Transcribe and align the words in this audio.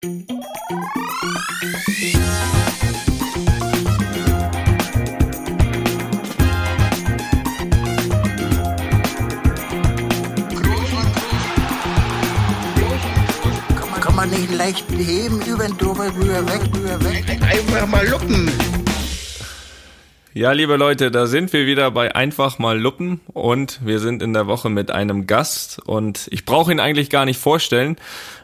Kann 0.00 0.14
man 14.14 14.30
nicht 14.30 14.52
leicht 14.54 14.84
heben, 14.96 15.42
über 15.42 15.64
den 15.66 15.76
drüber, 15.76 16.14
rüber, 16.14 16.46
weg, 16.46 16.60
rüber, 16.72 17.04
weg. 17.04 17.24
Einfach 17.42 17.88
mal 17.88 18.06
luppen. 18.06 18.77
Ja, 20.38 20.52
liebe 20.52 20.76
Leute, 20.76 21.10
da 21.10 21.26
sind 21.26 21.52
wir 21.52 21.66
wieder 21.66 21.90
bei 21.90 22.14
Einfach 22.14 22.60
mal 22.60 22.78
Luppen 22.78 23.20
und 23.32 23.80
wir 23.84 23.98
sind 23.98 24.22
in 24.22 24.34
der 24.34 24.46
Woche 24.46 24.70
mit 24.70 24.92
einem 24.92 25.26
Gast 25.26 25.80
und 25.84 26.28
ich 26.30 26.44
brauche 26.44 26.70
ihn 26.70 26.78
eigentlich 26.78 27.10
gar 27.10 27.24
nicht 27.24 27.40
vorstellen. 27.40 27.96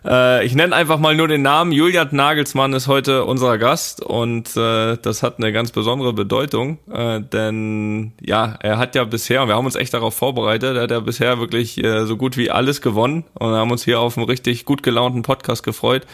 Äh, 0.05 0.45
ich 0.45 0.57
nenne 0.57 0.75
einfach 0.75 0.99
mal 0.99 1.15
nur 1.15 1.29
den 1.29 1.43
Namen. 1.43 1.71
Julian 1.71 2.09
Nagelsmann 2.11 2.73
ist 2.73 2.89
heute 2.89 3.25
unser 3.25 3.59
Gast 3.59 4.03
und 4.03 4.57
äh, 4.57 4.97
das 4.97 5.23
hat 5.23 5.39
eine 5.39 5.53
ganz 5.53 5.71
besondere 5.71 6.13
Bedeutung, 6.13 6.79
äh, 6.93 7.21
denn 7.21 8.11
ja, 8.21 8.57
er 8.59 8.79
hat 8.79 8.97
ja 8.97 9.05
bisher, 9.05 9.47
wir 9.47 9.55
haben 9.55 9.67
uns 9.67 9.77
echt 9.77 9.95
darauf 9.95 10.17
vorbereitet, 10.17 10.77
er 10.77 10.83
hat 10.83 10.91
ja 10.91 10.99
bisher 10.99 11.39
wirklich 11.39 11.79
äh, 11.85 12.07
so 12.07 12.17
gut 12.17 12.37
wie 12.37 12.51
alles 12.51 12.81
gewonnen 12.83 13.23
und 13.35 13.53
haben 13.53 13.71
uns 13.71 13.85
hier 13.85 14.01
auf 14.01 14.19
einen 14.19 14.27
richtig 14.27 14.65
gut 14.65 14.83
gelaunten 14.83 15.23
Podcast 15.23 15.63
gefreut. 15.63 16.05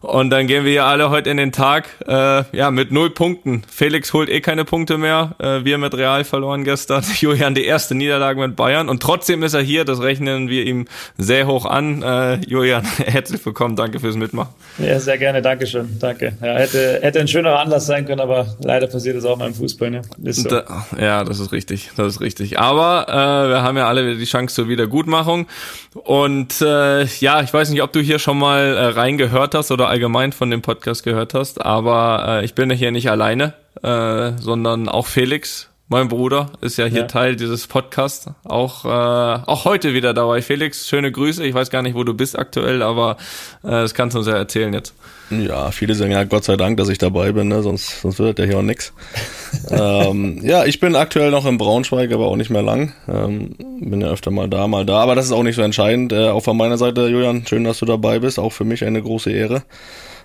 Und 0.00 0.30
dann 0.30 0.46
gehen 0.46 0.64
wir 0.64 0.72
hier 0.72 0.84
alle 0.84 1.10
heute 1.10 1.30
in 1.30 1.36
den 1.38 1.52
Tag, 1.52 1.88
äh, 2.06 2.44
ja, 2.56 2.70
mit 2.70 2.92
null 2.92 3.10
Punkten. 3.10 3.62
Felix 3.70 4.12
holt 4.12 4.28
eh 4.28 4.40
keine 4.40 4.64
Punkte 4.64 4.98
mehr. 4.98 5.34
Äh, 5.38 5.64
wir 5.64 5.78
mit 5.78 5.94
Real 5.94 6.24
verloren 6.24 6.64
gestern. 6.64 7.02
Julian 7.20 7.54
die 7.54 7.64
erste 7.64 7.94
Niederlage 7.94 8.38
mit 8.40 8.54
Bayern. 8.54 8.88
Und 8.88 9.02
trotzdem 9.02 9.42
ist 9.42 9.54
er 9.54 9.62
hier. 9.62 9.84
Das 9.84 10.02
rechnen 10.02 10.48
wir 10.48 10.64
ihm 10.64 10.86
sehr 11.16 11.46
hoch 11.46 11.64
an. 11.64 12.02
Äh, 12.02 12.40
Julian, 12.46 12.84
herzlich 12.98 13.44
willkommen. 13.46 13.76
Danke 13.76 13.98
fürs 14.00 14.16
Mitmachen. 14.16 14.52
Ja, 14.78 15.00
sehr 15.00 15.16
gerne. 15.16 15.40
Dankeschön. 15.40 15.96
Danke. 15.98 16.36
Ja, 16.42 16.54
hätte, 16.54 16.98
hätte 17.00 17.20
ein 17.20 17.28
schönerer 17.28 17.60
Anlass 17.60 17.86
sein 17.86 18.04
können, 18.04 18.20
aber 18.20 18.56
leider 18.62 18.86
passiert 18.86 19.16
es 19.16 19.24
auch 19.24 19.38
mal 19.38 19.46
im 19.46 19.54
Fußball. 19.54 19.90
Ne? 19.90 20.02
So. 20.32 20.48
Da, 20.48 20.84
ja, 21.00 21.24
das 21.24 21.38
ist 21.38 21.52
richtig. 21.52 21.92
Das 21.96 22.14
ist 22.14 22.20
richtig. 22.20 22.58
Aber 22.58 23.06
äh, 23.08 23.48
wir 23.48 23.62
haben 23.62 23.76
ja 23.76 23.88
alle 23.88 24.04
wieder 24.06 24.18
die 24.18 24.24
Chance 24.24 24.54
zur 24.54 24.68
Wiedergutmachung. 24.68 25.46
Und 25.94 26.60
äh, 26.60 27.04
ja, 27.04 27.40
ich 27.40 27.54
weiß 27.54 27.70
nicht, 27.70 27.82
ob 27.82 27.92
du 27.92 28.00
hier 28.00 28.18
schon 28.18 28.38
mal 28.38 28.76
äh, 28.76 28.84
reingehört 28.86 29.54
hast 29.54 29.70
oder 29.70 29.93
allgemein 29.94 30.32
von 30.32 30.50
dem 30.50 30.60
Podcast 30.60 31.04
gehört 31.04 31.34
hast, 31.34 31.64
aber 31.64 32.40
äh, 32.40 32.44
ich 32.44 32.56
bin 32.56 32.68
hier 32.70 32.90
nicht 32.90 33.10
alleine, 33.10 33.54
äh, 33.80 34.32
sondern 34.40 34.88
auch 34.88 35.06
Felix, 35.06 35.70
mein 35.94 36.08
Bruder, 36.08 36.50
ist 36.60 36.76
ja 36.76 36.86
hier 36.86 37.02
ja. 37.02 37.06
Teil 37.06 37.36
dieses 37.36 37.68
Podcasts. 37.68 38.28
Auch, 38.42 38.84
äh, 38.84 38.88
auch 38.88 39.64
heute 39.64 39.94
wieder 39.94 40.12
dabei. 40.12 40.42
Felix, 40.42 40.88
schöne 40.88 41.12
Grüße. 41.12 41.44
Ich 41.46 41.54
weiß 41.54 41.70
gar 41.70 41.82
nicht, 41.82 41.94
wo 41.94 42.02
du 42.02 42.14
bist 42.14 42.36
aktuell, 42.36 42.82
aber 42.82 43.16
äh, 43.62 43.70
das 43.70 43.94
kannst 43.94 44.14
du 44.14 44.18
uns 44.18 44.26
ja 44.26 44.34
erzählen 44.34 44.74
jetzt. 44.74 44.92
Ja, 45.30 45.70
viele 45.70 45.94
sagen 45.94 46.10
ja 46.10 46.24
Gott 46.24 46.42
sei 46.42 46.56
Dank, 46.56 46.78
dass 46.78 46.88
ich 46.88 46.98
dabei 46.98 47.30
bin, 47.30 47.46
ne? 47.46 47.62
sonst, 47.62 48.00
sonst 48.02 48.18
wird 48.18 48.40
ja 48.40 48.44
hier 48.44 48.58
auch 48.58 48.62
nix. 48.62 48.92
ähm, 49.70 50.40
ja, 50.42 50.64
ich 50.64 50.80
bin 50.80 50.96
aktuell 50.96 51.30
noch 51.30 51.46
in 51.46 51.58
Braunschweig, 51.58 52.10
aber 52.12 52.26
auch 52.26 52.36
nicht 52.36 52.50
mehr 52.50 52.62
lang. 52.62 52.92
Ähm, 53.08 53.54
bin 53.80 54.00
ja 54.00 54.08
öfter 54.08 54.32
mal 54.32 54.48
da, 54.48 54.66
mal 54.66 54.84
da, 54.84 54.96
aber 54.96 55.14
das 55.14 55.26
ist 55.26 55.32
auch 55.32 55.44
nicht 55.44 55.54
so 55.54 55.62
entscheidend. 55.62 56.12
Äh, 56.12 56.30
auch 56.30 56.42
von 56.42 56.56
meiner 56.56 56.76
Seite, 56.76 57.06
Julian, 57.06 57.46
schön, 57.46 57.62
dass 57.62 57.78
du 57.78 57.86
dabei 57.86 58.18
bist. 58.18 58.40
Auch 58.40 58.50
für 58.50 58.64
mich 58.64 58.84
eine 58.84 59.00
große 59.00 59.30
Ehre. 59.30 59.62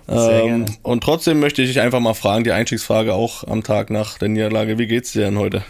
Ähm, 0.08 0.66
und 0.82 1.02
trotzdem 1.02 1.40
möchte 1.40 1.62
ich 1.62 1.68
dich 1.68 1.80
einfach 1.80 2.00
mal 2.00 2.14
fragen, 2.14 2.44
die 2.44 2.52
Einstiegsfrage 2.52 3.14
auch 3.14 3.46
am 3.46 3.62
Tag 3.62 3.90
nach 3.90 4.18
der 4.18 4.28
Niederlage, 4.28 4.78
wie 4.78 4.86
geht's 4.86 5.12
dir 5.12 5.22
denn 5.22 5.38
heute? 5.38 5.62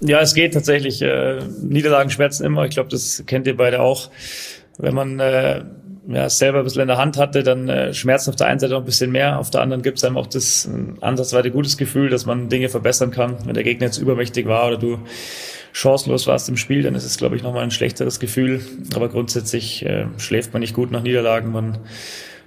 Ja, 0.00 0.20
es 0.20 0.34
geht 0.34 0.54
tatsächlich. 0.54 1.02
Äh, 1.02 1.40
Niederlagen 1.62 2.10
schmerzen 2.10 2.44
immer. 2.44 2.64
Ich 2.64 2.70
glaube, 2.70 2.88
das 2.88 3.22
kennt 3.26 3.46
ihr 3.46 3.56
beide 3.56 3.80
auch. 3.80 4.10
Wenn 4.78 4.94
man 4.94 5.20
äh, 5.20 5.62
ja, 6.08 6.28
selber 6.30 6.58
ein 6.58 6.64
bisschen 6.64 6.82
in 6.82 6.88
der 6.88 6.96
Hand 6.96 7.18
hatte, 7.18 7.42
dann 7.42 7.68
äh, 7.68 7.92
schmerzt 7.92 8.28
auf 8.28 8.36
der 8.36 8.46
einen 8.46 8.58
Seite 8.58 8.72
noch 8.72 8.80
ein 8.80 8.86
bisschen 8.86 9.12
mehr, 9.12 9.38
auf 9.38 9.50
der 9.50 9.60
anderen 9.60 9.82
gibt 9.82 9.98
es 9.98 10.04
einem 10.04 10.16
auch 10.16 10.26
das 10.26 10.66
äh, 10.66 10.70
ansatzweise 11.02 11.50
gutes 11.50 11.76
Gefühl, 11.76 12.08
dass 12.08 12.26
man 12.26 12.48
Dinge 12.48 12.68
verbessern 12.68 13.10
kann. 13.10 13.36
Wenn 13.44 13.54
der 13.54 13.62
Gegner 13.62 13.86
jetzt 13.86 13.98
übermächtig 13.98 14.46
war 14.46 14.68
oder 14.68 14.78
du 14.78 14.98
chancenlos 15.72 16.26
warst 16.26 16.48
im 16.48 16.56
Spiel, 16.56 16.82
dann 16.82 16.94
ist 16.94 17.04
es, 17.04 17.16
glaube 17.16 17.36
ich, 17.36 17.42
nochmal 17.42 17.62
ein 17.62 17.70
schlechteres 17.70 18.18
Gefühl. 18.18 18.60
Aber 18.94 19.08
grundsätzlich 19.08 19.84
äh, 19.84 20.06
schläft 20.16 20.52
man 20.52 20.60
nicht 20.60 20.74
gut 20.74 20.90
nach 20.90 21.02
Niederlagen. 21.02 21.52
Man 21.52 21.78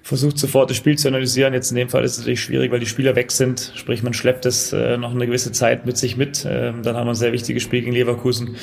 versucht 0.03 0.37
sofort 0.37 0.69
das 0.69 0.75
Spiel 0.75 0.97
zu 0.97 1.07
analysieren. 1.07 1.53
Jetzt 1.53 1.71
in 1.71 1.77
dem 1.77 1.87
Fall 1.87 2.03
ist 2.03 2.13
es 2.13 2.17
natürlich 2.19 2.41
schwierig, 2.41 2.71
weil 2.71 2.81
die 2.81 2.85
Spieler 2.85 3.15
weg 3.15 3.31
sind. 3.31 3.71
Sprich, 3.75 4.03
man 4.03 4.13
schleppt 4.13 4.45
es 4.45 4.73
äh, 4.73 4.97
noch 4.97 5.11
eine 5.11 5.25
gewisse 5.25 5.53
Zeit 5.53 5.85
mit 5.85 5.97
sich 5.97 6.17
mit. 6.17 6.45
Ähm, 6.47 6.83
dann 6.83 6.97
haben 6.97 7.07
wir 7.07 7.13
ein 7.13 7.15
sehr 7.15 7.31
wichtiges 7.31 7.63
Spiel 7.63 7.81
gegen 7.81 7.93
Leverkusen 7.93 8.57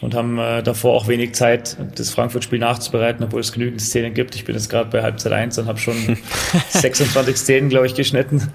und 0.00 0.16
haben 0.16 0.40
äh, 0.40 0.60
davor 0.60 0.94
auch 0.94 1.06
wenig 1.06 1.34
Zeit, 1.34 1.76
das 1.94 2.10
Frankfurt-Spiel 2.10 2.58
nachzubereiten, 2.58 3.24
obwohl 3.24 3.40
es 3.40 3.52
genügend 3.52 3.80
Szenen 3.80 4.12
gibt. 4.12 4.34
Ich 4.34 4.44
bin 4.44 4.56
jetzt 4.56 4.68
gerade 4.68 4.90
bei 4.90 5.02
Halbzeit 5.02 5.32
1 5.32 5.56
und 5.58 5.66
habe 5.66 5.78
schon 5.78 5.94
26 6.70 7.36
Szenen, 7.36 7.68
glaube 7.68 7.86
ich, 7.86 7.94
geschnitten, 7.94 8.52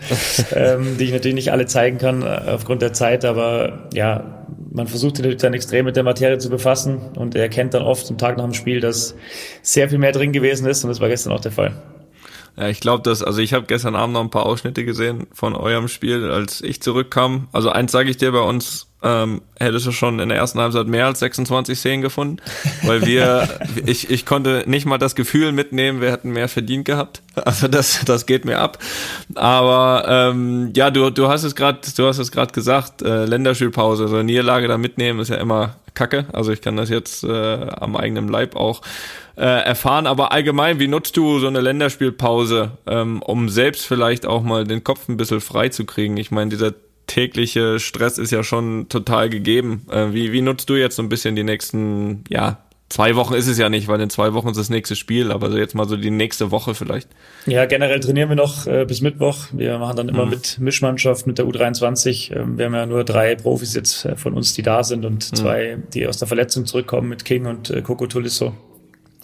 ähm, 0.54 0.98
die 1.00 1.06
ich 1.06 1.14
natürlich 1.14 1.36
nicht 1.36 1.54
alle 1.54 1.66
zeigen 1.66 1.98
kann 1.98 2.24
äh, 2.24 2.26
aufgrund 2.26 2.82
der 2.82 2.92
Zeit. 2.92 3.24
Aber 3.24 3.88
ja, 3.94 4.46
man 4.70 4.88
versucht 4.88 5.16
natürlich 5.16 5.38
dann 5.38 5.54
extrem 5.54 5.86
mit 5.86 5.96
der 5.96 6.04
Materie 6.04 6.40
zu 6.40 6.50
befassen 6.50 7.00
und 7.16 7.36
er 7.36 7.44
erkennt 7.44 7.74
dann 7.74 7.84
oft 7.84 8.10
am 8.10 8.18
Tag 8.18 8.36
nach 8.36 8.44
dem 8.44 8.54
Spiel, 8.54 8.82
dass 8.82 9.16
sehr 9.62 9.88
viel 9.88 9.98
mehr 9.98 10.12
drin 10.12 10.34
gewesen 10.34 10.68
ist 10.68 10.84
und 10.84 10.90
das 10.90 11.00
war 11.00 11.08
gestern 11.08 11.32
auch 11.32 11.40
der 11.40 11.54
Fall. 11.54 11.72
Ja, 12.58 12.70
ich 12.70 12.80
glaube, 12.80 13.04
dass, 13.04 13.24
also 13.24 13.40
ich 13.40 13.54
habe 13.54 13.66
gestern 13.68 13.96
Abend 13.96 14.14
noch 14.14 14.22
ein 14.22 14.32
paar 14.32 14.46
Ausschnitte 14.46 14.84
gesehen 14.84 15.28
von 15.32 15.56
eurem 15.56 15.88
Spiel, 15.88 16.30
als 16.32 16.62
ich 16.62 16.82
zurückkam. 16.82 17.48
Also 17.52 17.70
eins 17.70 17.92
sage 17.92 18.10
ich 18.10 18.18
dir, 18.18 18.32
bei 18.32 18.42
uns 18.42 18.88
ähm, 19.04 19.44
hättest 19.60 19.86
du 19.86 19.92
schon 19.92 20.20
in 20.20 20.30
der 20.30 20.40
ersten 20.40 20.60
Halbzeit 20.60 20.88
mehr 20.88 21.06
als 21.06 21.20
26 21.20 21.78
Szenen 21.78 22.02
gefunden, 22.02 22.38
weil 22.84 23.06
wir, 23.06 23.48
ich, 23.86 24.10
ich 24.10 24.26
konnte 24.26 24.64
nicht 24.66 24.88
mal 24.88 24.98
das 24.98 25.14
Gefühl 25.14 25.52
mitnehmen, 25.52 26.02
wir 26.02 26.12
hätten 26.12 26.32
mehr 26.32 26.50
verdient 26.50 26.86
gehabt. 26.86 27.22
Also 27.46 27.68
das, 27.68 28.04
das 28.04 28.26
geht 28.26 28.46
mir 28.46 28.58
ab. 28.58 28.80
Aber 29.36 30.06
ähm, 30.10 30.74
ja, 30.76 30.90
du, 30.90 31.12
du 31.12 31.28
hast 31.28 31.44
es 31.44 31.56
gerade, 31.56 31.80
du 31.96 32.08
hast 32.08 32.18
es 32.18 32.32
gerade 32.32 32.52
gesagt, 32.52 33.04
äh, 33.04 33.26
Länderspielpause, 33.26 34.06
also 34.06 34.24
Niederlage 34.24 34.68
da 34.68 34.80
mitnehmen 34.80 35.20
ist 35.20 35.30
ja 35.30 35.36
immer 35.36 35.76
Kacke. 35.98 36.26
Also 36.32 36.52
ich 36.52 36.62
kann 36.62 36.78
das 36.78 36.90
jetzt 36.90 37.24
äh, 37.24 37.28
am 37.32 37.96
eigenen 37.96 38.28
Leib 38.28 38.56
auch 38.56 38.82
äh, 39.36 39.42
erfahren. 39.42 40.06
Aber 40.06 40.32
allgemein, 40.32 40.80
wie 40.80 40.88
nutzt 40.88 41.18
du 41.18 41.40
so 41.40 41.48
eine 41.48 41.60
Länderspielpause, 41.60 42.72
ähm, 42.86 43.22
um 43.24 43.50
selbst 43.50 43.86
vielleicht 43.88 44.28
auch 44.28 44.44
mal 44.44 44.64
den 44.64 44.84
Kopf 44.84 45.10
ein 45.10 45.18
bisschen 45.18 45.42
frei 45.42 45.70
zu 45.70 45.86
kriegen? 45.86 46.16
Ich 46.18 46.30
meine, 46.30 46.52
dieser 46.52 46.74
tägliche 47.08 47.80
Stress 47.80 48.20
ist 48.20 48.32
ja 48.32 48.44
schon 48.44 48.90
total 48.90 49.30
gegeben. 49.30 49.88
Äh, 49.90 50.14
wie, 50.14 50.32
wie 50.32 50.42
nutzt 50.42 50.70
du 50.70 50.76
jetzt 50.76 50.98
so 50.98 51.02
ein 51.02 51.10
bisschen 51.10 51.36
die 51.36 51.44
nächsten, 51.44 52.24
ja, 52.30 52.60
zwei 52.90 53.16
Wochen 53.16 53.34
ist 53.34 53.48
es 53.48 53.58
ja 53.58 53.70
nicht, 53.70 53.88
weil 53.88 54.00
in 54.02 54.10
zwei 54.10 54.34
Wochen 54.34 54.50
ist 54.50 54.58
das 54.58 54.70
nächste 54.70 54.96
Spiel, 54.96 55.32
aber 55.32 55.52
so 55.52 55.58
jetzt 55.58 55.76
mal 55.76 55.88
so 55.88 55.98
die 55.98 56.12
nächste 56.12 56.52
Woche 56.52 56.74
vielleicht. 56.76 57.10
Ja, 57.46 57.66
generell 57.66 58.00
trainieren 58.00 58.30
wir 58.30 58.36
noch 58.36 58.68
äh, 58.68 58.86
bis 58.86 59.02
Mittwoch. 59.02 59.48
Wir 59.52 59.78
machen 59.78 59.98
dann 59.98 60.10
immer 60.10 60.26
mhm. 60.26 60.32
mit 60.32 60.60
Mischmannschaft, 60.60 61.28
mit 61.28 61.38
der 61.38 61.46
U23. 61.46 62.36
Ähm, 62.36 62.58
wir 62.58 62.66
haben 62.66 62.74
ja 62.74 62.86
nur 62.86 63.04
drei 63.04 63.36
Profis 63.36 63.74
jetzt 63.74 64.06
äh, 64.06 64.16
von 64.16 64.34
uns, 64.34 64.54
die 64.54 64.62
da 64.62 64.84
sind 64.84 65.06
und 65.06 65.32
mhm. 65.32 65.36
zwei, 65.36 65.78
die 65.94 66.08
aus 66.08 66.18
der 66.18 66.28
Verletzung 66.28 66.66
zurückkommen 66.66 67.10
mit 67.10 67.26
King 67.26 67.46
und 67.46 67.70
äh, 67.70 67.82
Coco 67.82 68.08
Tulisso. 68.08 68.54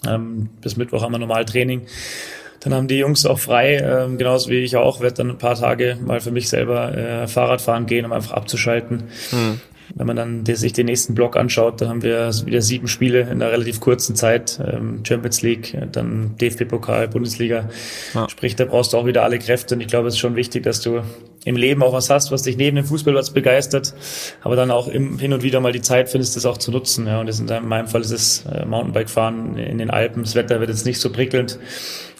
Ähm, 0.06 0.50
bis 0.60 0.76
Mittwoch 0.76 1.02
haben 1.02 1.12
wir 1.12 1.18
normal 1.18 1.44
Training. 1.44 1.86
Dann 2.60 2.72
haben 2.72 2.88
die 2.88 2.96
Jungs 2.96 3.26
auch 3.26 3.38
frei, 3.38 3.76
ähm, 3.76 4.16
genauso 4.16 4.48
wie 4.48 4.60
ich 4.60 4.76
auch, 4.76 5.00
werde 5.00 5.16
dann 5.16 5.30
ein 5.30 5.38
paar 5.38 5.54
Tage 5.54 5.98
mal 6.02 6.20
für 6.20 6.30
mich 6.30 6.48
selber 6.48 6.96
äh, 6.96 7.28
Fahrrad 7.28 7.60
fahren 7.60 7.84
gehen, 7.84 8.06
um 8.06 8.12
einfach 8.12 8.32
abzuschalten. 8.32 9.04
Mhm. 9.32 9.60
Wenn 9.94 10.06
man 10.06 10.16
dann 10.16 10.46
sich 10.46 10.72
den 10.72 10.86
nächsten 10.86 11.14
Block 11.14 11.36
anschaut, 11.36 11.80
dann 11.80 11.88
haben 11.88 12.02
wir 12.02 12.30
wieder 12.44 12.62
sieben 12.62 12.88
Spiele 12.88 13.20
in 13.20 13.42
einer 13.42 13.50
relativ 13.50 13.80
kurzen 13.80 14.16
Zeit. 14.16 14.60
Ähm, 14.64 15.00
Champions 15.06 15.42
League, 15.42 15.76
dann 15.92 16.36
DFB-Pokal, 16.40 17.08
Bundesliga. 17.08 17.68
Ja. 18.14 18.28
Sprich, 18.28 18.56
da 18.56 18.64
brauchst 18.64 18.92
du 18.92 18.96
auch 18.96 19.06
wieder 19.06 19.22
alle 19.22 19.38
Kräfte. 19.38 19.74
Und 19.74 19.80
ich 19.80 19.88
glaube, 19.88 20.08
es 20.08 20.14
ist 20.14 20.20
schon 20.20 20.36
wichtig, 20.36 20.62
dass 20.62 20.80
du 20.80 21.02
im 21.44 21.56
Leben 21.56 21.82
auch 21.82 21.92
was 21.92 22.10
hast, 22.10 22.32
was 22.32 22.42
dich 22.42 22.56
neben 22.56 22.76
dem 22.76 22.86
Fußballplatz 22.86 23.30
begeistert, 23.30 23.94
aber 24.42 24.56
dann 24.56 24.70
auch 24.70 24.88
im, 24.88 25.18
hin 25.18 25.32
und 25.32 25.42
wieder 25.42 25.60
mal 25.60 25.72
die 25.72 25.82
Zeit 25.82 26.08
findest, 26.08 26.36
das 26.36 26.46
auch 26.46 26.56
zu 26.56 26.70
nutzen. 26.70 27.06
Ja, 27.06 27.20
und 27.20 27.26
das 27.26 27.40
in 27.40 27.46
meinem 27.68 27.86
Fall 27.86 28.00
ist 28.00 28.10
es 28.10 28.46
äh, 28.46 28.64
Mountainbike-Fahren 28.64 29.56
in 29.56 29.78
den 29.78 29.90
Alpen. 29.90 30.22
Das 30.22 30.34
Wetter 30.34 30.60
wird 30.60 30.70
jetzt 30.70 30.86
nicht 30.86 31.00
so 31.00 31.12
prickelnd. 31.12 31.58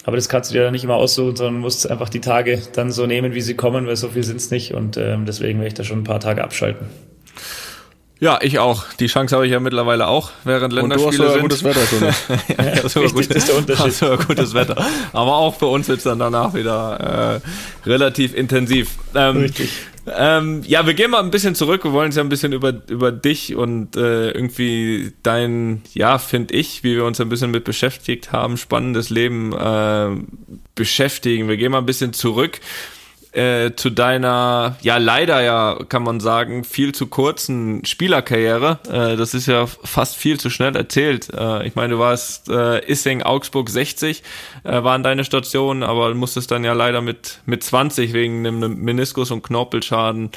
Aber 0.03 0.17
das 0.17 0.29
kannst 0.29 0.51
du 0.51 0.53
dir 0.53 0.63
dann 0.63 0.73
nicht 0.73 0.83
immer 0.83 0.95
aussuchen, 0.95 1.35
sondern 1.35 1.59
musst 1.59 1.89
einfach 1.89 2.09
die 2.09 2.21
Tage 2.21 2.61
dann 2.73 2.91
so 2.91 3.07
nehmen, 3.07 3.33
wie 3.33 3.41
sie 3.41 3.55
kommen, 3.55 3.87
weil 3.87 3.95
so 3.95 4.09
viel 4.09 4.23
sind's 4.23 4.51
nicht. 4.51 4.75
Und 4.75 4.97
ähm, 4.97 5.25
deswegen 5.25 5.57
werde 5.57 5.69
ich 5.69 5.73
da 5.73 5.83
schon 5.83 5.99
ein 5.99 6.03
paar 6.03 6.19
Tage 6.19 6.43
abschalten. 6.43 6.85
Ja, 8.19 8.39
ich 8.41 8.59
auch. 8.59 8.85
Die 8.99 9.07
Chance 9.07 9.35
habe 9.35 9.45
ich 9.45 9.51
ja 9.51 9.59
mittlerweile 9.59 10.07
auch, 10.07 10.31
während 10.45 10.71
Länderspiele 10.71 11.11
Und 11.11 11.17
du 11.17 11.23
hast 11.23 11.33
sind. 11.33 11.41
gutes 11.41 11.63
Wetter 11.63 11.85
schon. 11.85 12.01
ja, 12.65 12.81
das 12.81 12.95
ist 12.95 13.13
gut, 13.13 13.25
ist 13.27 13.47
der 13.49 13.57
Unterschied. 13.57 13.85
Hast 13.85 14.01
du 14.01 14.17
gutes 14.17 14.53
Wetter. 14.53 14.85
Aber 15.11 15.35
auch 15.35 15.57
für 15.57 15.67
uns 15.67 15.87
wird's 15.87 16.03
dann 16.03 16.19
danach 16.19 16.53
wieder 16.53 17.41
äh, 17.85 17.89
relativ 17.89 18.33
intensiv. 18.33 18.91
Ähm, 19.13 19.37
Richtig. 19.37 19.69
Ähm, 20.07 20.61
ja, 20.65 20.85
wir 20.85 20.93
gehen 20.93 21.11
mal 21.11 21.23
ein 21.23 21.31
bisschen 21.31 21.55
zurück. 21.55 21.83
Wir 21.83 21.91
wollen 21.91 22.07
uns 22.07 22.15
ja 22.15 22.23
ein 22.23 22.29
bisschen 22.29 22.53
über, 22.53 22.73
über 22.89 23.11
dich 23.11 23.55
und 23.55 23.97
äh, 23.97 24.29
irgendwie 24.31 25.13
dein, 25.23 25.81
ja, 25.93 26.19
finde 26.19 26.53
ich, 26.53 26.83
wie 26.83 26.95
wir 26.95 27.05
uns 27.05 27.19
ein 27.19 27.27
bisschen 27.27 27.49
mit 27.49 27.63
beschäftigt 27.63 28.31
haben, 28.31 28.57
spannendes 28.57 29.09
Leben 29.09 29.51
äh, 29.53 30.09
beschäftigen. 30.75 31.49
Wir 31.49 31.57
gehen 31.57 31.71
mal 31.71 31.79
ein 31.79 31.87
bisschen 31.87 32.13
zurück 32.13 32.59
äh, 33.35 33.75
zu 33.75 33.89
deiner, 33.89 34.77
ja 34.81 34.97
leider 34.97 35.41
ja, 35.41 35.77
kann 35.89 36.03
man 36.03 36.19
sagen, 36.19 36.63
viel 36.63 36.93
zu 36.93 37.07
kurzen 37.07 37.83
Spielerkarriere. 37.85 38.79
Äh, 38.87 39.17
das 39.17 39.33
ist 39.33 39.47
ja 39.47 39.65
fast 39.67 40.15
viel 40.15 40.39
zu 40.39 40.49
schnell 40.49 40.75
erzählt. 40.75 41.29
Äh, 41.33 41.67
ich 41.67 41.75
meine, 41.75 41.93
du 41.93 41.99
warst 41.99 42.49
äh, 42.49 42.79
Issing, 42.89 43.23
Augsburg 43.23 43.69
60, 43.69 44.23
äh, 44.63 44.83
waren 44.83 45.03
deine 45.03 45.25
Stationen, 45.25 45.83
aber 45.83 46.13
musstest 46.13 46.51
dann 46.51 46.63
ja 46.63 46.73
leider 46.73 47.01
mit, 47.01 47.39
mit 47.45 47.63
20 47.63 48.13
wegen 48.13 48.45
einem 48.45 48.83
Meniskus- 48.83 49.31
und 49.31 49.43
Knorpelschaden 49.43 50.31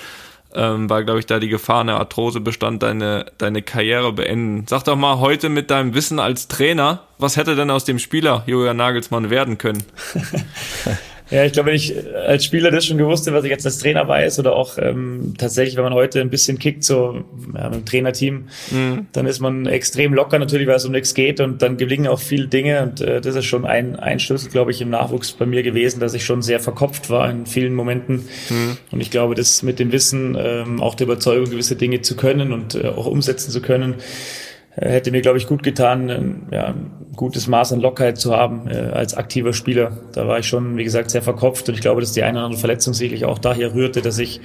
ähm, 0.55 0.89
weil, 0.89 1.05
glaube 1.05 1.21
ich, 1.21 1.27
da 1.27 1.39
die 1.39 1.49
Gefahr 1.49 1.83
einer 1.83 1.99
Arthrose 1.99 2.41
bestand, 2.41 2.83
deine, 2.83 3.27
deine 3.37 3.61
Karriere 3.63 4.13
beenden. 4.13 4.67
Sag 4.67 4.85
doch 4.85 4.97
mal 4.97 5.19
heute 5.19 5.51
mit 5.51 5.71
deinem 5.71 5.95
Wissen 5.95 6.19
als 6.19 6.49
Trainer, 6.49 7.03
was 7.19 7.37
hätte 7.37 7.55
denn 7.55 7.71
aus 7.71 7.85
dem 7.85 7.99
Spieler 7.99 8.45
Julian 8.47 8.79
Nagelsmann 8.79 9.29
werden 9.29 9.59
können? 9.59 9.85
Ja, 11.31 11.45
ich 11.45 11.53
glaube, 11.53 11.69
wenn 11.69 11.77
ich 11.77 11.95
als 12.15 12.45
Spieler 12.45 12.71
das 12.71 12.87
schon 12.87 12.97
gewusst 12.97 13.27
hätte, 13.27 13.37
was 13.37 13.45
ich 13.45 13.51
jetzt 13.51 13.67
als 13.67 13.79
Trainer 13.79 14.09
weiß, 14.09 14.39
oder 14.39 14.57
auch 14.57 14.79
ähm, 14.79 15.35
tatsächlich, 15.37 15.77
wenn 15.77 15.85
man 15.85 15.93
heute 15.93 16.21
ein 16.21 16.31
bisschen 16.31 16.59
kickt, 16.59 16.85
so 16.85 17.25
ja, 17.55 17.69
dem 17.69 17.85
Trainerteam, 17.85 18.49
mhm. 18.71 19.07
dann 19.13 19.27
ist 19.27 19.41
man 19.41 19.67
extrem 19.67 20.15
locker 20.15 20.39
natürlich, 20.39 20.67
weil 20.67 20.77
es 20.77 20.85
um 20.85 20.93
nichts 20.93 21.15
geht 21.15 21.41
und 21.41 21.61
dann 21.61 21.77
gelingen 21.77 22.07
auch 22.07 22.21
viele 22.21 22.49
Dinge 22.49 22.83
und 22.83 23.01
äh, 23.01 23.21
das 23.21 23.35
ist 23.35 23.45
schon 23.45 23.67
ein, 23.67 23.97
ein 23.97 24.21
Schlüssel, 24.21 24.51
glaube 24.51 24.71
ich, 24.71 24.81
im 24.81 24.91
Nachwuchs 24.91 25.33
bei 25.33 25.45
mir 25.45 25.63
gewesen, 25.63 26.01
dass 26.01 26.15
ich 26.15 26.25
schon 26.25 26.41
sehr 26.43 26.61
verkopft 26.61 27.11
war 27.11 27.31
in 27.31 27.45
vielen 27.47 27.75
Momenten 27.75 28.27
mhm. 28.49 28.79
und 28.91 29.01
ich 29.01 29.11
glaube, 29.11 29.35
das 29.35 29.63
mit 29.63 29.79
dem 29.79 29.93
Wissen, 29.93 30.37
ähm, 30.41 30.81
auch 30.81 30.95
der 30.95 31.07
Überzeugung, 31.07 31.51
gewisse 31.51 31.77
Dinge 31.77 32.01
zu 32.01 32.17
können 32.17 32.53
und 32.53 32.75
äh, 32.75 32.89
auch 32.89 33.07
umsetzen 33.07 33.51
zu 33.51 33.61
können, 33.61 33.95
äh, 33.95 34.48
hätte 34.81 35.11
mir, 35.11 35.23
glaube 35.23 35.39
ich, 35.39 35.47
gut 35.47 35.63
getan, 35.63 36.11
ein, 36.11 36.49
ja, 36.51 36.67
ein 36.67 36.91
gutes 37.17 37.49
Maß 37.49 37.73
an 37.73 37.81
Lockerheit 37.81 38.19
zu 38.19 38.37
haben 38.37 38.69
äh, 38.69 38.91
als 38.93 39.15
aktiver 39.15 39.53
Spieler. 39.53 39.99
Da 40.13 40.29
war 40.29 40.39
ich 40.39 40.47
schon, 40.47 40.77
wie 40.77 40.85
gesagt, 40.85 41.11
sehr 41.11 41.23
verkopft 41.23 41.69
und 41.69 41.75
ich 41.75 41.81
glaube, 41.81 42.01
dass 42.01 42.13
die 42.13 42.23
eine 42.23 42.39
oder 42.39 42.47
andere 42.47 42.61
Verletzung 42.61 42.95
sicherlich 42.95 43.25
auch 43.25 43.39
daher 43.39 43.75
rührte, 43.75 44.03
dass 44.03 44.19
ich 44.19 44.41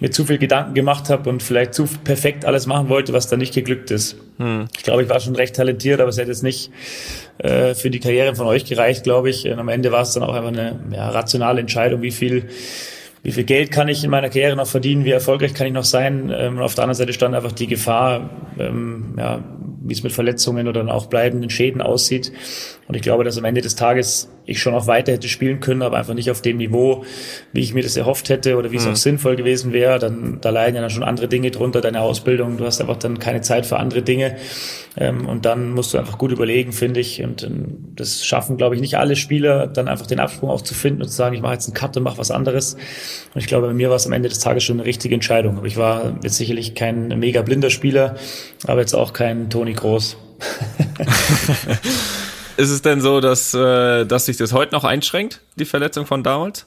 mir 0.00 0.10
zu 0.10 0.24
viel 0.26 0.38
Gedanken 0.38 0.74
gemacht 0.74 1.08
habe 1.08 1.28
und 1.30 1.42
vielleicht 1.42 1.74
zu 1.74 1.88
perfekt 2.04 2.44
alles 2.44 2.66
machen 2.66 2.88
wollte, 2.88 3.12
was 3.12 3.28
da 3.28 3.36
nicht 3.36 3.54
geglückt 3.54 3.90
ist. 3.90 4.16
Hm. 4.38 4.68
Ich 4.76 4.82
glaube, 4.82 5.02
ich 5.02 5.08
war 5.08 5.20
schon 5.20 5.34
recht 5.34 5.56
talentiert, 5.56 6.00
aber 6.00 6.10
es 6.10 6.18
hätte 6.18 6.30
jetzt 6.30 6.42
nicht 6.42 6.70
äh, 7.38 7.74
für 7.74 7.90
die 7.90 8.00
Karriere 8.00 8.34
von 8.34 8.46
euch 8.46 8.66
gereicht, 8.66 9.02
glaube 9.02 9.30
ich. 9.30 9.48
Und 9.48 9.58
am 9.58 9.68
Ende 9.68 9.92
war 9.92 10.02
es 10.02 10.12
dann 10.12 10.22
auch 10.22 10.34
einfach 10.34 10.48
eine 10.48 10.78
ja, 10.92 11.08
rationale 11.08 11.60
Entscheidung, 11.60 12.02
wie 12.02 12.10
viel 12.10 12.48
wie 13.22 13.32
viel 13.32 13.44
Geld 13.44 13.70
kann 13.70 13.88
ich 13.88 14.02
in 14.02 14.10
meiner 14.10 14.28
Karriere 14.28 14.56
noch 14.56 14.66
verdienen, 14.66 15.04
wie 15.04 15.10
erfolgreich 15.10 15.54
kann 15.54 15.66
ich 15.66 15.72
noch 15.72 15.84
sein. 15.84 16.32
Ähm, 16.34 16.56
und 16.56 16.62
auf 16.62 16.74
der 16.74 16.84
anderen 16.84 16.96
Seite 16.96 17.12
stand 17.12 17.34
einfach 17.34 17.52
die 17.52 17.66
Gefahr, 17.66 18.30
ähm, 18.58 19.14
ja, 19.18 19.42
wie 19.90 19.94
es 19.94 20.04
mit 20.04 20.12
Verletzungen 20.12 20.68
oder 20.68 20.80
dann 20.80 20.88
auch 20.88 21.06
bleibenden 21.06 21.50
Schäden 21.50 21.82
aussieht. 21.82 22.32
Und 22.86 22.94
ich 22.94 23.02
glaube, 23.02 23.24
dass 23.24 23.36
am 23.36 23.44
Ende 23.44 23.60
des 23.60 23.74
Tages 23.74 24.30
ich 24.46 24.60
schon 24.60 24.74
auch 24.74 24.86
weiter 24.86 25.12
hätte 25.12 25.28
spielen 25.28 25.60
können, 25.60 25.82
aber 25.82 25.96
einfach 25.96 26.14
nicht 26.14 26.30
auf 26.30 26.42
dem 26.42 26.56
Niveau, 26.56 27.04
wie 27.52 27.60
ich 27.60 27.74
mir 27.74 27.82
das 27.82 27.96
erhofft 27.96 28.28
hätte 28.28 28.56
oder 28.56 28.72
wie 28.72 28.76
es 28.76 28.86
mhm. 28.86 28.92
auch 28.92 28.96
sinnvoll 28.96 29.36
gewesen 29.36 29.72
wäre. 29.72 29.98
Dann 29.98 30.38
da 30.40 30.50
leiden 30.50 30.76
ja 30.76 30.80
dann 30.80 30.90
schon 30.90 31.02
andere 31.02 31.28
Dinge 31.28 31.50
drunter, 31.50 31.80
deine 31.80 32.00
Ausbildung. 32.00 32.56
Du 32.56 32.64
hast 32.64 32.80
einfach 32.80 32.96
dann 32.96 33.18
keine 33.18 33.42
Zeit 33.42 33.66
für 33.66 33.78
andere 33.78 34.02
Dinge. 34.02 34.36
Ähm, 34.96 35.28
und 35.28 35.44
dann 35.44 35.70
musst 35.70 35.94
du 35.94 35.98
einfach 35.98 36.18
gut 36.18 36.32
überlegen, 36.32 36.72
finde 36.72 37.00
ich. 37.00 37.22
Und 37.22 37.44
ähm, 37.44 37.92
das 37.94 38.24
schaffen, 38.24 38.56
glaube 38.56 38.74
ich, 38.74 38.80
nicht 38.80 38.96
alle 38.96 39.14
Spieler, 39.14 39.66
dann 39.68 39.88
einfach 39.88 40.06
den 40.06 40.18
Absprung 40.18 40.50
auch 40.50 40.62
zu 40.62 40.74
finden 40.74 41.02
und 41.02 41.08
zu 41.08 41.14
sagen, 41.14 41.34
ich 41.34 41.42
mache 41.42 41.54
jetzt 41.54 41.66
einen 41.66 41.74
Cut 41.74 41.96
und 41.96 42.02
mache 42.02 42.18
was 42.18 42.30
anderes. 42.30 42.74
Und 43.34 43.40
ich 43.40 43.46
glaube, 43.46 43.68
bei 43.68 43.74
mir 43.74 43.88
war 43.88 43.96
es 43.96 44.06
am 44.06 44.12
Ende 44.12 44.28
des 44.28 44.40
Tages 44.40 44.64
schon 44.64 44.78
eine 44.78 44.86
richtige 44.86 45.14
Entscheidung. 45.14 45.58
Aber 45.58 45.66
ich 45.66 45.76
war 45.76 46.18
jetzt 46.22 46.36
sicherlich 46.36 46.74
kein 46.74 47.06
mega 47.20 47.42
blinder 47.42 47.70
Spieler, 47.70 48.16
aber 48.66 48.80
jetzt 48.80 48.94
auch 48.94 49.12
kein 49.12 49.48
Toni 49.48 49.74
Groß. 49.80 50.16
Ist 52.60 52.68
es 52.68 52.82
denn 52.82 53.00
so, 53.00 53.20
dass, 53.20 53.54
äh, 53.54 54.04
dass 54.04 54.26
sich 54.26 54.36
das 54.36 54.52
heute 54.52 54.74
noch 54.74 54.84
einschränkt, 54.84 55.40
die 55.56 55.64
Verletzung 55.64 56.04
von 56.04 56.22
damals? 56.22 56.66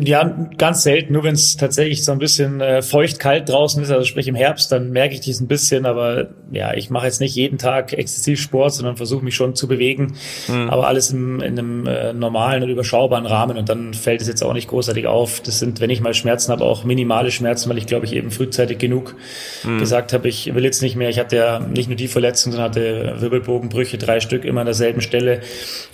Ja, 0.00 0.24
ganz 0.56 0.84
selten. 0.84 1.12
Nur 1.12 1.22
wenn 1.22 1.34
es 1.34 1.58
tatsächlich 1.58 2.02
so 2.02 2.12
ein 2.12 2.18
bisschen 2.18 2.62
äh, 2.62 2.80
feucht 2.80 3.18
kalt 3.18 3.50
draußen 3.50 3.82
ist, 3.82 3.90
also 3.90 4.06
sprich 4.06 4.26
im 4.26 4.36
Herbst, 4.36 4.72
dann 4.72 4.90
merke 4.90 5.12
ich 5.12 5.20
dies 5.20 5.42
ein 5.42 5.46
bisschen. 5.46 5.84
Aber 5.84 6.28
ja, 6.50 6.72
ich 6.72 6.88
mache 6.88 7.04
jetzt 7.04 7.20
nicht 7.20 7.34
jeden 7.34 7.58
Tag 7.58 7.92
exzessiv 7.92 8.40
Sport, 8.40 8.72
sondern 8.72 8.96
versuche 8.96 9.22
mich 9.22 9.34
schon 9.34 9.54
zu 9.54 9.68
bewegen. 9.68 10.14
Mhm. 10.48 10.70
Aber 10.70 10.86
alles 10.86 11.10
im, 11.10 11.42
in 11.42 11.58
einem 11.58 11.86
äh, 11.86 12.14
normalen 12.14 12.62
und 12.62 12.70
überschaubaren 12.70 13.26
Rahmen. 13.26 13.58
Und 13.58 13.68
dann 13.68 13.92
fällt 13.92 14.22
es 14.22 14.28
jetzt 14.28 14.42
auch 14.42 14.54
nicht 14.54 14.68
großartig 14.68 15.06
auf. 15.06 15.40
Das 15.40 15.58
sind, 15.58 15.78
wenn 15.82 15.90
ich 15.90 16.00
mal 16.00 16.14
Schmerzen 16.14 16.52
habe, 16.52 16.64
auch 16.64 16.84
minimale 16.84 17.30
Schmerzen, 17.30 17.68
weil 17.68 17.76
ich 17.76 17.86
glaube 17.86 18.06
ich 18.06 18.14
eben 18.14 18.30
frühzeitig 18.30 18.78
genug 18.78 19.14
mhm. 19.62 19.78
gesagt 19.78 20.14
habe, 20.14 20.26
ich 20.26 20.54
will 20.54 20.64
jetzt 20.64 20.80
nicht 20.80 20.96
mehr. 20.96 21.10
Ich 21.10 21.18
hatte 21.18 21.36
ja 21.36 21.58
nicht 21.58 21.88
nur 21.88 21.96
die 21.96 22.08
Verletzung, 22.08 22.52
sondern 22.52 22.70
hatte 22.70 23.16
Wirbelbogenbrüche, 23.18 23.98
drei 23.98 24.20
Stück 24.20 24.46
immer 24.46 24.60
an 24.60 24.66
derselben 24.66 25.02
Stelle 25.02 25.33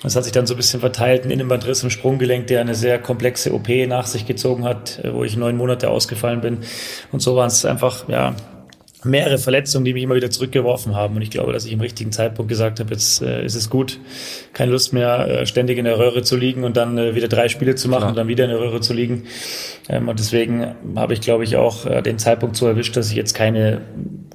das 0.03 0.17
hat 0.17 0.25
sich 0.25 0.33
dann 0.33 0.47
so 0.47 0.55
ein 0.55 0.57
bisschen 0.57 0.81
verteilt, 0.81 1.25
ein 1.25 1.31
Innenbandriss 1.31 1.83
im 1.83 1.91
Sprunggelenk, 1.91 2.47
der 2.47 2.61
eine 2.61 2.75
sehr 2.75 2.99
komplexe 2.99 3.53
OP 3.53 3.69
nach 3.87 4.07
sich 4.07 4.27
gezogen 4.27 4.65
hat, 4.65 5.01
wo 5.13 5.25
ich 5.25 5.37
neun 5.37 5.57
Monate 5.57 5.91
ausgefallen 5.91 6.41
bin. 6.41 6.59
Und 7.13 7.21
so 7.21 7.37
waren 7.37 7.49
es 7.49 7.65
einfach, 7.65 8.09
ja, 8.09 8.35
mehrere 9.05 9.39
Verletzungen, 9.39 9.85
die 9.85 9.95
mich 9.95 10.03
immer 10.03 10.15
wieder 10.15 10.31
zurückgeworfen 10.31 10.95
haben. 10.95 11.17
Und 11.17 11.23
ich 11.23 11.31
glaube, 11.31 11.53
dass 11.53 11.65
ich 11.65 11.73
im 11.73 11.81
richtigen 11.81 12.13
Zeitpunkt 12.13 12.49
gesagt 12.49 12.81
habe, 12.81 12.93
jetzt 12.93 13.23
äh, 13.23 13.45
ist 13.45 13.55
es 13.55 13.71
gut, 13.71 13.99
keine 14.53 14.73
Lust 14.73 14.93
mehr, 14.93 15.27
äh, 15.29 15.47
ständig 15.47 15.79
in 15.79 15.85
der 15.85 15.99
Röhre 15.99 16.23
zu 16.23 16.37
liegen 16.37 16.65
und 16.65 16.77
dann 16.77 16.99
äh, 16.99 17.15
wieder 17.15 17.29
drei 17.29 17.49
Spiele 17.49 17.75
zu 17.75 17.89
machen 17.89 18.01
Klar. 18.01 18.11
und 18.11 18.17
dann 18.17 18.29
wieder 18.29 18.45
in 18.45 18.51
der 18.51 18.61
Röhre 18.61 18.81
zu 18.81 18.93
liegen. 18.93 19.25
Ähm, 19.89 20.09
und 20.09 20.19
deswegen 20.19 20.75
habe 20.97 21.15
ich, 21.15 21.21
glaube 21.21 21.45
ich, 21.45 21.57
auch 21.57 21.87
äh, 21.87 22.03
den 22.03 22.19
Zeitpunkt 22.19 22.57
so 22.57 22.67
erwischt, 22.67 22.97
dass 22.97 23.11
ich 23.11 23.17
jetzt 23.17 23.35
keine 23.35 23.81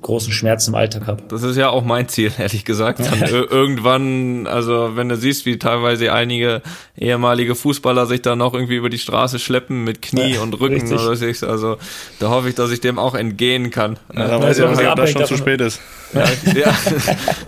großen 0.05 0.31
Schmerzen 0.31 0.71
im 0.71 0.75
Alltag 0.75 1.07
habe. 1.07 1.23
Das 1.29 1.41
ist 1.41 1.57
ja 1.57 1.69
auch 1.69 1.83
mein 1.83 2.07
Ziel, 2.07 2.31
ehrlich 2.37 2.63
gesagt. 2.63 2.99
Dann 2.99 3.27
irgendwann, 3.27 4.45
also 4.45 4.95
wenn 4.95 5.09
du 5.09 5.17
siehst, 5.17 5.45
wie 5.45 5.57
teilweise 5.57 6.13
einige 6.13 6.61
ehemalige 6.95 7.55
Fußballer 7.55 8.05
sich 8.05 8.21
da 8.21 8.35
noch 8.35 8.53
irgendwie 8.53 8.75
über 8.75 8.89
die 8.89 8.99
Straße 8.99 9.39
schleppen 9.39 9.83
mit 9.83 10.03
Knie 10.03 10.35
ja, 10.35 10.41
und 10.41 10.53
Rücken 10.59 10.75
richtig. 10.75 10.93
oder 10.93 11.15
so, 11.15 11.47
also 11.47 11.77
da 12.19 12.29
hoffe 12.29 12.49
ich, 12.49 12.55
dass 12.55 12.71
ich 12.71 12.81
dem 12.81 12.99
auch 12.99 13.15
entgehen 13.15 13.71
kann. 13.71 13.97
Ja, 14.13 14.27
da 14.57 14.69
weiß 14.69 14.79
ich, 14.79 14.85
dass 14.85 14.95
das 14.95 15.11
schon 15.11 15.25
zu 15.25 15.37
spät 15.37 15.61
ist. 15.61 15.79
Ja, 16.13 16.23
ja. 16.55 16.75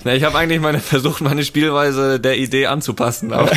Na, 0.03 0.13
ich 0.13 0.23
habe 0.23 0.37
eigentlich 0.37 0.59
meine 0.59 0.79
versucht, 0.79 1.21
meine 1.21 1.43
Spielweise 1.45 2.19
der 2.19 2.37
Idee 2.37 2.67
anzupassen. 2.67 3.33
Aber 3.33 3.49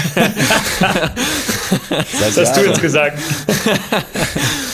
das 2.20 2.37
hast 2.37 2.56
du 2.56 2.61
jetzt 2.67 2.81
gesagt. 2.81 3.19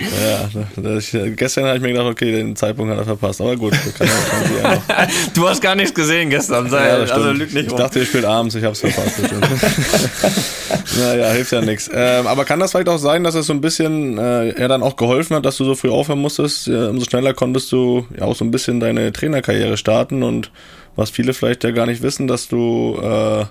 ja, 0.00 0.50
das, 0.76 1.16
gestern 1.36 1.64
habe 1.64 1.76
ich 1.76 1.82
mir 1.82 1.88
gedacht, 1.88 2.06
okay, 2.06 2.32
den 2.32 2.56
Zeitpunkt 2.56 2.92
hat 2.92 2.98
er 2.98 3.04
verpasst. 3.04 3.40
Aber 3.40 3.56
gut, 3.56 3.72
kann 3.98 4.08
kann 4.08 5.08
Du 5.34 5.48
hast 5.48 5.60
gar 5.60 5.74
nichts 5.74 5.94
gesehen 5.94 6.30
gestern, 6.30 6.68
sei, 6.68 6.88
ja, 6.88 6.94
also 6.96 7.30
lüg 7.32 7.52
nicht 7.52 7.68
Ich 7.68 7.74
dachte, 7.74 8.00
ihr 8.00 8.06
spielt 8.06 8.24
abends, 8.24 8.54
ich 8.54 8.64
habe 8.64 8.72
es 8.72 8.80
verpasst. 8.80 9.20
naja, 10.98 11.30
hilft 11.30 11.52
ja 11.52 11.60
nichts. 11.60 11.90
Ähm, 11.92 12.26
aber 12.26 12.44
kann 12.44 12.60
das 12.60 12.72
vielleicht 12.72 12.88
auch 12.88 12.98
sein, 12.98 13.24
dass 13.24 13.34
es 13.34 13.46
so 13.46 13.52
ein 13.52 13.60
bisschen 13.60 14.18
äh, 14.18 14.50
er 14.50 14.68
dann 14.68 14.82
auch 14.82 14.96
geholfen 14.96 15.36
hat, 15.36 15.44
dass 15.44 15.56
du 15.56 15.64
so 15.64 15.74
früh 15.74 15.90
aufhören 15.90 16.20
musstest? 16.20 16.66
Ja, 16.66 16.88
umso 16.88 17.04
schneller 17.04 17.34
konntest 17.34 17.72
du 17.72 18.06
ja 18.16 18.24
auch 18.24 18.36
so 18.36 18.44
ein 18.44 18.50
bisschen 18.50 18.80
deine 18.80 19.12
Trainerkarriere 19.12 19.76
starten 19.76 20.22
und 20.22 20.50
was 20.96 21.10
viele 21.10 21.32
vielleicht 21.34 21.64
ja 21.64 21.70
gar 21.70 21.86
nicht 21.86 22.02
wissen, 22.02 22.26
dass 22.26 22.48
du 22.48 22.98
äh, 23.02 23.44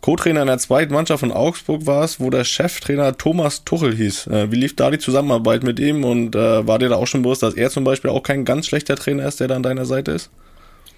Co-Trainer 0.00 0.42
in 0.42 0.46
der 0.46 0.58
zweiten 0.58 0.92
Mannschaft 0.92 1.20
von 1.20 1.32
Augsburg 1.32 1.86
warst, 1.86 2.20
wo 2.20 2.30
der 2.30 2.44
Cheftrainer 2.44 3.16
Thomas 3.16 3.64
Tuchel 3.64 3.94
hieß. 3.94 4.28
Äh, 4.28 4.52
wie 4.52 4.56
lief 4.56 4.76
da 4.76 4.90
die 4.90 4.98
Zusammenarbeit 4.98 5.62
mit 5.62 5.80
ihm 5.80 6.04
und 6.04 6.36
äh, 6.36 6.66
war 6.66 6.78
dir 6.78 6.88
da 6.88 6.96
auch 6.96 7.06
schon 7.06 7.22
bewusst, 7.22 7.42
dass 7.42 7.54
er 7.54 7.70
zum 7.70 7.84
Beispiel 7.84 8.10
auch 8.10 8.22
kein 8.22 8.44
ganz 8.44 8.66
schlechter 8.66 8.96
Trainer 8.96 9.26
ist, 9.26 9.40
der 9.40 9.48
da 9.48 9.56
an 9.56 9.62
deiner 9.62 9.84
Seite 9.84 10.12
ist? 10.12 10.30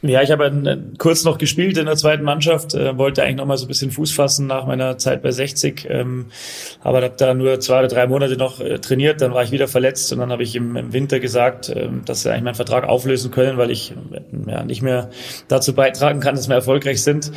Ja, 0.03 0.23
ich 0.23 0.31
habe 0.31 0.47
äh, 0.47 0.79
kurz 0.97 1.25
noch 1.25 1.37
gespielt 1.37 1.77
in 1.77 1.85
der 1.85 1.97
zweiten 1.97 2.25
Mannschaft, 2.25 2.73
äh, 2.73 2.97
wollte 2.97 3.23
eigentlich 3.23 3.37
noch 3.37 3.45
mal 3.45 3.59
so 3.59 3.67
ein 3.67 3.69
bisschen 3.69 3.91
Fuß 3.91 4.13
fassen 4.13 4.47
nach 4.47 4.65
meiner 4.65 4.97
Zeit 4.97 5.23
bei 5.23 5.31
60, 5.31 5.87
ähm, 5.91 6.27
aber 6.83 7.03
habe 7.03 7.15
da 7.19 7.35
nur 7.35 7.61
zwei 7.61 7.81
oder 7.81 7.89
drei 7.89 8.07
Monate 8.07 8.39
noch 8.39 8.61
äh, 8.61 8.79
trainiert, 8.79 9.21
dann 9.21 9.35
war 9.35 9.43
ich 9.43 9.51
wieder 9.51 9.69
verletzt 9.69 10.11
und 10.11 10.21
dann 10.21 10.33
habe 10.33 10.43
ich 10.43 10.57
im, 10.57 10.75
im, 10.75 10.95
Winter 10.95 11.21
gesagt, 11.21 11.69
äh, 11.69 11.89
dass 12.07 12.25
wir 12.25 12.33
eigentlich 12.33 12.45
meinen 12.45 12.55
Vertrag 12.55 12.89
auflösen 12.89 13.31
können, 13.31 13.59
weil 13.59 13.71
ich 13.71 13.93
äh, 13.93 14.51
ja, 14.51 14.65
nicht 14.65 14.81
mehr 14.81 15.11
dazu 15.49 15.75
beitragen 15.75 16.21
kann, 16.21 16.35
dass 16.35 16.49
wir 16.49 16.55
erfolgreich 16.55 17.03
sind. 17.03 17.31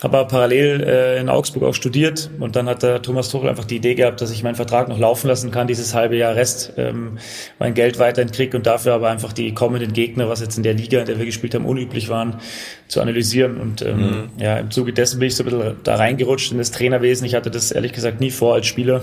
Habe 0.00 0.18
aber 0.18 0.28
parallel 0.28 0.84
äh, 0.84 1.18
in 1.18 1.28
Augsburg 1.28 1.64
auch 1.64 1.74
studiert 1.74 2.30
und 2.38 2.54
dann 2.54 2.68
hat 2.68 2.84
der 2.84 3.02
Thomas 3.02 3.28
Tuchel 3.28 3.48
einfach 3.48 3.64
die 3.64 3.76
Idee 3.76 3.96
gehabt, 3.96 4.20
dass 4.20 4.30
ich 4.30 4.44
meinen 4.44 4.54
Vertrag 4.54 4.88
noch 4.88 5.00
laufen 5.00 5.26
lassen 5.26 5.50
kann, 5.50 5.66
dieses 5.66 5.94
halbe 5.94 6.16
Jahr 6.16 6.36
Rest, 6.36 6.74
ähm, 6.76 7.18
mein 7.58 7.74
Geld 7.74 7.98
weiterhin 7.98 8.30
kriege 8.30 8.56
und 8.56 8.66
dafür 8.66 8.94
aber 8.94 9.10
einfach 9.10 9.32
die 9.32 9.52
kommenden 9.52 9.92
Gegner, 9.92 10.28
was 10.28 10.40
jetzt 10.40 10.56
in 10.56 10.62
der 10.62 10.74
Liga, 10.74 11.00
in 11.00 11.06
der 11.06 11.18
wir 11.18 11.26
gespielt 11.26 11.56
haben, 11.56 11.64
unüblich 11.64 12.03
möglich 12.04 12.08
waren, 12.08 12.40
zu 12.88 13.00
analysieren. 13.00 13.60
Und 13.60 13.82
ähm, 13.82 13.98
mhm. 13.98 14.28
ja, 14.38 14.58
im 14.58 14.70
Zuge 14.70 14.92
dessen 14.92 15.18
bin 15.18 15.28
ich 15.28 15.36
so 15.36 15.44
ein 15.44 15.50
bisschen 15.50 15.76
da 15.82 15.96
reingerutscht 15.96 16.52
in 16.52 16.58
das 16.58 16.70
Trainerwesen. 16.70 17.26
Ich 17.26 17.34
hatte 17.34 17.50
das 17.50 17.72
ehrlich 17.72 17.92
gesagt 17.92 18.20
nie 18.20 18.30
vor 18.30 18.54
als 18.54 18.66
Spieler. 18.66 19.02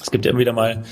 Es 0.00 0.10
gibt 0.10 0.24
ja 0.24 0.30
immer 0.30 0.40
wieder 0.40 0.52
mal 0.52 0.82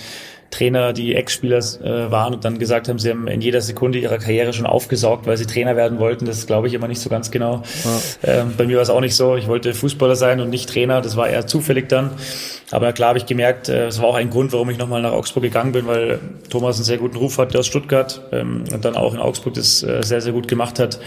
Trainer, 0.55 0.93
die 0.93 1.15
Ex-Spieler 1.15 1.59
äh, 1.59 2.11
waren 2.11 2.35
und 2.35 2.45
dann 2.45 2.59
gesagt 2.59 2.89
haben, 2.89 2.99
sie 2.99 3.11
haben 3.11 3.27
in 3.27 3.41
jeder 3.41 3.61
Sekunde 3.61 3.99
ihrer 3.99 4.19
Karriere 4.19 4.53
schon 4.53 4.67
aufgesaugt, 4.67 5.27
weil 5.27 5.37
sie 5.37 5.47
Trainer 5.47 5.75
werden 5.75 5.99
wollten. 5.99 6.27
Das 6.27 6.47
glaube 6.47 6.69
ich 6.69 6.75
immer 6.75 6.87
nicht 6.87 7.01
so 7.01 7.11
ganz 7.11 7.31
genau. 7.33 7.63
Ja. 7.85 8.41
Ähm, 8.41 8.55
bei 8.57 8.67
mir 8.67 8.77
war 8.77 8.83
es 8.83 8.91
auch 8.91 9.01
nicht 9.01 9.17
so. 9.17 9.37
Ich 9.37 9.49
wollte 9.49 9.75
Fußballer 9.75 10.15
sein 10.15 10.41
und 10.41 10.51
nicht 10.51 10.69
Trainer. 10.69 11.01
Das 11.01 11.17
war 11.17 11.29
eher 11.29 11.47
zufällig 11.47 11.89
dann. 11.89 12.11
Aber 12.71 12.93
klar 12.93 13.09
habe 13.09 13.19
ich 13.19 13.27
gemerkt, 13.27 13.69
äh, 13.69 13.89
es 13.89 14.01
war 14.01 14.09
auch 14.09 14.15
ein 14.15 14.31
Grund, 14.31 14.53
warum 14.53 14.71
ich 14.71 14.79
nochmal 14.79 15.03
nach 15.03 15.13
Augsburg 15.13 15.43
gegangen 15.43 15.73
bin, 15.73 15.87
weil 15.87 16.21
Thomas 16.51 16.77
einen 16.77 16.85
sehr 16.85 16.99
guten 16.99 17.17
Ruf 17.17 17.39
hatte 17.39 17.59
aus 17.59 17.67
Stuttgart 17.67 18.23
ähm, 18.31 18.65
und 18.73 18.85
dann 18.85 18.95
auch 18.95 19.13
in 19.13 19.21
Augsburg 19.21 19.55
das 19.55 19.83
äh, 19.83 20.03
sehr, 20.03 20.21
sehr 20.21 20.33
gut 20.33 20.47
gemacht 20.47 20.79
hat 20.79 21.01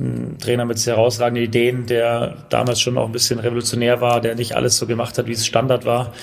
ein 0.00 0.38
Trainer 0.38 0.64
mit 0.64 0.78
sehr 0.78 0.96
herausragenden 0.96 1.44
Ideen, 1.44 1.84
der 1.84 2.34
damals 2.48 2.80
schon 2.80 2.96
auch 2.96 3.04
ein 3.06 3.12
bisschen 3.12 3.38
revolutionär 3.38 4.00
war, 4.00 4.22
der 4.22 4.34
nicht 4.34 4.56
alles 4.56 4.78
so 4.78 4.86
gemacht 4.86 5.18
hat, 5.18 5.26
wie 5.26 5.32
es 5.32 5.46
Standard 5.46 5.84
war. 5.84 6.14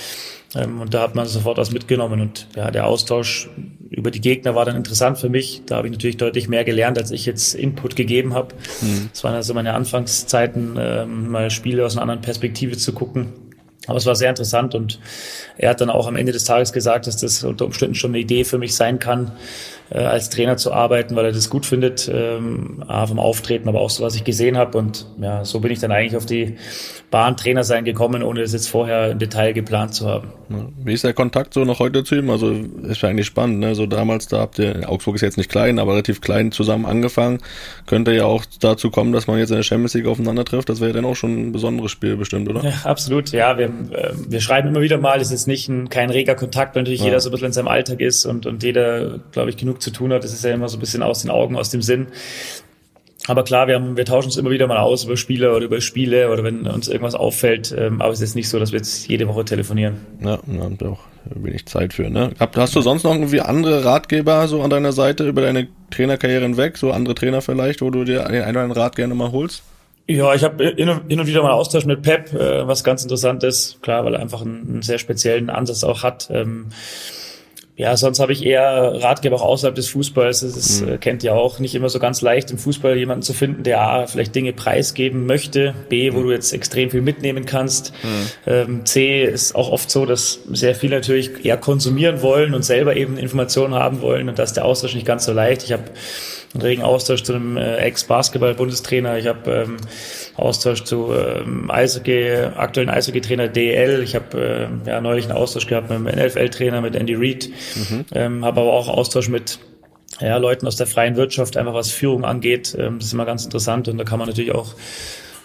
Ähm, 0.55 0.81
und 0.81 0.93
da 0.93 1.01
hat 1.01 1.15
man 1.15 1.27
sofort 1.27 1.57
was 1.57 1.71
mitgenommen. 1.71 2.21
Und 2.21 2.47
ja, 2.55 2.71
der 2.71 2.87
Austausch 2.87 3.49
über 3.89 4.11
die 4.11 4.21
Gegner 4.21 4.55
war 4.55 4.65
dann 4.65 4.75
interessant 4.75 5.17
für 5.17 5.29
mich. 5.29 5.63
Da 5.65 5.77
habe 5.77 5.87
ich 5.87 5.91
natürlich 5.91 6.17
deutlich 6.17 6.47
mehr 6.47 6.63
gelernt, 6.63 6.97
als 6.97 7.11
ich 7.11 7.25
jetzt 7.25 7.55
Input 7.55 7.95
gegeben 7.95 8.33
habe. 8.33 8.55
Mhm. 8.81 9.09
Das 9.11 9.23
waren 9.23 9.35
also 9.35 9.53
meine 9.53 9.73
Anfangszeiten, 9.73 10.75
ähm, 10.77 11.29
mal 11.29 11.49
Spiele 11.49 11.85
aus 11.85 11.93
einer 11.93 12.03
anderen 12.03 12.21
Perspektive 12.21 12.77
zu 12.77 12.93
gucken. 12.93 13.33
Aber 13.87 13.97
es 13.97 14.05
war 14.05 14.15
sehr 14.15 14.29
interessant 14.29 14.75
und 14.75 14.99
er 15.57 15.69
hat 15.69 15.79
dann 15.79 15.89
auch 15.89 16.07
am 16.07 16.17
Ende 16.17 16.33
des 16.33 16.43
Tages 16.43 16.73
gesagt, 16.73 17.07
dass 17.07 17.17
das 17.17 17.43
unter 17.45 17.65
Umständen 17.65 17.95
schon 17.95 18.11
eine 18.11 18.19
Idee 18.19 18.43
für 18.43 18.57
mich 18.57 18.75
sein 18.75 18.99
kann, 18.99 19.31
äh, 19.89 19.99
als 19.99 20.29
Trainer 20.29 20.57
zu 20.57 20.73
arbeiten, 20.73 21.15
weil 21.15 21.25
er 21.25 21.31
das 21.31 21.49
gut 21.49 21.65
findet, 21.65 22.09
ähm, 22.13 22.83
vom 22.87 23.19
Auftreten, 23.19 23.69
aber 23.69 23.81
auch 23.81 23.89
so, 23.89 24.03
was 24.03 24.15
ich 24.15 24.23
gesehen 24.23 24.57
habe. 24.57 24.77
Und 24.77 25.05
ja, 25.19 25.45
so 25.45 25.59
bin 25.59 25.71
ich 25.71 25.79
dann 25.79 25.91
eigentlich 25.91 26.15
auf 26.15 26.25
die 26.25 26.57
Bahn 27.09 27.37
Trainer 27.37 27.63
sein 27.63 27.85
gekommen, 27.85 28.21
ohne 28.21 28.41
das 28.41 28.53
jetzt 28.53 28.67
vorher 28.67 29.11
im 29.11 29.19
Detail 29.19 29.53
geplant 29.53 29.93
zu 29.93 30.07
haben. 30.07 30.33
Wie 30.83 30.93
ist 30.93 31.03
der 31.03 31.13
Kontakt 31.13 31.53
so 31.53 31.63
noch 31.63 31.79
heute 31.79 32.03
zu 32.03 32.15
ihm? 32.15 32.29
Also 32.29 32.51
ist 32.51 33.01
ja 33.01 33.09
eigentlich 33.09 33.27
spannend, 33.27 33.59
ne? 33.59 33.75
So 33.75 33.85
damals, 33.85 34.27
da 34.27 34.39
habt 34.39 34.59
ihr, 34.59 34.89
Augsburg 34.89 35.15
ist 35.15 35.21
jetzt 35.21 35.37
nicht 35.37 35.49
klein, 35.49 35.79
aber 35.79 35.93
relativ 35.93 36.19
klein 36.19 36.51
zusammen 36.51 36.85
angefangen. 36.85 37.39
Könnte 37.85 38.11
ja 38.13 38.25
auch 38.25 38.43
dazu 38.59 38.89
kommen, 38.89 39.13
dass 39.13 39.27
man 39.27 39.39
jetzt 39.39 39.49
in 39.49 39.55
der 39.55 39.63
Champions 39.63 39.93
League 39.93 40.05
aufeinander 40.07 40.43
trifft. 40.43 40.69
Das 40.69 40.81
wäre 40.81 40.93
dann 40.93 41.05
auch 41.05 41.15
schon 41.15 41.47
ein 41.47 41.51
besonderes 41.51 41.91
Spiel 41.91 42.17
bestimmt, 42.17 42.49
oder? 42.49 42.63
Ja, 42.63 42.73
absolut, 42.83 43.31
ja. 43.31 43.57
Wir, 43.57 43.67
äh, 43.67 44.11
wir 44.27 44.41
schreiben 44.41 44.69
immer 44.69 44.81
wieder 44.81 44.97
mal, 44.97 45.21
es 45.21 45.31
ist 45.31 45.47
nicht 45.47 45.69
ein, 45.69 45.89
kein 45.89 46.09
reger 46.09 46.35
Kontakt, 46.35 46.75
weil 46.75 46.83
natürlich 46.83 47.01
ja. 47.01 47.07
jeder 47.07 47.19
so 47.21 47.29
ein 47.29 47.31
bisschen 47.31 47.47
in 47.47 47.53
seinem 47.53 47.67
Alltag 47.69 48.01
ist 48.01 48.25
und, 48.25 48.45
und 48.45 48.63
jeder, 48.63 49.19
glaube 49.31 49.49
ich, 49.49 49.57
genug 49.57 49.76
zu 49.79 49.91
tun 49.91 50.13
hat. 50.13 50.23
Das 50.23 50.33
ist 50.33 50.43
ja 50.43 50.53
immer 50.53 50.69
so 50.69 50.77
ein 50.77 50.79
bisschen 50.79 51.03
aus 51.03 51.21
den 51.21 51.31
Augen, 51.31 51.55
aus 51.55 51.69
dem 51.69 51.81
Sinn. 51.81 52.07
Aber 53.27 53.43
klar, 53.43 53.67
wir, 53.67 53.75
haben, 53.75 53.97
wir 53.97 54.05
tauschen 54.05 54.27
uns 54.27 54.37
immer 54.37 54.51
wieder 54.51 54.67
mal 54.67 54.77
aus 54.77 55.03
über 55.03 55.17
Spieler 55.17 55.55
oder 55.55 55.65
über 55.65 55.81
Spiele 55.81 56.31
oder 56.31 56.43
wenn 56.43 56.65
uns 56.65 56.87
irgendwas 56.87 57.13
auffällt. 57.13 57.75
Ähm, 57.77 58.01
aber 58.01 58.13
es 58.13 58.21
ist 58.21 58.35
nicht 58.35 58.47
so, 58.47 58.57
dass 58.57 58.71
wir 58.71 58.77
jetzt 58.77 59.07
jede 59.07 59.27
Woche 59.27 59.43
telefonieren. 59.43 59.97
Ja, 60.21 60.39
wir 60.45 60.63
haben 60.63 60.77
auch 60.87 60.99
wenig 61.25 61.65
Zeit 61.65 61.93
für. 61.93 62.09
Ne? 62.09 62.31
Hast 62.39 62.75
du 62.75 62.81
sonst 62.81 63.03
noch 63.03 63.11
irgendwie 63.11 63.41
andere 63.41 63.83
Ratgeber 63.83 64.47
so 64.47 64.61
an 64.61 64.69
deiner 64.69 64.93
Seite 64.93 65.27
über 65.27 65.41
deine 65.41 65.67
Trainerkarriere 65.91 66.43
hinweg? 66.43 66.77
So 66.77 66.91
andere 66.91 67.15
Trainer 67.15 67.41
vielleicht, 67.41 67.81
wo 67.81 67.89
du 67.89 68.05
dir 68.05 68.23
den 68.23 68.43
einen 68.43 68.51
oder 68.51 68.61
anderen 68.61 68.71
Rat 68.71 68.95
gerne 68.95 69.13
mal 69.13 69.31
holst? 69.31 69.61
Ja, 70.09 70.33
ich 70.33 70.43
habe 70.43 70.73
hin 70.77 70.89
und 70.89 71.27
wieder 71.27 71.43
mal 71.43 71.51
Austausch 71.51 71.85
mit 71.85 72.01
Pep, 72.01 72.33
äh, 72.33 72.65
was 72.65 72.85
ganz 72.85 73.03
interessant 73.03 73.43
ist. 73.43 73.81
Klar, 73.81 74.05
weil 74.05 74.13
er 74.13 74.21
einfach 74.21 74.41
einen, 74.41 74.65
einen 74.69 74.81
sehr 74.81 74.99
speziellen 74.99 75.49
Ansatz 75.49 75.83
auch 75.83 76.03
hat. 76.03 76.29
Ja, 77.77 77.95
sonst 77.95 78.19
habe 78.19 78.33
ich 78.33 78.43
eher 78.43 79.03
Ratgeber 79.03 79.35
auch 79.35 79.43
außerhalb 79.43 79.75
des 79.75 79.87
Fußballs. 79.89 80.39
Das 80.39 80.57
ist, 80.57 80.81
mhm. 80.81 80.93
Äh, 80.93 80.97
kennt 80.97 81.23
ihr 81.23 81.35
auch, 81.35 81.59
nicht 81.59 81.75
immer 81.75 81.89
so 81.89 81.99
ganz 81.99 82.21
leicht 82.21 82.49
im 82.49 82.57
Fußball 82.57 82.97
jemanden 82.97 83.21
zu 83.21 83.33
finden, 83.33 83.61
der 83.61 83.79
A, 83.81 84.07
vielleicht 84.07 84.33
Dinge 84.33 84.51
preisgeben 84.51 85.27
möchte, 85.27 85.75
B, 85.87 86.11
wo 86.11 86.19
mhm. 86.19 86.23
du 86.23 86.31
jetzt 86.31 86.53
extrem 86.53 86.89
viel 86.89 87.01
mitnehmen 87.01 87.45
kannst. 87.45 87.93
Mhm. 88.03 88.07
Ähm, 88.47 88.85
C 88.85 89.23
ist 89.23 89.53
auch 89.53 89.71
oft 89.71 89.91
so, 89.91 90.07
dass 90.07 90.39
sehr 90.51 90.73
viele 90.73 90.95
natürlich 90.95 91.45
eher 91.45 91.57
konsumieren 91.57 92.23
wollen 92.23 92.55
und 92.55 92.65
selber 92.65 92.95
eben 92.95 93.15
Informationen 93.15 93.75
haben 93.75 94.01
wollen 94.01 94.27
und 94.27 94.39
da 94.39 94.43
ist 94.43 94.53
der 94.53 94.65
Austausch 94.65 94.95
nicht 94.95 95.05
ganz 95.05 95.25
so 95.25 95.31
leicht. 95.31 95.63
Ich 95.63 95.71
habe 95.71 95.83
einen 96.53 96.61
regen 96.61 96.81
Austausch 96.81 97.23
zu 97.23 97.33
einem 97.33 97.57
äh, 97.57 97.77
Ex-Basketball-Bundestrainer. 97.77 99.17
Ich 99.17 99.27
habe 99.27 99.51
ähm, 99.51 99.77
Austausch 100.35 100.83
zu 100.83 101.13
ähm, 101.13 101.69
Eishockey, 101.69 102.31
aktuellen 102.55 102.89
Eishockey-Trainer 102.89 103.47
DL. 103.47 104.01
Ich 104.03 104.15
habe 104.15 104.69
äh, 104.85 104.89
ja, 104.89 105.01
neulich 105.01 105.25
einen 105.25 105.37
Austausch 105.37 105.67
gehabt 105.67 105.89
mit 105.89 105.99
dem 105.99 106.05
NFL-Trainer, 106.05 106.81
mit 106.81 106.95
Andy 106.95 107.15
Reid. 107.15 107.49
Mhm. 107.75 108.05
Ähm, 108.13 108.45
habe 108.45 108.61
aber 108.61 108.73
auch 108.73 108.87
Austausch 108.87 109.29
mit 109.29 109.59
ja, 110.19 110.37
Leuten 110.37 110.65
aus 110.67 110.75
der 110.75 110.87
freien 110.87 111.15
Wirtschaft, 111.15 111.57
einfach 111.57 111.73
was 111.73 111.91
Führung 111.91 112.25
angeht. 112.25 112.75
Ähm, 112.77 112.97
das 112.99 113.07
ist 113.07 113.13
immer 113.13 113.25
ganz 113.25 113.45
interessant 113.45 113.87
und 113.87 113.97
da 113.97 114.03
kann 114.03 114.19
man 114.19 114.27
natürlich 114.27 114.53
auch 114.53 114.73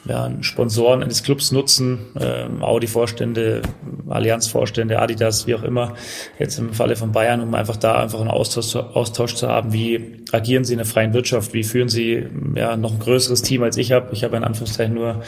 ja, 0.04 0.32
Sponsoren 0.40 1.02
eines 1.02 1.22
Clubs 1.22 1.52
nutzen, 1.52 2.06
äh, 2.18 2.46
Audi-Vorstände, 2.60 3.62
Allianz-Vorstände, 4.08 4.98
Adidas, 4.98 5.46
wie 5.46 5.54
auch 5.54 5.62
immer, 5.62 5.94
jetzt 6.38 6.58
im 6.58 6.72
Falle 6.72 6.96
von 6.96 7.12
Bayern, 7.12 7.40
um 7.40 7.54
einfach 7.54 7.76
da 7.76 8.00
einfach 8.00 8.20
einen 8.20 8.30
Austausch, 8.30 8.74
Austausch 8.74 9.34
zu 9.34 9.48
haben, 9.48 9.72
wie 9.72 10.22
agieren 10.32 10.64
sie 10.64 10.72
in 10.72 10.78
der 10.78 10.86
freien 10.86 11.12
Wirtschaft, 11.12 11.52
wie 11.54 11.62
führen 11.62 11.88
sie 11.88 12.26
ja 12.56 12.76
noch 12.76 12.92
ein 12.92 12.98
größeres 12.98 13.42
Team 13.42 13.62
als 13.62 13.76
ich 13.76 13.92
habe. 13.92 14.08
Ich 14.12 14.24
habe 14.24 14.36
in 14.36 14.44
Anführungszeichen 14.44 14.94
nur 14.94 15.22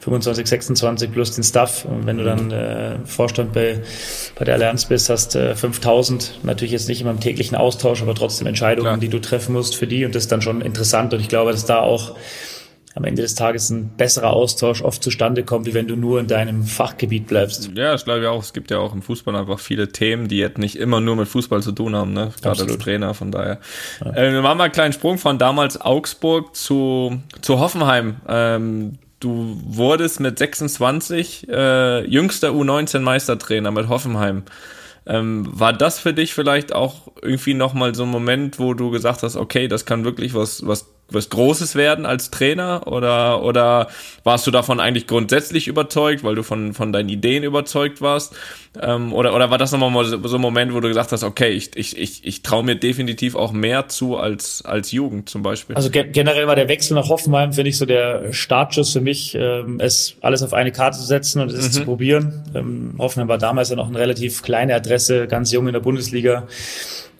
25, 0.00 0.46
26 0.46 1.12
plus 1.12 1.34
den 1.34 1.42
Staff. 1.42 1.84
Und 1.84 2.06
wenn 2.06 2.18
du 2.18 2.24
dann 2.24 2.50
äh, 2.52 2.98
Vorstand 3.04 3.52
bei, 3.52 3.80
bei 4.38 4.44
der 4.44 4.54
Allianz 4.54 4.84
bist, 4.84 5.10
hast 5.10 5.34
äh, 5.34 5.56
5000, 5.56 6.40
natürlich 6.44 6.72
jetzt 6.72 6.88
nicht 6.88 7.00
immer 7.00 7.10
im 7.10 7.20
täglichen 7.20 7.56
Austausch, 7.56 8.02
aber 8.02 8.14
trotzdem 8.14 8.46
Entscheidungen, 8.46 8.86
Klar. 8.86 8.98
die 8.98 9.08
du 9.08 9.18
treffen 9.18 9.54
musst 9.54 9.74
für 9.74 9.86
die 9.86 10.04
und 10.04 10.14
das 10.14 10.24
ist 10.24 10.32
dann 10.32 10.42
schon 10.42 10.60
interessant 10.60 11.12
und 11.14 11.20
ich 11.20 11.28
glaube, 11.28 11.50
dass 11.52 11.64
da 11.64 11.80
auch 11.80 12.14
am 12.94 13.04
Ende 13.04 13.22
des 13.22 13.34
Tages 13.34 13.70
ein 13.70 13.90
besserer 13.96 14.30
Austausch 14.30 14.82
oft 14.82 15.02
zustande 15.02 15.44
kommt, 15.44 15.66
wie 15.66 15.74
wenn 15.74 15.86
du 15.86 15.96
nur 15.96 16.18
in 16.18 16.26
deinem 16.26 16.64
Fachgebiet 16.64 17.28
bleibst. 17.28 17.70
Ja, 17.74 17.92
das 17.92 18.04
glaube 18.04 18.20
ich 18.20 18.26
auch. 18.26 18.42
Es 18.42 18.52
gibt 18.52 18.70
ja 18.70 18.78
auch 18.78 18.92
im 18.92 19.02
Fußball 19.02 19.36
einfach 19.36 19.60
viele 19.60 19.88
Themen, 19.92 20.26
die 20.28 20.38
jetzt 20.38 20.58
nicht 20.58 20.76
immer 20.76 21.00
nur 21.00 21.16
mit 21.16 21.28
Fußball 21.28 21.62
zu 21.62 21.72
tun 21.72 21.94
haben, 21.94 22.12
ne? 22.12 22.32
Gerade 22.42 22.62
als 22.62 22.78
Trainer, 22.78 23.14
von 23.14 23.30
daher. 23.30 23.60
Ja. 24.04 24.12
Äh, 24.14 24.32
wir 24.32 24.42
machen 24.42 24.58
mal 24.58 24.64
einen 24.64 24.72
kleinen 24.72 24.92
Sprung 24.92 25.18
von 25.18 25.38
damals 25.38 25.80
Augsburg 25.80 26.56
zu, 26.56 27.20
zu 27.40 27.60
Hoffenheim. 27.60 28.16
Ähm, 28.28 28.98
du 29.20 29.60
wurdest 29.64 30.18
mit 30.18 30.38
26 30.38 31.48
äh, 31.48 32.04
jüngster 32.06 32.50
U19-Meistertrainer 32.50 33.70
mit 33.70 33.88
Hoffenheim. 33.88 34.42
Ähm, 35.06 35.46
war 35.50 35.72
das 35.72 35.98
für 35.98 36.12
dich 36.12 36.34
vielleicht 36.34 36.74
auch 36.74 37.08
irgendwie 37.22 37.54
nochmal 37.54 37.94
so 37.94 38.02
ein 38.02 38.10
Moment, 38.10 38.58
wo 38.58 38.74
du 38.74 38.90
gesagt 38.90 39.22
hast, 39.22 39.36
okay, 39.36 39.68
das 39.68 39.86
kann 39.86 40.04
wirklich 40.04 40.34
was, 40.34 40.66
was 40.66 40.86
was 41.12 41.30
Großes 41.30 41.74
werden 41.74 42.06
als 42.06 42.30
Trainer 42.30 42.86
oder 42.86 43.42
oder 43.42 43.88
warst 44.24 44.46
du 44.46 44.50
davon 44.50 44.80
eigentlich 44.80 45.06
grundsätzlich 45.06 45.68
überzeugt, 45.68 46.24
weil 46.24 46.34
du 46.34 46.42
von 46.42 46.74
von 46.74 46.92
deinen 46.92 47.08
Ideen 47.08 47.42
überzeugt 47.42 48.00
warst 48.00 48.34
ähm, 48.80 49.12
oder 49.12 49.34
oder 49.34 49.50
war 49.50 49.58
das 49.58 49.72
nochmal 49.72 49.90
mal 49.90 50.04
so, 50.04 50.26
so 50.26 50.36
ein 50.36 50.40
Moment, 50.40 50.72
wo 50.72 50.80
du 50.80 50.88
gesagt 50.88 51.12
hast, 51.12 51.24
okay, 51.24 51.50
ich 51.50 51.76
ich 51.76 51.96
ich, 51.98 52.24
ich 52.24 52.42
traue 52.42 52.62
mir 52.62 52.76
definitiv 52.76 53.34
auch 53.34 53.52
mehr 53.52 53.88
zu 53.88 54.16
als 54.16 54.64
als 54.64 54.92
Jugend 54.92 55.28
zum 55.28 55.42
Beispiel. 55.42 55.76
Also 55.76 55.90
ge 55.90 56.06
generell 56.10 56.46
war 56.46 56.56
der 56.56 56.68
Wechsel 56.68 56.94
nach 56.94 57.08
Hoffenheim 57.08 57.52
finde 57.52 57.70
ich 57.70 57.78
so 57.78 57.86
der 57.86 58.32
Startschuss 58.32 58.92
für 58.92 59.00
mich, 59.00 59.34
ähm, 59.34 59.80
es 59.80 60.16
alles 60.20 60.42
auf 60.42 60.54
eine 60.54 60.72
Karte 60.72 60.98
zu 60.98 61.04
setzen 61.04 61.40
und 61.40 61.50
es 61.50 61.66
mhm. 61.66 61.72
zu 61.72 61.84
probieren. 61.84 62.44
Ähm, 62.54 62.94
Hoffenheim 62.98 63.28
war 63.28 63.38
damals 63.38 63.70
ja 63.70 63.76
noch 63.76 63.88
eine 63.88 63.98
relativ 63.98 64.42
kleine 64.42 64.74
Adresse, 64.74 65.26
ganz 65.26 65.52
jung 65.52 65.66
in 65.66 65.72
der 65.72 65.80
Bundesliga. 65.80 66.46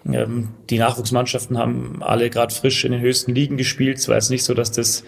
Ähm, 0.07 0.49
die 0.71 0.79
Nachwuchsmannschaften 0.79 1.59
haben 1.59 2.03
alle 2.03 2.31
gerade 2.31 2.55
frisch 2.55 2.85
in 2.85 2.93
den 2.93 3.01
höchsten 3.01 3.35
Ligen 3.35 3.57
gespielt. 3.57 3.99
Es 3.99 4.09
war 4.09 4.17
jetzt 4.17 4.31
nicht 4.31 4.45
so, 4.45 4.55
dass 4.55 4.73
das 4.73 5.05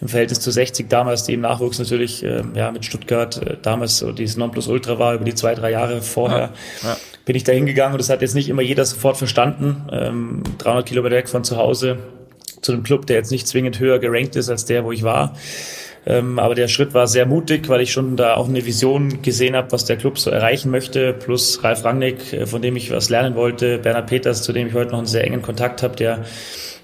im 0.00 0.08
Verhältnis 0.08 0.40
zu 0.40 0.50
60 0.50 0.88
damals, 0.88 1.24
die 1.24 1.34
im 1.34 1.40
Nachwuchs 1.40 1.78
natürlich 1.78 2.22
äh, 2.22 2.42
ja 2.54 2.70
mit 2.70 2.84
Stuttgart 2.84 3.36
äh, 3.42 3.56
damals 3.60 3.98
so 3.98 4.12
dieses 4.12 4.36
Nonplusultra 4.36 4.98
war 4.98 5.14
über 5.14 5.24
die 5.24 5.34
zwei, 5.34 5.54
drei 5.54 5.72
Jahre 5.72 6.00
vorher. 6.00 6.52
Ja, 6.82 6.90
ja. 6.90 6.96
Bin 7.24 7.34
ich 7.34 7.42
da 7.42 7.52
hingegangen 7.52 7.94
und 7.94 7.98
das 7.98 8.08
hat 8.08 8.22
jetzt 8.22 8.36
nicht 8.36 8.48
immer 8.48 8.62
jeder 8.62 8.84
sofort 8.84 9.16
verstanden. 9.16 9.88
Ähm, 9.90 10.42
300 10.58 10.86
Kilometer 10.86 11.16
weg 11.16 11.28
von 11.28 11.42
zu 11.42 11.56
Hause 11.56 11.98
zu 12.60 12.72
einem 12.72 12.84
Club, 12.84 13.06
der 13.06 13.16
jetzt 13.16 13.32
nicht 13.32 13.48
zwingend 13.48 13.80
höher 13.80 13.98
gerankt 13.98 14.36
ist 14.36 14.48
als 14.48 14.64
der, 14.64 14.84
wo 14.84 14.92
ich 14.92 15.02
war. 15.02 15.34
Ähm, 16.06 16.38
aber 16.38 16.54
der 16.54 16.68
Schritt 16.68 16.94
war 16.94 17.08
sehr 17.08 17.26
mutig, 17.26 17.68
weil 17.68 17.80
ich 17.80 17.92
schon 17.92 18.16
da 18.16 18.34
auch 18.34 18.48
eine 18.48 18.64
Vision 18.64 19.22
gesehen 19.22 19.56
habe, 19.56 19.72
was 19.72 19.84
der 19.84 19.96
Club 19.96 20.18
so 20.18 20.30
erreichen 20.30 20.70
möchte. 20.70 21.12
Plus 21.12 21.62
Ralf 21.64 21.84
Rangnick, 21.84 22.32
äh, 22.32 22.46
von 22.46 22.62
dem 22.62 22.76
ich 22.76 22.92
was 22.92 23.10
lernen 23.10 23.34
wollte, 23.34 23.78
Bernhard 23.78 24.06
Peters, 24.06 24.42
zu 24.42 24.52
dem 24.52 24.68
ich 24.68 24.74
heute 24.74 24.92
noch 24.92 24.98
einen 24.98 25.08
sehr 25.08 25.24
engen 25.24 25.42
Kontakt 25.42 25.82
habe, 25.82 25.96
der 25.96 26.24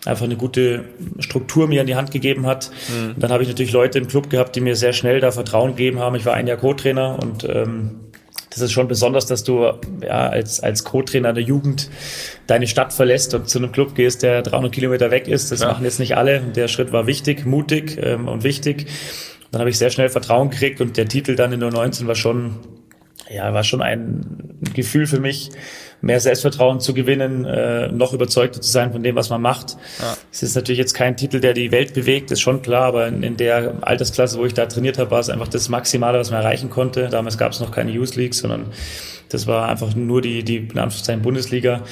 einfach 0.05 0.25
eine 0.25 0.37
gute 0.37 0.85
Struktur 1.21 1.69
mir 1.69 1.81
in 1.81 1.87
die 1.87 1.95
Hand 1.95 2.11
gegeben 2.11 2.47
hat. 2.47 2.71
Mhm. 2.89 3.15
dann 3.19 3.31
habe 3.31 3.45
ich 3.45 3.49
natürlich 3.49 3.73
Leute 3.73 3.99
im 3.99 4.09
Club 4.09 4.31
gehabt, 4.31 4.57
die 4.57 4.61
mir 4.61 4.75
sehr 4.75 4.93
schnell 4.93 5.21
da 5.21 5.31
Vertrauen 5.31 5.77
gegeben 5.77 6.01
haben. 6.01 6.17
Ich 6.17 6.27
war 6.27 6.35
ein 6.35 6.49
Jahr 6.49 6.57
Co-Trainer 6.57 7.19
und 7.23 7.45
ähm, 7.49 8.01
das 8.53 8.61
ist 8.61 8.73
schon 8.73 8.89
besonders, 8.89 9.27
dass 9.27 9.45
du 9.45 9.73
ja, 10.03 10.29
als, 10.29 10.61
als 10.61 10.85
Co-Trainer 10.85 11.33
der 11.33 11.43
Jugend 11.43 11.89
deine 12.47 12.67
Stadt 12.67 12.93
verlässt 12.93 13.35
und 13.35 13.49
zu 13.49 13.59
einem 13.59 13.73
Club 13.73 13.95
gehst, 13.95 14.23
der 14.23 14.43
300 14.43 14.73
Kilometer 14.73 15.11
weg 15.11 15.29
ist. 15.29 15.51
Das 15.53 15.61
ja. 15.61 15.69
machen 15.69 15.85
jetzt 15.85 15.99
nicht 15.99 16.17
alle. 16.17 16.41
Der 16.41 16.69
Schritt 16.69 16.93
war 16.93 17.07
wichtig, 17.07 17.47
mutig 17.47 17.99
ähm, 18.01 18.29
und 18.29 18.45
wichtig. 18.45 18.87
Dann 19.51 19.61
habe 19.61 19.71
ich 19.71 19.79
sehr 19.79 19.91
schnell 19.91 20.09
Vertrauen 20.09 20.51
gekriegt 20.51 20.81
und 20.81 20.97
der 20.97 21.09
Titel 21.09 21.37
dann 21.37 21.53
in 21.53 21.61
der 21.61 21.71
19 21.71 22.07
war 22.07 22.15
schon, 22.15 22.57
ja, 23.31 23.53
war 23.55 23.65
schon 23.65 23.83
ein 23.83 24.59
Gefühl 24.75 25.07
für 25.07 25.21
mich, 25.21 25.51
mehr 26.01 26.21
Selbstvertrauen 26.21 26.81
zu 26.81 26.95
gewinnen, 26.95 27.45
äh, 27.45 27.89
noch 27.89 28.13
überzeugter 28.13 28.61
zu 28.61 28.71
sein 28.71 28.93
von 28.93 29.03
dem, 29.03 29.15
was 29.15 29.31
man 29.31 29.41
macht. 29.41 29.77
Ja. 30.01 30.17
Es 30.33 30.43
ist 30.43 30.55
natürlich 30.55 30.79
jetzt 30.79 30.95
kein 30.95 31.17
Titel, 31.17 31.41
der 31.41 31.55
die 31.55 31.71
Welt 31.71 31.95
bewegt, 31.95 32.31
ist 32.31 32.41
schon 32.41 32.63
klar, 32.63 32.85
aber 32.87 33.07
in, 33.07 33.23
in 33.23 33.37
der 33.37 33.75
Altersklasse, 33.83 34.39
wo 34.39 34.45
ich 34.45 34.55
da 34.55 34.67
trainiert 34.67 34.99
habe, 34.99 35.11
war 35.11 35.21
es 35.21 35.31
einfach 35.31 35.49
das 35.49 35.69
Maximale, 35.69 36.19
was 36.19 36.31
man 36.31 36.41
erreichen 36.41 36.71
konnte. 36.71 37.09
Damals 37.09 37.39
gab 37.39 37.53
es 37.53 37.61
noch 37.61 37.71
keine 37.71 37.93
Youth 37.93 38.17
League, 38.17 38.35
sondern 38.35 38.67
das 39.29 39.47
war 39.47 39.69
einfach 39.69 39.95
nur 39.95 40.21
die, 40.21 40.43
die 40.43 40.57
in 40.57 40.79
Anführungszeichen 40.79 41.23
Bundesliga. 41.23 41.83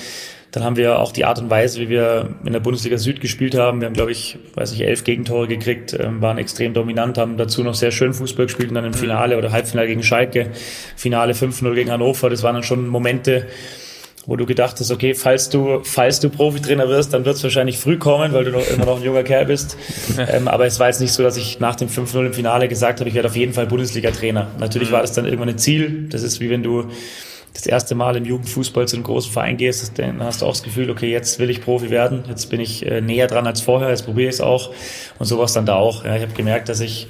Dann 0.52 0.64
haben 0.64 0.76
wir 0.76 0.98
auch 0.98 1.12
die 1.12 1.24
Art 1.24 1.38
und 1.38 1.48
Weise, 1.48 1.80
wie 1.80 1.88
wir 1.88 2.30
in 2.44 2.52
der 2.52 2.60
Bundesliga 2.60 2.98
Süd 2.98 3.20
gespielt 3.20 3.54
haben. 3.54 3.80
Wir 3.80 3.86
haben, 3.86 3.94
glaube 3.94 4.10
ich, 4.10 4.38
weiß 4.54 4.72
nicht, 4.72 4.80
elf 4.80 5.04
Gegentore 5.04 5.46
gekriegt, 5.46 5.96
ähm, 5.98 6.20
waren 6.20 6.38
extrem 6.38 6.74
dominant, 6.74 7.18
haben 7.18 7.36
dazu 7.36 7.62
noch 7.62 7.74
sehr 7.74 7.92
schön 7.92 8.12
Fußball 8.12 8.46
gespielt 8.46 8.70
und 8.70 8.74
dann 8.74 8.84
im 8.84 8.90
mhm. 8.90 8.96
Finale 8.96 9.38
oder 9.38 9.52
Halbfinale 9.52 9.86
gegen 9.86 10.02
Schalke, 10.02 10.50
Finale 10.96 11.34
5-0 11.34 11.74
gegen 11.74 11.92
Hannover. 11.92 12.30
Das 12.30 12.42
waren 12.42 12.54
dann 12.54 12.64
schon 12.64 12.88
Momente, 12.88 13.46
wo 14.26 14.34
du 14.34 14.44
gedacht 14.44 14.80
hast, 14.80 14.90
okay, 14.90 15.14
falls 15.14 15.50
du, 15.50 15.82
falls 15.84 16.18
du 16.18 16.28
Profitrainer 16.28 16.88
wirst, 16.88 17.12
dann 17.12 17.24
wird 17.24 17.36
es 17.36 17.44
wahrscheinlich 17.44 17.78
früh 17.78 17.96
kommen, 17.96 18.32
weil 18.32 18.44
du 18.44 18.50
noch 18.50 18.68
immer 18.68 18.86
noch 18.86 18.96
ein 18.96 19.04
junger 19.04 19.22
Kerl 19.22 19.46
bist. 19.46 19.76
ähm, 20.18 20.48
aber 20.48 20.66
es 20.66 20.80
war 20.80 20.88
jetzt 20.88 21.00
nicht 21.00 21.12
so, 21.12 21.22
dass 21.22 21.36
ich 21.36 21.60
nach 21.60 21.76
dem 21.76 21.88
5-0 21.88 22.26
im 22.26 22.32
Finale 22.32 22.66
gesagt 22.66 22.98
habe, 22.98 23.08
ich 23.08 23.14
werde 23.14 23.28
auf 23.28 23.36
jeden 23.36 23.52
Fall 23.52 23.66
Bundesliga-Trainer. 23.66 24.48
Natürlich 24.58 24.88
mhm. 24.88 24.94
war 24.94 25.02
das 25.02 25.12
dann 25.12 25.26
irgendwann 25.26 25.50
ein 25.50 25.58
Ziel. 25.58 26.08
Das 26.10 26.24
ist 26.24 26.40
wie 26.40 26.50
wenn 26.50 26.64
du 26.64 26.90
das 27.52 27.66
erste 27.66 27.94
Mal 27.94 28.16
im 28.16 28.24
Jugendfußball 28.24 28.86
zu 28.86 28.96
einem 28.96 29.04
großen 29.04 29.32
Verein 29.32 29.56
gehst, 29.56 29.98
dann 29.98 30.22
hast 30.22 30.42
du 30.42 30.46
auch 30.46 30.52
das 30.52 30.62
Gefühl, 30.62 30.90
okay, 30.90 31.10
jetzt 31.10 31.38
will 31.38 31.50
ich 31.50 31.60
Profi 31.60 31.90
werden, 31.90 32.24
jetzt 32.28 32.46
bin 32.46 32.60
ich 32.60 32.86
äh, 32.86 33.00
näher 33.00 33.26
dran 33.26 33.46
als 33.46 33.60
vorher, 33.60 33.90
jetzt 33.90 34.04
probiere 34.04 34.28
ich 34.28 34.36
es 34.36 34.40
auch 34.40 34.72
und 35.18 35.26
sowas 35.26 35.52
dann 35.52 35.66
da 35.66 35.74
auch. 35.74 36.04
Ja, 36.04 36.16
ich 36.16 36.22
habe 36.22 36.32
gemerkt, 36.32 36.68
dass 36.68 36.80
ich 36.80 37.08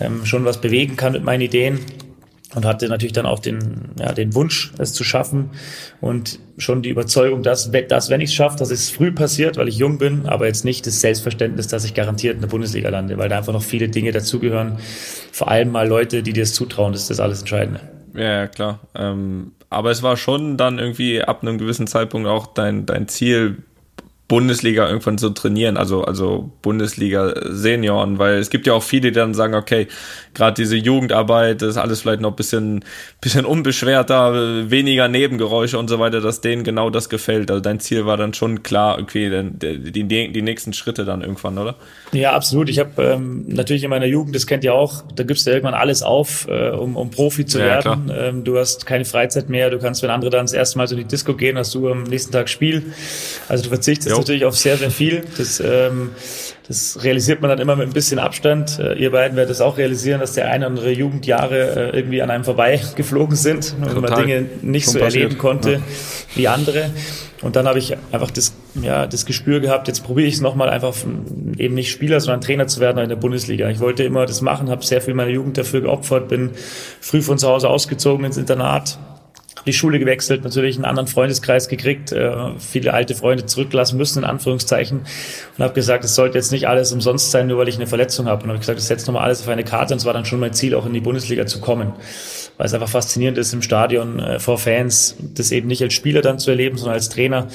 ähm, 0.00 0.24
schon 0.24 0.44
was 0.44 0.60
bewegen 0.60 0.96
kann 0.96 1.12
mit 1.12 1.24
meinen 1.24 1.40
Ideen 1.40 1.80
und 2.54 2.64
hatte 2.64 2.88
natürlich 2.88 3.12
dann 3.12 3.26
auch 3.26 3.40
den, 3.40 3.90
ja, 3.98 4.12
den 4.12 4.34
Wunsch, 4.34 4.72
es 4.78 4.92
zu 4.92 5.02
schaffen 5.02 5.50
und 6.00 6.38
schon 6.56 6.82
die 6.82 6.90
Überzeugung, 6.90 7.42
dass, 7.42 7.70
dass 7.88 8.10
wenn 8.10 8.20
ich 8.20 8.30
es 8.30 8.34
schaffe, 8.34 8.56
dass 8.58 8.70
es 8.70 8.90
früh 8.90 9.10
passiert, 9.10 9.56
weil 9.56 9.68
ich 9.68 9.76
jung 9.76 9.98
bin, 9.98 10.26
aber 10.26 10.46
jetzt 10.46 10.64
nicht 10.64 10.86
das 10.86 11.00
Selbstverständnis, 11.00 11.66
dass 11.66 11.84
ich 11.84 11.94
garantiert 11.94 12.36
in 12.36 12.40
der 12.40 12.48
Bundesliga 12.48 12.88
lande, 12.90 13.18
weil 13.18 13.28
da 13.28 13.38
einfach 13.38 13.52
noch 13.52 13.62
viele 13.62 13.88
Dinge 13.88 14.12
dazugehören. 14.12 14.78
Vor 15.32 15.48
allem 15.48 15.70
mal 15.70 15.88
Leute, 15.88 16.22
die 16.22 16.32
dir 16.32 16.44
es 16.44 16.54
zutrauen, 16.54 16.92
das 16.92 17.02
ist 17.02 17.10
das 17.10 17.20
alles 17.20 17.40
Entscheidende. 17.40 17.80
Ja, 18.14 18.46
klar. 18.46 18.80
Ähm, 18.94 19.52
aber 19.74 19.90
es 19.90 20.02
war 20.02 20.16
schon 20.16 20.56
dann 20.56 20.78
irgendwie 20.78 21.22
ab 21.22 21.42
einem 21.42 21.58
gewissen 21.58 21.86
Zeitpunkt 21.86 22.28
auch 22.28 22.46
dein, 22.46 22.86
dein 22.86 23.08
Ziel, 23.08 23.58
Bundesliga 24.26 24.88
irgendwann 24.88 25.18
zu 25.18 25.30
trainieren, 25.30 25.76
also 25.76 26.04
also 26.04 26.50
Bundesliga 26.62 27.34
Senioren, 27.50 28.18
weil 28.18 28.38
es 28.38 28.48
gibt 28.48 28.66
ja 28.66 28.72
auch 28.72 28.82
viele, 28.82 29.10
die 29.12 29.18
dann 29.18 29.34
sagen, 29.34 29.54
okay, 29.54 29.86
gerade 30.34 30.54
diese 30.54 30.76
Jugendarbeit, 30.76 31.62
das 31.62 31.70
ist 31.70 31.76
alles 31.76 32.00
vielleicht 32.00 32.20
noch 32.20 32.30
ein 32.30 32.36
bisschen 32.36 32.84
bisschen 33.20 33.46
unbeschwerter, 33.46 34.70
weniger 34.70 35.08
Nebengeräusche 35.08 35.78
und 35.78 35.88
so 35.88 35.98
weiter, 35.98 36.20
dass 36.20 36.40
denen 36.40 36.64
genau 36.64 36.90
das 36.90 37.08
gefällt. 37.08 37.50
Also 37.50 37.60
dein 37.60 37.80
Ziel 37.80 38.04
war 38.06 38.16
dann 38.16 38.34
schon 38.34 38.62
klar, 38.62 38.98
okay, 38.98 39.30
dann 39.30 39.58
die, 39.58 40.04
die, 40.04 40.32
die 40.32 40.42
nächsten 40.42 40.72
Schritte 40.72 41.04
dann 41.04 41.22
irgendwann, 41.22 41.58
oder? 41.58 41.76
Ja, 42.12 42.32
absolut. 42.32 42.68
Ich 42.68 42.78
habe 42.78 43.02
ähm, 43.02 43.44
natürlich 43.48 43.84
in 43.84 43.90
meiner 43.90 44.06
Jugend, 44.06 44.34
das 44.34 44.46
kennt 44.46 44.62
ihr 44.64 44.74
auch, 44.74 45.02
da 45.14 45.24
gibst 45.24 45.46
du 45.46 45.50
irgendwann 45.50 45.74
alles 45.74 46.02
auf, 46.02 46.46
äh, 46.48 46.70
um, 46.70 46.96
um 46.96 47.10
Profi 47.10 47.46
zu 47.46 47.58
ja, 47.58 47.64
werden. 47.64 48.12
Ähm, 48.14 48.44
du 48.44 48.58
hast 48.58 48.86
keine 48.86 49.04
Freizeit 49.04 49.48
mehr, 49.48 49.70
du 49.70 49.78
kannst, 49.78 50.02
wenn 50.02 50.10
andere 50.10 50.30
dann 50.30 50.44
das 50.44 50.52
erste 50.52 50.78
Mal 50.78 50.86
so 50.86 50.94
in 50.94 51.02
die 51.02 51.08
Disco 51.08 51.34
gehen, 51.34 51.56
hast 51.56 51.74
du 51.74 51.88
am 51.88 52.04
nächsten 52.04 52.32
Tag 52.32 52.48
Spiel. 52.48 52.82
Also 53.48 53.64
du 53.64 53.70
verzichtest 53.70 54.10
jo. 54.10 54.18
natürlich 54.18 54.44
auf 54.44 54.56
sehr, 54.56 54.76
sehr 54.76 54.90
viel. 54.90 55.24
Das, 55.36 55.60
ähm, 55.60 56.10
das 56.66 57.04
realisiert 57.04 57.42
man 57.42 57.50
dann 57.50 57.58
immer 57.58 57.76
mit 57.76 57.88
ein 57.88 57.92
bisschen 57.92 58.18
Abstand. 58.18 58.78
Äh, 58.78 58.94
ihr 58.94 59.10
beiden 59.10 59.36
werdet 59.36 59.52
es 59.52 59.60
auch 59.60 59.76
realisieren, 59.76 60.20
dass 60.20 60.32
der 60.32 60.50
eine 60.50 60.64
oder 60.64 60.74
andere 60.74 60.92
Jugendjahre 60.92 61.92
äh, 61.92 61.96
irgendwie 61.96 62.22
an 62.22 62.30
einem 62.30 62.44
vorbei 62.44 62.80
geflogen 62.96 63.36
sind 63.36 63.74
und 63.80 64.00
man 64.00 64.14
Dinge 64.14 64.46
nicht 64.62 64.86
so 64.86 64.98
passiert. 64.98 65.24
erleben 65.24 65.38
konnte 65.38 65.72
ja. 65.72 65.80
wie 66.34 66.48
andere. 66.48 66.90
Und 67.42 67.56
dann 67.56 67.68
habe 67.68 67.78
ich 67.78 67.94
einfach 68.10 68.30
das, 68.30 68.54
ja, 68.80 69.06
das 69.06 69.26
Gespür 69.26 69.60
gehabt, 69.60 69.88
jetzt 69.88 70.04
probiere 70.04 70.26
ich 70.26 70.34
es 70.36 70.40
nochmal 70.40 70.70
einfach 70.70 70.94
eben 71.58 71.74
nicht 71.74 71.90
Spieler, 71.90 72.18
sondern 72.20 72.40
Trainer 72.40 72.66
zu 72.66 72.80
werden 72.80 72.96
in 73.02 73.10
der 73.10 73.16
Bundesliga. 73.16 73.68
Ich 73.68 73.80
wollte 73.80 74.02
immer 74.02 74.24
das 74.24 74.40
machen, 74.40 74.70
habe 74.70 74.82
sehr 74.82 75.02
viel 75.02 75.12
meiner 75.12 75.30
Jugend 75.30 75.58
dafür 75.58 75.82
geopfert, 75.82 76.28
bin 76.28 76.52
früh 77.00 77.20
von 77.20 77.36
zu 77.36 77.46
Hause 77.46 77.68
ausgezogen 77.68 78.24
ins 78.24 78.38
Internat, 78.38 78.98
die 79.66 79.72
Schule 79.72 79.98
gewechselt, 79.98 80.44
natürlich 80.44 80.76
einen 80.76 80.84
anderen 80.84 81.06
Freundeskreis 81.06 81.68
gekriegt, 81.68 82.12
äh, 82.12 82.32
viele 82.58 82.92
alte 82.92 83.14
Freunde 83.14 83.46
zurücklassen 83.46 83.96
müssen, 83.96 84.18
in 84.20 84.24
Anführungszeichen. 84.24 85.00
Und 85.56 85.64
habe 85.64 85.74
gesagt, 85.74 86.04
es 86.04 86.14
sollte 86.14 86.38
jetzt 86.38 86.52
nicht 86.52 86.68
alles 86.68 86.92
umsonst 86.92 87.30
sein, 87.30 87.46
nur 87.46 87.58
weil 87.58 87.68
ich 87.68 87.76
eine 87.76 87.86
Verletzung 87.86 88.26
habe. 88.26 88.42
Und 88.44 88.50
habe 88.50 88.58
gesagt, 88.58 88.78
ich 88.78 88.84
setze 88.84 89.06
nochmal 89.06 89.24
alles 89.24 89.40
auf 89.42 89.48
eine 89.48 89.64
Karte. 89.64 89.94
Und 89.94 89.98
es 89.98 90.04
war 90.04 90.12
dann 90.12 90.24
schon 90.24 90.40
mein 90.40 90.52
Ziel, 90.52 90.74
auch 90.74 90.86
in 90.86 90.92
die 90.92 91.00
Bundesliga 91.00 91.46
zu 91.46 91.60
kommen. 91.60 91.92
Weil 92.56 92.66
es 92.66 92.74
einfach 92.74 92.88
faszinierend 92.88 93.38
ist, 93.38 93.52
im 93.52 93.62
Stadion 93.62 94.18
äh, 94.18 94.38
vor 94.38 94.58
Fans, 94.58 95.16
das 95.18 95.50
eben 95.50 95.66
nicht 95.66 95.82
als 95.82 95.94
Spieler 95.94 96.20
dann 96.20 96.38
zu 96.38 96.50
erleben, 96.50 96.76
sondern 96.76 96.94
als 96.94 97.08
Trainer, 97.08 97.48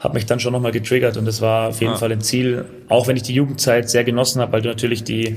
hat 0.00 0.14
mich 0.14 0.26
dann 0.26 0.40
schon 0.40 0.52
nochmal 0.52 0.72
getriggert. 0.72 1.16
Und 1.16 1.24
das 1.24 1.40
war 1.40 1.68
auf 1.68 1.80
jeden 1.80 1.94
ah. 1.94 1.96
Fall 1.96 2.12
ein 2.12 2.20
Ziel, 2.20 2.64
auch 2.88 3.08
wenn 3.08 3.16
ich 3.16 3.22
die 3.22 3.34
Jugendzeit 3.34 3.90
sehr 3.90 4.04
genossen 4.04 4.40
habe, 4.40 4.52
weil 4.52 4.62
du 4.62 4.68
natürlich 4.68 5.04
die 5.04 5.36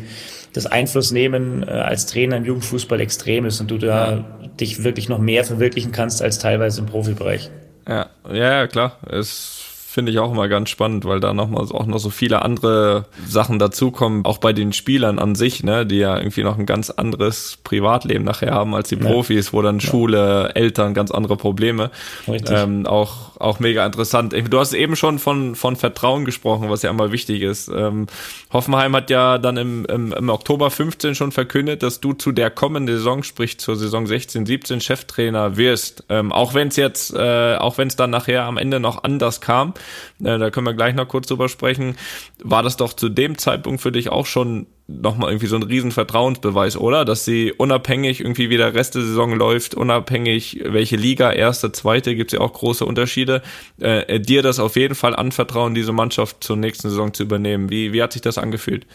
das 0.53 0.65
Einflussnehmen 0.65 1.63
äh, 1.63 1.71
als 1.71 2.05
Trainer 2.05 2.37
im 2.37 2.45
Jugendfußball 2.45 2.99
extrem 3.01 3.45
ist 3.45 3.59
und 3.61 3.71
du 3.71 3.77
da 3.77 4.11
ja. 4.11 4.25
dich 4.59 4.83
wirklich 4.83 5.09
noch 5.09 5.19
mehr 5.19 5.43
verwirklichen 5.43 5.91
kannst 5.91 6.21
als 6.21 6.39
teilweise 6.39 6.81
im 6.81 6.87
Profibereich. 6.87 7.49
Ja, 7.87 8.09
ja, 8.31 8.67
klar. 8.67 8.97
Es 9.09 9.58
finde 9.89 10.11
ich 10.11 10.19
auch 10.19 10.31
immer 10.31 10.47
ganz 10.47 10.69
spannend, 10.69 11.03
weil 11.05 11.19
da 11.19 11.33
nochmal 11.33 11.63
auch 11.63 11.87
noch 11.87 11.97
so 11.97 12.11
viele 12.11 12.43
andere 12.43 13.05
Sachen 13.27 13.57
dazukommen, 13.57 14.23
auch 14.23 14.37
bei 14.37 14.53
den 14.53 14.71
Spielern 14.71 15.17
an 15.17 15.33
sich, 15.33 15.63
ne, 15.63 15.83
die 15.83 15.97
ja 15.97 16.15
irgendwie 16.15 16.43
noch 16.43 16.59
ein 16.59 16.67
ganz 16.67 16.91
anderes 16.91 17.57
Privatleben 17.63 18.23
nachher 18.23 18.51
haben 18.51 18.75
als 18.75 18.89
die 18.89 18.97
ja. 18.97 19.01
Profis, 19.01 19.51
wo 19.51 19.63
dann 19.63 19.81
Schule, 19.81 20.51
Eltern 20.53 20.93
ganz 20.93 21.09
andere 21.09 21.37
Probleme. 21.37 21.89
Ähm, 22.27 22.85
auch, 22.85 23.39
auch 23.39 23.59
mega 23.59 23.83
interessant. 23.83 24.35
Du 24.51 24.59
hast 24.59 24.73
eben 24.73 24.95
schon 24.95 25.17
von, 25.17 25.55
von 25.55 25.75
Vertrauen 25.75 26.23
gesprochen, 26.23 26.69
was 26.69 26.83
ja 26.83 26.91
immer 26.91 27.11
wichtig 27.11 27.41
ist. 27.41 27.67
Ähm, 27.67 28.05
Hoffenheim 28.53 28.95
hat 28.95 29.09
ja 29.09 29.39
dann 29.39 29.57
im, 29.57 29.85
im, 29.85 30.13
im 30.13 30.29
Oktober 30.29 30.69
15 30.69 31.15
schon 31.15 31.31
verkündet, 31.31 31.81
dass 31.81 31.99
du 31.99 32.13
zu 32.13 32.31
der 32.31 32.51
kommenden 32.51 32.95
Saison, 32.95 33.23
sprich 33.23 33.59
zur 33.59 33.75
Saison 33.75 34.05
16, 34.05 34.45
17 34.45 34.81
Cheftrainer 34.81 35.57
wirst. 35.57 36.03
Ähm, 36.09 36.31
auch 36.31 36.53
wenn 36.53 36.67
es 36.67 36.75
jetzt, 36.75 37.11
äh, 37.15 37.55
auch 37.55 37.79
wenn 37.79 37.87
es 37.87 37.95
dann 37.95 38.11
nachher 38.11 38.43
am 38.43 38.57
Ende 38.57 38.79
noch 38.79 39.03
anders 39.03 39.41
kam, 39.41 39.73
äh, 40.19 40.37
da 40.37 40.49
können 40.49 40.65
wir 40.65 40.73
gleich 40.73 40.95
noch 40.95 41.07
kurz 41.07 41.27
drüber 41.27 41.49
sprechen, 41.49 41.95
war 42.43 42.63
das 42.63 42.77
doch 42.77 42.93
zu 42.93 43.09
dem 43.09 43.37
Zeitpunkt 43.37 43.81
für 43.81 43.91
dich 43.91 44.09
auch 44.09 44.25
schon 44.25 44.67
nochmal 44.87 45.29
irgendwie 45.29 45.47
so 45.47 45.55
ein 45.55 45.63
riesen 45.63 45.91
Vertrauensbeweis, 45.91 46.75
oder? 46.75 47.05
Dass 47.05 47.23
sie 47.23 47.53
unabhängig 47.53 48.21
irgendwie 48.21 48.49
wie 48.49 48.57
der 48.57 48.73
Rest 48.73 48.95
der 48.95 49.03
Saison 49.03 49.35
läuft, 49.35 49.75
unabhängig 49.75 50.61
welche 50.65 50.95
Liga, 50.95 51.31
erste, 51.31 51.71
zweite, 51.71 52.15
gibt's 52.15 52.33
ja 52.33 52.39
auch 52.39 52.53
große 52.53 52.85
Unterschiede, 52.85 53.41
äh, 53.79 54.19
dir 54.19 54.41
das 54.41 54.59
auf 54.59 54.75
jeden 54.75 54.95
Fall 54.95 55.15
anvertrauen, 55.15 55.75
diese 55.75 55.91
Mannschaft 55.91 56.43
zur 56.43 56.57
nächsten 56.57 56.89
Saison 56.89 57.13
zu 57.13 57.23
übernehmen. 57.23 57.69
Wie, 57.69 57.93
wie 57.93 58.01
hat 58.01 58.13
sich 58.13 58.21
das 58.21 58.37
angefühlt? 58.37 58.85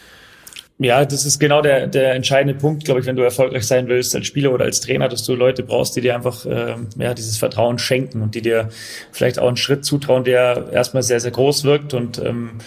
Ja, 0.77 1.05
das 1.05 1.25
ist 1.25 1.39
genau 1.39 1.61
der, 1.61 1.87
der 1.87 2.15
entscheidende 2.15 2.53
Punkt, 2.53 2.83
glaube 2.83 2.99
ich, 2.99 3.05
wenn 3.05 3.15
du 3.15 3.23
erfolgreich 3.23 3.65
sein 3.65 3.87
willst 3.87 4.13
als 4.13 4.27
Spieler 4.27 4.51
oder 4.51 4.65
als 4.65 4.81
Trainer, 4.81 5.07
dass 5.07 5.23
du 5.23 5.33
Leute 5.33 5.63
brauchst, 5.63 5.95
die 5.95 6.01
dir 6.01 6.15
einfach 6.15 6.45
äh, 6.45 6.75
ja, 6.97 7.13
dieses 7.13 7.37
Vertrauen 7.37 7.79
schenken 7.79 8.21
und 8.21 8.35
die 8.35 8.41
dir 8.41 8.67
vielleicht 9.13 9.39
auch 9.39 9.47
einen 9.47 9.55
Schritt 9.55 9.85
zutrauen, 9.85 10.25
der 10.25 10.67
erstmal 10.73 11.01
sehr, 11.01 11.21
sehr 11.21 11.31
groß 11.31 11.63
wirkt 11.63 11.93
und 11.93 12.17
ähm, 12.17 12.57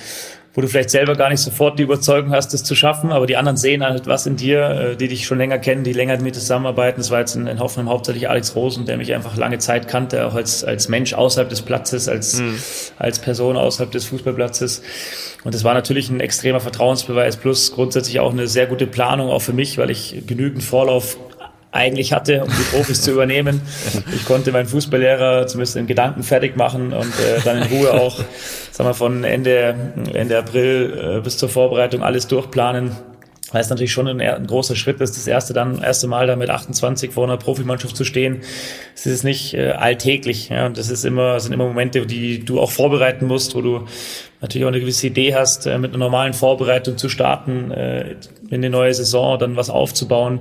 wo 0.55 0.61
du 0.61 0.69
vielleicht 0.69 0.91
selber 0.91 1.15
gar 1.15 1.29
nicht 1.29 1.41
sofort 1.41 1.79
die 1.79 1.83
Überzeugung 1.83 2.33
hast, 2.33 2.53
das 2.53 2.65
zu 2.65 2.75
schaffen, 2.75 3.13
aber 3.13 3.27
die 3.27 3.37
anderen 3.37 3.57
sehen 3.57 3.85
halt 3.85 4.07
was 4.07 4.27
in 4.27 4.37
dir, 4.37 4.61
äh, 4.71 4.97
die 4.97 5.09
dich 5.09 5.27
schon 5.27 5.39
länger 5.39 5.59
kennen, 5.59 5.85
die 5.85 5.93
länger 5.93 6.17
mit 6.17 6.35
dir 6.35 6.41
zusammenarbeiten. 6.41 7.01
Das 7.01 7.11
war 7.11 7.21
jetzt 7.21 7.37
in, 7.37 7.47
in 7.47 7.61
Hoffenheim 7.61 7.89
hauptsächlich 7.89 8.29
Alex 8.29 8.57
Rosen, 8.57 8.87
der 8.87 8.97
mich 8.97 9.15
einfach 9.15 9.37
lange 9.37 9.59
Zeit 9.59 9.89
kannte, 9.89 10.27
auch 10.27 10.35
als, 10.35 10.65
als 10.65 10.89
Mensch 10.89 11.15
außerhalb 11.15 11.49
des 11.49 11.63
Platzes, 11.63 12.09
als, 12.09 12.41
mhm. 12.41 12.59
als 12.99 13.19
Person 13.19 13.57
außerhalb 13.57 13.91
des 13.91 14.07
Fußballplatzes. 14.07 14.83
Und 15.45 15.55
das 15.55 15.65
war 15.65 15.75
natürlich 15.75 16.11
ein 16.11 16.21
extremer 16.21 16.61
Vertrauensbeweis 16.61 17.37
plus 17.37 17.73
grundsätzlich 17.73 18.19
auch 18.21 18.33
eine 18.33 18.49
sehr 18.49 18.67
gute 18.67 18.87
Planung 18.87 19.31
auch 19.31 19.43
für 19.43 19.53
mich, 19.53 19.79
weil 19.79 19.91
ich 19.91 20.25
genügend 20.27 20.65
Vorlauf 20.65 21.17
eigentlich 21.71 22.13
hatte, 22.13 22.45
um 22.45 22.49
die 22.49 22.77
Profis 22.77 23.03
zu 23.03 23.13
übernehmen. 23.13 23.61
Ich 24.15 24.25
konnte 24.25 24.53
meinen 24.53 24.69
Fußballlehrer 24.69 25.47
zumindest 25.47 25.77
in 25.77 25.87
Gedanken 25.87 26.23
fertig 26.23 26.57
machen 26.57 26.93
und 26.93 27.13
äh, 27.21 27.41
dann 27.45 27.59
in 27.59 27.65
Ruhe 27.65 27.93
auch, 27.93 28.19
sagen 28.73 28.89
wir, 28.89 28.95
von 28.95 29.25
Ende, 29.25 29.75
Ende 30.13 30.39
April 30.39 31.17
äh, 31.19 31.21
bis 31.21 31.37
zur 31.37 31.49
Vorbereitung 31.49 32.03
alles 32.03 32.27
durchplanen 32.27 32.93
weil 33.53 33.61
es 33.61 33.71
natürlich 33.71 33.93
schon 33.93 34.09
ein, 34.09 34.21
ein, 34.21 34.47
großer 34.47 34.77
Schritt 34.77 35.01
ist, 35.01 35.17
das 35.17 35.27
erste 35.27 35.53
dann 35.53 35.81
erste 35.83 36.07
Mal 36.07 36.27
da 36.27 36.37
mit 36.37 36.51
28 36.51 37.13
vor 37.13 37.25
einer 37.25 37.37
Profimannschaft 37.37 37.97
zu 37.97 38.05
stehen. 38.05 38.43
Es 38.95 39.07
ist 39.07 39.25
nicht 39.25 39.55
äh, 39.55 39.71
alltäglich. 39.71 40.49
Ja, 40.51 40.67
und 40.67 40.77
das 40.77 40.91
ist 40.91 41.05
immer 41.05 41.41
sind 41.41 41.53
immer 41.53 41.67
Momente, 41.67 42.05
die 42.07 42.45
du 42.45 42.61
auch 42.61 42.71
vorbereiten 42.71 43.27
musst, 43.27 43.55
wo 43.55 43.63
du 43.63 43.87
natürlich 44.41 44.65
auch 44.65 44.69
eine 44.69 44.81
gewisse 44.81 45.07
Idee 45.07 45.35
hast, 45.35 45.67
äh, 45.67 45.79
mit 45.79 45.91
einer 45.91 45.99
normalen 45.99 46.35
Vorbereitung 46.35 46.99
zu 46.99 47.09
starten, 47.09 47.71
äh, 47.71 48.17
in 48.49 48.57
eine 48.57 48.71
neue 48.71 48.95
Saison 48.95 49.39
dann 49.39 49.57
was 49.57 49.71
aufzubauen. 49.71 50.41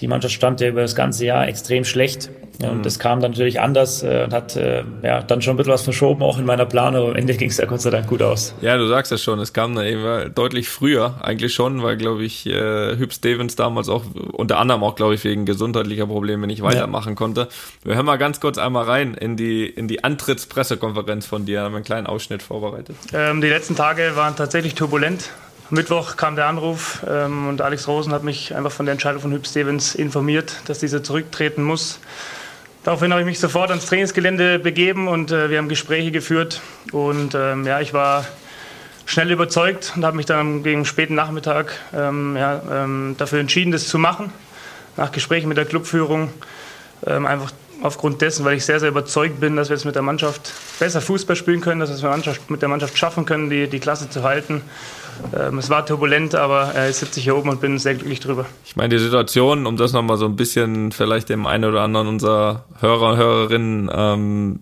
Die 0.00 0.08
Mannschaft 0.08 0.34
stand 0.34 0.60
ja 0.60 0.68
über 0.68 0.82
das 0.82 0.94
ganze 0.94 1.26
Jahr 1.26 1.46
extrem 1.48 1.84
schlecht. 1.84 2.30
Ja, 2.62 2.70
und 2.70 2.78
mhm. 2.78 2.82
das 2.82 2.98
kam 2.98 3.20
dann 3.20 3.30
natürlich 3.30 3.60
anders 3.60 4.02
äh, 4.02 4.24
und 4.24 4.34
hat 4.34 4.54
äh, 4.56 4.84
ja, 5.02 5.22
dann 5.22 5.40
schon 5.40 5.54
ein 5.54 5.56
bisschen 5.56 5.72
was 5.72 5.82
verschoben, 5.82 6.22
auch 6.22 6.38
in 6.38 6.44
meiner 6.44 6.66
Planung. 6.66 7.02
Aber 7.02 7.10
am 7.10 7.16
Ende 7.16 7.34
ging 7.34 7.48
es 7.48 7.56
ja 7.56 7.64
Gott 7.64 7.80
sei 7.80 7.90
Dank 7.90 8.06
gut 8.06 8.22
aus. 8.22 8.54
Ja, 8.60 8.76
du 8.76 8.86
sagst 8.86 9.12
es 9.12 9.22
schon, 9.22 9.38
es 9.40 9.52
kam 9.52 9.74
dann 9.74 9.86
eben 9.86 10.34
deutlich 10.34 10.68
früher 10.68 11.14
eigentlich 11.22 11.54
schon, 11.54 11.82
weil, 11.82 11.96
glaube 11.96 12.22
ich, 12.22 12.46
äh, 12.46 12.96
Hüb 12.96 13.12
Stevens 13.12 13.56
damals 13.56 13.88
auch, 13.88 14.04
unter 14.32 14.58
anderem 14.58 14.82
auch, 14.82 14.94
glaube 14.94 15.14
ich, 15.14 15.24
wegen 15.24 15.46
gesundheitlicher 15.46 16.06
Probleme 16.06 16.46
nicht 16.46 16.62
weitermachen 16.62 17.10
ja. 17.10 17.14
konnte. 17.14 17.48
Wir 17.82 17.94
hören 17.94 18.06
mal 18.06 18.18
ganz 18.18 18.40
kurz 18.40 18.58
einmal 18.58 18.84
rein 18.84 19.14
in 19.14 19.36
die, 19.36 19.66
in 19.66 19.88
die 19.88 20.04
Antrittspressekonferenz 20.04 21.26
von 21.26 21.46
dir. 21.46 21.60
Da 21.60 21.64
haben 21.64 21.72
wir 21.72 21.76
einen 21.76 21.84
kleinen 21.84 22.06
Ausschnitt 22.06 22.42
vorbereitet. 22.42 22.96
Ähm, 23.14 23.40
die 23.40 23.48
letzten 23.48 23.76
Tage 23.76 24.12
waren 24.16 24.36
tatsächlich 24.36 24.74
turbulent. 24.74 25.30
Mittwoch 25.70 26.16
kam 26.16 26.34
der 26.34 26.46
Anruf 26.46 27.04
ähm, 27.08 27.46
und 27.48 27.62
Alex 27.62 27.86
Rosen 27.86 28.12
hat 28.12 28.24
mich 28.24 28.54
einfach 28.54 28.72
von 28.72 28.86
der 28.86 28.92
Entscheidung 28.92 29.22
von 29.22 29.32
Hüb 29.32 29.46
Stevens 29.46 29.94
informiert, 29.94 30.56
dass 30.66 30.80
dieser 30.80 31.02
zurücktreten 31.02 31.62
muss. 31.62 32.00
Daraufhin 32.82 33.10
habe 33.12 33.20
ich 33.20 33.26
mich 33.26 33.38
sofort 33.38 33.68
ans 33.70 33.84
Trainingsgelände 33.84 34.58
begeben 34.58 35.06
und 35.06 35.30
äh, 35.30 35.50
wir 35.50 35.58
haben 35.58 35.68
Gespräche 35.68 36.10
geführt. 36.10 36.62
Und 36.92 37.34
ähm, 37.34 37.66
ja, 37.66 37.80
ich 37.80 37.92
war 37.92 38.24
schnell 39.04 39.30
überzeugt 39.30 39.92
und 39.96 40.04
habe 40.04 40.16
mich 40.16 40.24
dann 40.24 40.62
gegen 40.62 40.86
späten 40.86 41.14
Nachmittag 41.14 41.74
ähm, 41.94 42.36
ja, 42.38 42.62
ähm, 42.70 43.16
dafür 43.18 43.40
entschieden, 43.40 43.70
das 43.70 43.86
zu 43.86 43.98
machen. 43.98 44.32
Nach 44.96 45.12
Gesprächen 45.12 45.48
mit 45.48 45.58
der 45.58 45.66
Clubführung 45.66 46.32
ähm, 47.06 47.26
einfach 47.26 47.52
aufgrund 47.82 48.20
dessen, 48.20 48.44
weil 48.44 48.56
ich 48.56 48.64
sehr, 48.64 48.80
sehr 48.80 48.90
überzeugt 48.90 49.40
bin, 49.40 49.56
dass 49.56 49.68
wir 49.68 49.76
jetzt 49.76 49.84
mit 49.84 49.94
der 49.94 50.02
Mannschaft 50.02 50.52
besser 50.78 51.00
Fußball 51.00 51.36
spielen 51.36 51.60
können, 51.60 51.80
dass 51.80 51.90
wir 51.90 52.10
es 52.10 52.40
mit 52.48 52.62
der 52.62 52.68
Mannschaft 52.68 52.96
schaffen 52.96 53.24
können, 53.24 53.50
die, 53.50 53.68
die 53.68 53.80
Klasse 53.80 54.10
zu 54.10 54.22
halten. 54.22 54.62
Ähm, 55.38 55.58
es 55.58 55.70
war 55.70 55.84
turbulent, 55.84 56.34
aber 56.34 56.74
äh, 56.74 56.86
jetzt 56.86 57.00
sitze 57.00 57.20
ich 57.20 57.24
hier 57.24 57.36
oben 57.36 57.50
und 57.50 57.60
bin 57.60 57.78
sehr 57.78 57.94
glücklich 57.94 58.20
drüber. 58.20 58.46
Ich 58.64 58.76
meine, 58.76 58.88
die 58.90 58.98
Situation, 58.98 59.66
um 59.66 59.76
das 59.76 59.92
nochmal 59.92 60.16
so 60.16 60.26
ein 60.26 60.36
bisschen 60.36 60.92
vielleicht 60.92 61.28
dem 61.28 61.46
einen 61.46 61.64
oder 61.64 61.82
anderen 61.82 62.08
unserer 62.08 62.64
Hörer 62.80 63.10
und 63.10 63.16
Hörerinnen 63.16 63.90
ähm, 63.92 64.60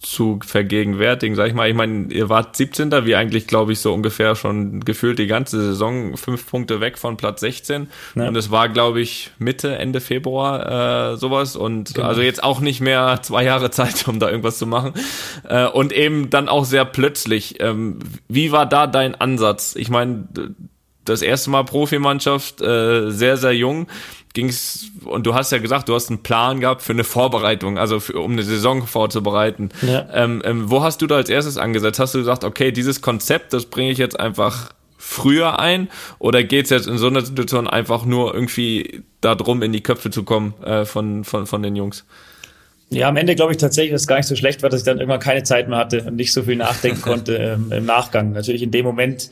zu 0.00 0.38
vergegenwärtigen, 0.44 1.34
sag 1.34 1.48
ich 1.48 1.54
mal. 1.54 1.68
Ich 1.68 1.74
meine, 1.74 2.12
ihr 2.12 2.28
wart 2.28 2.56
17. 2.56 3.04
wie 3.04 3.14
eigentlich, 3.14 3.46
glaube 3.46 3.72
ich, 3.72 3.80
so 3.80 3.92
ungefähr 3.92 4.34
schon 4.36 4.80
gefühlt 4.80 5.18
die 5.18 5.26
ganze 5.26 5.60
Saison, 5.60 6.16
fünf 6.16 6.46
Punkte 6.48 6.80
weg 6.80 6.98
von 6.98 7.16
Platz 7.16 7.40
16. 7.40 7.88
Ja. 8.14 8.28
Und 8.28 8.36
es 8.36 8.50
war, 8.50 8.68
glaube 8.68 9.00
ich, 9.00 9.30
Mitte, 9.38 9.76
Ende 9.76 10.00
Februar 10.00 11.12
äh, 11.12 11.16
sowas. 11.16 11.56
Und 11.56 11.94
genau. 11.94 12.06
also 12.06 12.20
jetzt 12.20 12.42
auch 12.42 12.60
nicht 12.60 12.80
mehr 12.80 13.20
zwei 13.22 13.44
Jahre 13.44 13.70
Zeit, 13.70 14.06
um 14.08 14.18
da 14.18 14.28
irgendwas 14.28 14.58
zu 14.58 14.66
machen. 14.66 14.92
Äh, 15.48 15.66
und 15.66 15.92
eben 15.92 16.30
dann 16.30 16.48
auch 16.48 16.64
sehr 16.64 16.84
plötzlich. 16.84 17.60
Ähm, 17.60 17.98
wie 18.28 18.52
war 18.52 18.66
da 18.66 18.86
dein 18.86 19.14
Ansatz? 19.14 19.74
Ich 19.76 19.88
meine, 19.88 20.28
das 21.04 21.22
erste 21.22 21.50
Mal 21.50 21.64
Profimannschaft, 21.64 22.60
äh, 22.60 23.10
sehr, 23.10 23.36
sehr 23.36 23.52
jung 23.52 23.88
ging's 24.32 24.86
und 25.04 25.26
du 25.26 25.34
hast 25.34 25.52
ja 25.52 25.58
gesagt, 25.58 25.88
du 25.88 25.94
hast 25.94 26.08
einen 26.08 26.22
Plan 26.22 26.60
gehabt 26.60 26.82
für 26.82 26.92
eine 26.92 27.04
Vorbereitung, 27.04 27.78
also 27.78 28.00
für, 28.00 28.18
um 28.20 28.32
eine 28.32 28.42
Saison 28.42 28.86
vorzubereiten. 28.86 29.70
Ja. 29.82 30.06
Ähm, 30.12 30.42
ähm, 30.44 30.70
wo 30.70 30.82
hast 30.82 31.02
du 31.02 31.06
da 31.06 31.16
als 31.16 31.28
erstes 31.28 31.58
angesetzt? 31.58 31.98
Hast 31.98 32.14
du 32.14 32.18
gesagt, 32.18 32.44
okay, 32.44 32.72
dieses 32.72 33.00
Konzept, 33.00 33.52
das 33.52 33.66
bringe 33.66 33.90
ich 33.90 33.98
jetzt 33.98 34.18
einfach 34.18 34.72
früher 34.96 35.58
ein 35.58 35.88
oder 36.18 36.44
geht's 36.44 36.70
jetzt 36.70 36.86
in 36.86 36.96
so 36.96 37.08
einer 37.08 37.22
Situation 37.22 37.66
einfach 37.66 38.04
nur 38.04 38.34
irgendwie 38.34 39.02
darum, 39.20 39.62
in 39.62 39.72
die 39.72 39.82
Köpfe 39.82 40.10
zu 40.10 40.22
kommen 40.22 40.54
äh, 40.62 40.84
von, 40.84 41.24
von, 41.24 41.46
von 41.46 41.62
den 41.62 41.76
Jungs? 41.76 42.04
Ja, 42.92 43.08
am 43.08 43.16
Ende 43.16 43.34
glaube 43.34 43.52
ich 43.52 43.58
tatsächlich, 43.58 43.92
dass 43.92 44.02
es 44.02 44.06
gar 44.06 44.16
nicht 44.16 44.28
so 44.28 44.36
schlecht 44.36 44.62
war, 44.62 44.68
dass 44.68 44.80
ich 44.80 44.84
dann 44.84 44.98
irgendwann 44.98 45.20
keine 45.20 45.42
Zeit 45.42 45.68
mehr 45.68 45.78
hatte 45.78 46.02
und 46.02 46.16
nicht 46.16 46.32
so 46.32 46.42
viel 46.42 46.56
nachdenken 46.56 47.00
konnte 47.00 47.36
ähm, 47.36 47.72
im 47.72 47.86
Nachgang. 47.86 48.32
Natürlich 48.32 48.62
in 48.62 48.70
dem 48.70 48.84
Moment 48.84 49.30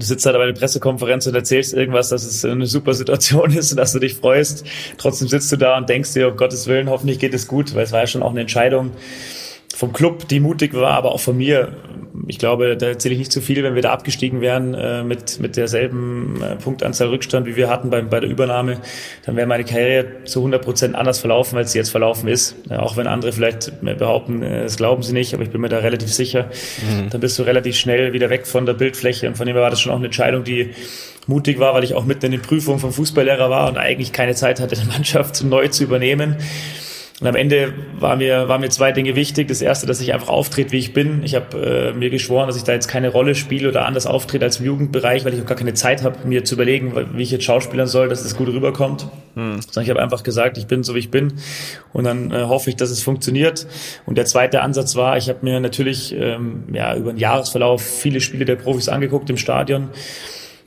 du 0.00 0.06
sitzt 0.06 0.26
da 0.26 0.32
bei 0.32 0.46
der 0.46 0.54
Pressekonferenz 0.54 1.26
und 1.26 1.34
erzählst 1.34 1.74
irgendwas, 1.74 2.08
dass 2.08 2.24
es 2.24 2.44
eine 2.44 2.66
super 2.66 2.94
Situation 2.94 3.52
ist 3.56 3.70
und 3.70 3.76
dass 3.76 3.92
du 3.92 3.98
dich 3.98 4.14
freust. 4.14 4.64
Trotzdem 4.98 5.28
sitzt 5.28 5.52
du 5.52 5.56
da 5.56 5.76
und 5.76 5.88
denkst 5.88 6.14
dir, 6.14 6.28
um 6.28 6.36
Gottes 6.36 6.66
Willen, 6.66 6.88
hoffentlich 6.88 7.18
geht 7.18 7.34
es 7.34 7.46
gut, 7.46 7.74
weil 7.74 7.84
es 7.84 7.92
war 7.92 8.00
ja 8.00 8.06
schon 8.06 8.22
auch 8.22 8.30
eine 8.30 8.40
Entscheidung, 8.40 8.92
vom 9.74 9.92
Club, 9.92 10.28
die 10.28 10.40
mutig 10.40 10.74
war, 10.74 10.92
aber 10.92 11.12
auch 11.12 11.20
von 11.20 11.36
mir. 11.36 11.76
Ich 12.26 12.38
glaube, 12.38 12.76
da 12.76 12.86
erzähle 12.86 13.14
ich 13.14 13.18
nicht 13.18 13.32
zu 13.32 13.40
viel, 13.40 13.62
wenn 13.62 13.74
wir 13.74 13.82
da 13.82 13.92
abgestiegen 13.92 14.40
wären 14.40 14.74
äh, 14.74 15.02
mit, 15.02 15.40
mit 15.40 15.56
derselben 15.56 16.42
äh, 16.42 16.56
Punktanzahl 16.56 17.08
Rückstand, 17.08 17.46
wie 17.46 17.56
wir 17.56 17.70
hatten 17.70 17.88
beim, 17.88 18.08
bei 18.08 18.20
der 18.20 18.28
Übernahme, 18.28 18.78
dann 19.24 19.36
wäre 19.36 19.46
meine 19.46 19.64
Karriere 19.64 20.24
zu 20.24 20.40
100 20.40 20.62
Prozent 20.62 20.94
anders 20.94 21.20
verlaufen, 21.20 21.56
als 21.56 21.72
sie 21.72 21.78
jetzt 21.78 21.90
verlaufen 21.90 22.28
ist. 22.28 22.56
Ja, 22.68 22.80
auch 22.80 22.96
wenn 22.96 23.06
andere 23.06 23.32
vielleicht 23.32 23.72
behaupten, 23.80 24.42
äh, 24.42 24.64
das 24.64 24.76
glauben 24.76 25.02
sie 25.02 25.12
nicht, 25.12 25.34
aber 25.34 25.44
ich 25.44 25.50
bin 25.50 25.60
mir 25.60 25.68
da 25.68 25.78
relativ 25.78 26.12
sicher. 26.12 26.50
Mhm. 26.82 27.10
Dann 27.10 27.20
bist 27.20 27.38
du 27.38 27.42
relativ 27.44 27.76
schnell 27.76 28.12
wieder 28.12 28.28
weg 28.28 28.46
von 28.46 28.66
der 28.66 28.74
Bildfläche 28.74 29.28
und 29.28 29.36
von 29.36 29.46
dem 29.46 29.56
war 29.56 29.70
das 29.70 29.80
schon 29.80 29.92
auch 29.92 29.96
eine 29.96 30.06
Entscheidung, 30.06 30.44
die 30.44 30.70
mutig 31.26 31.58
war, 31.58 31.74
weil 31.74 31.84
ich 31.84 31.94
auch 31.94 32.04
mitten 32.04 32.26
in 32.26 32.32
den 32.32 32.42
Prüfungen 32.42 32.80
vom 32.80 32.92
Fußballlehrer 32.92 33.50
war 33.50 33.68
und 33.68 33.78
eigentlich 33.78 34.12
keine 34.12 34.34
Zeit 34.34 34.60
hatte, 34.60 34.76
die 34.80 34.86
Mannschaft 34.86 35.42
neu 35.44 35.68
zu 35.68 35.84
übernehmen. 35.84 36.36
Und 37.20 37.26
am 37.26 37.34
Ende 37.36 37.74
war 37.98 38.16
mir, 38.16 38.48
war 38.48 38.58
mir 38.58 38.70
zwei 38.70 38.92
Dinge 38.92 39.14
wichtig. 39.14 39.48
Das 39.48 39.60
erste, 39.60 39.86
dass 39.86 40.00
ich 40.00 40.14
einfach 40.14 40.30
auftrete, 40.30 40.72
wie 40.72 40.78
ich 40.78 40.94
bin. 40.94 41.22
Ich 41.22 41.34
habe 41.34 41.92
äh, 41.92 41.92
mir 41.92 42.08
geschworen, 42.08 42.46
dass 42.46 42.56
ich 42.56 42.62
da 42.62 42.72
jetzt 42.72 42.88
keine 42.88 43.10
Rolle 43.10 43.34
spiele 43.34 43.68
oder 43.68 43.84
anders 43.84 44.06
auftrete 44.06 44.46
als 44.46 44.58
im 44.60 44.66
Jugendbereich, 44.66 45.26
weil 45.26 45.34
ich 45.34 45.42
auch 45.42 45.46
gar 45.46 45.56
keine 45.56 45.74
Zeit 45.74 46.02
habe, 46.02 46.26
mir 46.26 46.44
zu 46.44 46.54
überlegen, 46.54 46.94
wie 47.12 47.22
ich 47.22 47.30
jetzt 47.30 47.44
schauspielern 47.44 47.86
soll, 47.86 48.08
dass 48.08 48.22
das 48.22 48.36
gut 48.36 48.48
rüberkommt. 48.48 49.06
Hm. 49.34 49.60
Sondern 49.60 49.84
ich 49.84 49.90
habe 49.90 50.02
einfach 50.02 50.22
gesagt, 50.22 50.56
ich 50.56 50.66
bin 50.66 50.82
so, 50.82 50.94
wie 50.94 51.00
ich 51.00 51.10
bin. 51.10 51.34
Und 51.92 52.04
dann 52.04 52.30
äh, 52.30 52.44
hoffe 52.44 52.70
ich, 52.70 52.76
dass 52.76 52.88
es 52.88 53.02
funktioniert. 53.02 53.66
Und 54.06 54.16
der 54.16 54.24
zweite 54.24 54.62
Ansatz 54.62 54.96
war, 54.96 55.18
ich 55.18 55.28
habe 55.28 55.40
mir 55.42 55.60
natürlich 55.60 56.14
ähm, 56.16 56.64
ja, 56.72 56.96
über 56.96 57.12
den 57.12 57.18
Jahresverlauf 57.18 57.82
viele 57.82 58.22
Spiele 58.22 58.46
der 58.46 58.56
Profis 58.56 58.88
angeguckt 58.88 59.28
im 59.28 59.36
Stadion 59.36 59.90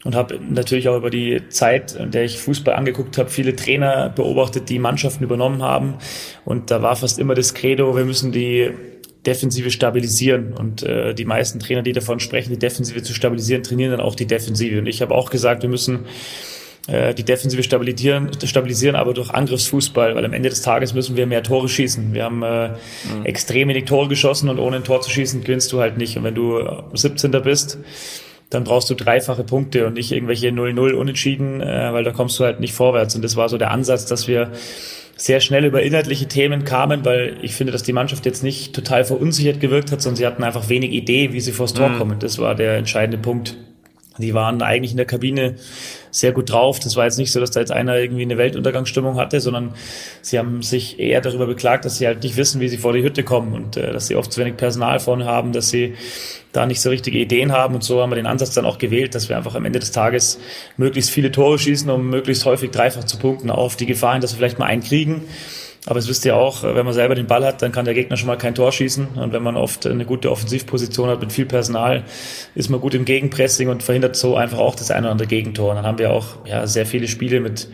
und 0.03 0.15
habe 0.15 0.39
natürlich 0.49 0.89
auch 0.89 0.97
über 0.97 1.09
die 1.09 1.47
Zeit, 1.49 1.95
in 1.95 2.11
der 2.11 2.25
ich 2.25 2.37
Fußball 2.39 2.75
angeguckt 2.75 3.17
habe, 3.17 3.29
viele 3.29 3.55
Trainer 3.55 4.09
beobachtet, 4.09 4.69
die 4.69 4.79
Mannschaften 4.79 5.23
übernommen 5.23 5.63
haben. 5.63 5.95
Und 6.45 6.71
da 6.71 6.81
war 6.81 6.95
fast 6.95 7.19
immer 7.19 7.35
das 7.35 7.53
Credo, 7.53 7.95
wir 7.95 8.05
müssen 8.05 8.31
die 8.31 8.71
Defensive 9.25 9.71
stabilisieren. 9.71 10.53
Und 10.53 10.83
äh, 10.83 11.13
die 11.13 11.25
meisten 11.25 11.59
Trainer, 11.59 11.81
die 11.81 11.93
davon 11.93 12.19
sprechen, 12.19 12.49
die 12.49 12.59
Defensive 12.59 13.01
zu 13.01 13.13
stabilisieren, 13.13 13.63
trainieren 13.63 13.91
dann 13.91 14.01
auch 14.01 14.15
die 14.15 14.27
Defensive. 14.27 14.79
Und 14.79 14.87
ich 14.87 15.01
habe 15.01 15.15
auch 15.15 15.29
gesagt, 15.29 15.61
wir 15.61 15.69
müssen 15.69 16.05
äh, 16.87 17.13
die 17.13 17.23
Defensive 17.23 17.63
stabilisieren, 17.63 18.29
stabilisieren, 18.43 18.97
aber 18.97 19.13
durch 19.13 19.29
Angriffsfußball, 19.29 20.15
weil 20.15 20.25
am 20.25 20.33
Ende 20.33 20.49
des 20.49 20.61
Tages 20.61 20.93
müssen 20.93 21.15
wir 21.15 21.25
mehr 21.25 21.43
Tore 21.43 21.69
schießen. 21.69 22.13
Wir 22.13 22.25
haben 22.25 22.43
äh, 22.43 22.69
mhm. 22.69 23.25
extrem 23.25 23.69
wenig 23.69 23.85
Tore 23.85 24.09
geschossen 24.09 24.49
und 24.49 24.59
ohne 24.59 24.77
ein 24.77 24.83
Tor 24.83 24.99
zu 24.99 25.09
schießen 25.09 25.41
gewinnst 25.41 25.71
du 25.71 25.79
halt 25.79 25.97
nicht. 25.97 26.17
Und 26.17 26.25
wenn 26.25 26.35
du 26.35 26.61
17. 26.93 27.31
bist, 27.43 27.77
dann 28.53 28.63
brauchst 28.63 28.89
du 28.89 28.95
dreifache 28.95 29.43
Punkte 29.43 29.87
und 29.87 29.93
nicht 29.93 30.11
irgendwelche 30.11 30.49
0-0 30.49 30.93
unentschieden, 30.93 31.61
äh, 31.61 31.93
weil 31.93 32.03
da 32.03 32.11
kommst 32.11 32.39
du 32.39 32.43
halt 32.43 32.59
nicht 32.59 32.73
vorwärts. 32.73 33.15
Und 33.15 33.23
das 33.23 33.35
war 33.35 33.49
so 33.49 33.57
der 33.57 33.71
Ansatz, 33.71 34.05
dass 34.05 34.27
wir 34.27 34.51
sehr 35.15 35.39
schnell 35.39 35.65
über 35.65 35.81
inhaltliche 35.81 36.27
Themen 36.27 36.63
kamen, 36.63 37.05
weil 37.05 37.37
ich 37.41 37.53
finde, 37.53 37.71
dass 37.71 37.83
die 37.83 37.93
Mannschaft 37.93 38.25
jetzt 38.25 38.43
nicht 38.43 38.73
total 38.73 39.05
verunsichert 39.05 39.59
gewirkt 39.59 39.91
hat, 39.91 40.01
sondern 40.01 40.17
sie 40.17 40.25
hatten 40.25 40.43
einfach 40.43 40.69
wenig 40.69 40.91
Idee, 40.91 41.33
wie 41.33 41.39
sie 41.39 41.51
vors 41.51 41.73
Tor 41.73 41.89
mhm. 41.89 41.97
kommen. 41.97 42.19
Das 42.19 42.39
war 42.39 42.55
der 42.55 42.77
entscheidende 42.77 43.17
Punkt. 43.17 43.55
Die 44.19 44.33
waren 44.35 44.61
eigentlich 44.61 44.91
in 44.91 44.97
der 44.97 45.07
Kabine 45.07 45.55
sehr 46.11 46.31
gut 46.31 46.51
drauf. 46.51 46.79
Das 46.79 46.95
war 46.95 47.05
jetzt 47.05 47.17
nicht 47.17 47.31
so, 47.31 47.39
dass 47.39 47.49
da 47.49 47.59
jetzt 47.59 47.71
einer 47.71 47.97
irgendwie 47.97 48.21
eine 48.21 48.37
Weltuntergangsstimmung 48.37 49.17
hatte, 49.17 49.41
sondern 49.41 49.73
sie 50.21 50.37
haben 50.37 50.61
sich 50.61 50.99
eher 50.99 51.21
darüber 51.21 51.47
beklagt, 51.47 51.85
dass 51.85 51.97
sie 51.97 52.05
halt 52.05 52.21
nicht 52.21 52.37
wissen, 52.37 52.61
wie 52.61 52.69
sie 52.69 52.77
vor 52.77 52.93
die 52.93 53.01
Hütte 53.01 53.23
kommen 53.23 53.53
und 53.53 53.75
äh, 53.75 53.91
dass 53.91 54.07
sie 54.07 54.15
oft 54.15 54.31
zu 54.31 54.39
wenig 54.39 54.55
Personal 54.55 54.99
vorne 54.99 55.25
haben, 55.25 55.51
dass 55.51 55.69
sie 55.69 55.95
da 56.51 56.67
nicht 56.67 56.81
so 56.81 56.91
richtige 56.91 57.17
Ideen 57.17 57.51
haben. 57.51 57.73
Und 57.73 57.83
so 57.83 58.01
haben 58.01 58.11
wir 58.11 58.15
den 58.15 58.27
Ansatz 58.27 58.53
dann 58.53 58.65
auch 58.65 58.77
gewählt, 58.77 59.15
dass 59.15 59.29
wir 59.29 59.37
einfach 59.37 59.55
am 59.55 59.65
Ende 59.65 59.79
des 59.79 59.91
Tages 59.91 60.39
möglichst 60.77 61.09
viele 61.09 61.31
Tore 61.31 61.57
schießen, 61.57 61.89
um 61.89 62.09
möglichst 62.09 62.45
häufig 62.45 62.69
dreifach 62.69 63.05
zu 63.05 63.17
punkten, 63.17 63.49
auf 63.49 63.75
die 63.75 63.87
Gefahr 63.87 64.13
hin, 64.13 64.21
dass 64.21 64.33
wir 64.33 64.37
vielleicht 64.37 64.59
mal 64.59 64.67
einen 64.67 64.83
kriegen 64.83 65.23
aber 65.85 65.99
es 65.99 66.07
wisst 66.07 66.23
ihr 66.25 66.35
auch, 66.35 66.63
wenn 66.63 66.85
man 66.85 66.93
selber 66.93 67.13
den 67.13 67.27
Ball 67.27 67.45
hat, 67.45 67.61
dann 67.61 67.71
kann 67.71 67.85
der 67.85 67.93
Gegner 67.93 68.15
schon 68.15 68.27
mal 68.27 68.37
kein 68.37 68.55
Tor 68.55 68.71
schießen. 68.71 69.07
Und 69.15 69.33
wenn 69.33 69.43
man 69.43 69.57
oft 69.57 69.85
eine 69.85 70.05
gute 70.05 70.31
Offensivposition 70.31 71.09
hat 71.09 71.19
mit 71.19 71.33
viel 71.33 71.45
Personal, 71.45 72.03
ist 72.55 72.69
man 72.69 72.79
gut 72.79 72.93
im 72.93 73.03
Gegenpressing 73.03 73.67
und 73.67 73.83
verhindert 73.83 74.15
so 74.15 74.37
einfach 74.37 74.59
auch 74.59 74.75
das 74.75 74.91
eine 74.91 75.07
oder 75.07 75.11
andere 75.11 75.27
Gegentor. 75.27 75.71
Und 75.71 75.75
dann 75.75 75.85
haben 75.85 75.99
wir 75.99 76.11
auch 76.11 76.45
ja, 76.45 76.67
sehr 76.67 76.85
viele 76.85 77.07
Spiele 77.09 77.41
mit 77.41 77.67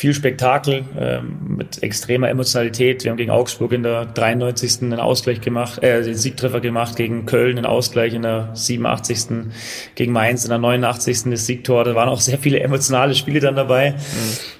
viel 0.00 0.14
Spektakel, 0.14 0.86
ähm, 0.98 1.56
mit 1.58 1.82
extremer 1.82 2.30
Emotionalität. 2.30 3.04
Wir 3.04 3.10
haben 3.10 3.18
gegen 3.18 3.30
Augsburg 3.30 3.72
in 3.72 3.82
der 3.82 4.06
93. 4.06 4.80
einen 4.80 4.98
Ausgleich 4.98 5.42
gemacht, 5.42 5.82
äh, 5.82 6.02
den 6.02 6.14
Siegtreffer 6.14 6.60
gemacht, 6.60 6.96
gegen 6.96 7.26
Köln 7.26 7.58
einen 7.58 7.66
Ausgleich 7.66 8.14
in 8.14 8.22
der 8.22 8.48
87. 8.54 9.52
gegen 9.96 10.12
Mainz 10.12 10.44
in 10.44 10.48
der 10.48 10.58
89. 10.58 11.30
das 11.32 11.44
Siegtor. 11.44 11.84
Da 11.84 11.94
waren 11.94 12.08
auch 12.08 12.22
sehr 12.22 12.38
viele 12.38 12.60
emotionale 12.60 13.14
Spiele 13.14 13.40
dann 13.40 13.56
dabei, 13.56 13.90
mhm. 13.90 13.96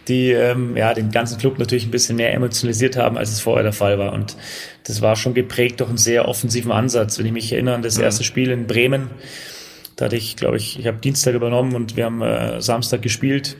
die 0.08 0.32
ähm, 0.32 0.76
ja 0.76 0.92
den 0.92 1.10
ganzen 1.10 1.38
Club 1.38 1.58
natürlich 1.58 1.86
ein 1.86 1.90
bisschen 1.90 2.16
mehr 2.16 2.34
emotionalisiert 2.34 2.98
haben, 2.98 3.16
als 3.16 3.32
es 3.32 3.40
vorher 3.40 3.62
der 3.62 3.72
Fall 3.72 3.98
war. 3.98 4.12
Und 4.12 4.36
das 4.84 5.00
war 5.00 5.16
schon 5.16 5.32
geprägt 5.32 5.80
durch 5.80 5.88
einen 5.88 5.96
sehr 5.96 6.28
offensiven 6.28 6.70
Ansatz. 6.70 7.18
Wenn 7.18 7.24
ich 7.24 7.32
mich 7.32 7.50
erinnere 7.50 7.76
an 7.76 7.82
das 7.82 7.96
mhm. 7.96 8.04
erste 8.04 8.24
Spiel 8.24 8.50
in 8.50 8.66
Bremen, 8.66 9.08
da 9.96 10.04
hatte 10.04 10.16
ich, 10.16 10.36
glaube 10.36 10.58
ich, 10.58 10.78
ich 10.78 10.86
habe 10.86 10.98
Dienstag 10.98 11.32
übernommen 11.32 11.74
und 11.74 11.96
wir 11.96 12.04
haben 12.04 12.20
äh, 12.20 12.60
Samstag 12.60 13.00
gespielt 13.00 13.56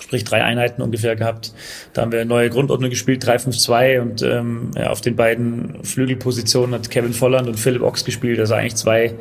sprich 0.00 0.24
drei 0.24 0.42
Einheiten 0.42 0.82
ungefähr 0.82 1.16
gehabt. 1.16 1.52
Da 1.92 2.02
haben 2.02 2.12
wir 2.12 2.20
eine 2.20 2.28
neue 2.28 2.50
Grundordnung 2.50 2.90
gespielt, 2.90 3.24
3-5-2 3.24 4.00
und 4.00 4.22
ähm, 4.22 4.70
auf 4.76 5.00
den 5.00 5.16
beiden 5.16 5.84
Flügelpositionen 5.84 6.74
hat 6.74 6.90
Kevin 6.90 7.12
Volland 7.12 7.48
und 7.48 7.58
Philipp 7.58 7.82
Ochs 7.82 8.04
gespielt, 8.04 8.38
also 8.38 8.54
eigentlich 8.54 8.76
zwei 8.76 9.14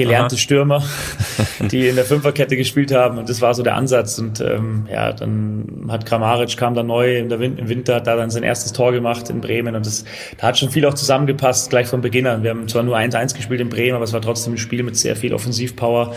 gelernte 0.00 0.34
Aha. 0.34 0.40
Stürmer, 0.40 0.82
die 1.70 1.88
in 1.88 1.96
der 1.96 2.04
Fünferkette 2.04 2.56
gespielt 2.56 2.92
haben 2.92 3.18
und 3.18 3.28
das 3.28 3.40
war 3.40 3.54
so 3.54 3.62
der 3.62 3.76
Ansatz 3.76 4.18
und 4.18 4.40
ähm, 4.40 4.86
ja, 4.90 5.12
dann 5.12 5.86
hat 5.88 6.06
Kramaric 6.06 6.56
kam 6.56 6.74
dann 6.74 6.86
neu 6.86 7.18
im 7.18 7.30
Winter, 7.68 7.96
hat 7.96 8.06
da 8.06 8.16
dann 8.16 8.30
sein 8.30 8.42
erstes 8.42 8.72
Tor 8.72 8.92
gemacht 8.92 9.28
in 9.28 9.40
Bremen 9.40 9.74
und 9.74 9.84
das, 9.84 10.04
da 10.38 10.48
hat 10.48 10.58
schon 10.58 10.70
viel 10.70 10.86
auch 10.86 10.94
zusammengepasst, 10.94 11.70
gleich 11.70 11.86
von 11.86 12.00
Beginn 12.00 12.26
an. 12.26 12.42
Wir 12.42 12.50
haben 12.50 12.66
zwar 12.68 12.82
nur 12.82 12.96
1-1 12.96 13.36
gespielt 13.36 13.60
in 13.60 13.68
Bremen, 13.68 13.94
aber 13.94 14.04
es 14.04 14.12
war 14.12 14.22
trotzdem 14.22 14.54
ein 14.54 14.58
Spiel 14.58 14.82
mit 14.82 14.96
sehr 14.96 15.16
viel 15.16 15.34
Offensivpower 15.34 16.14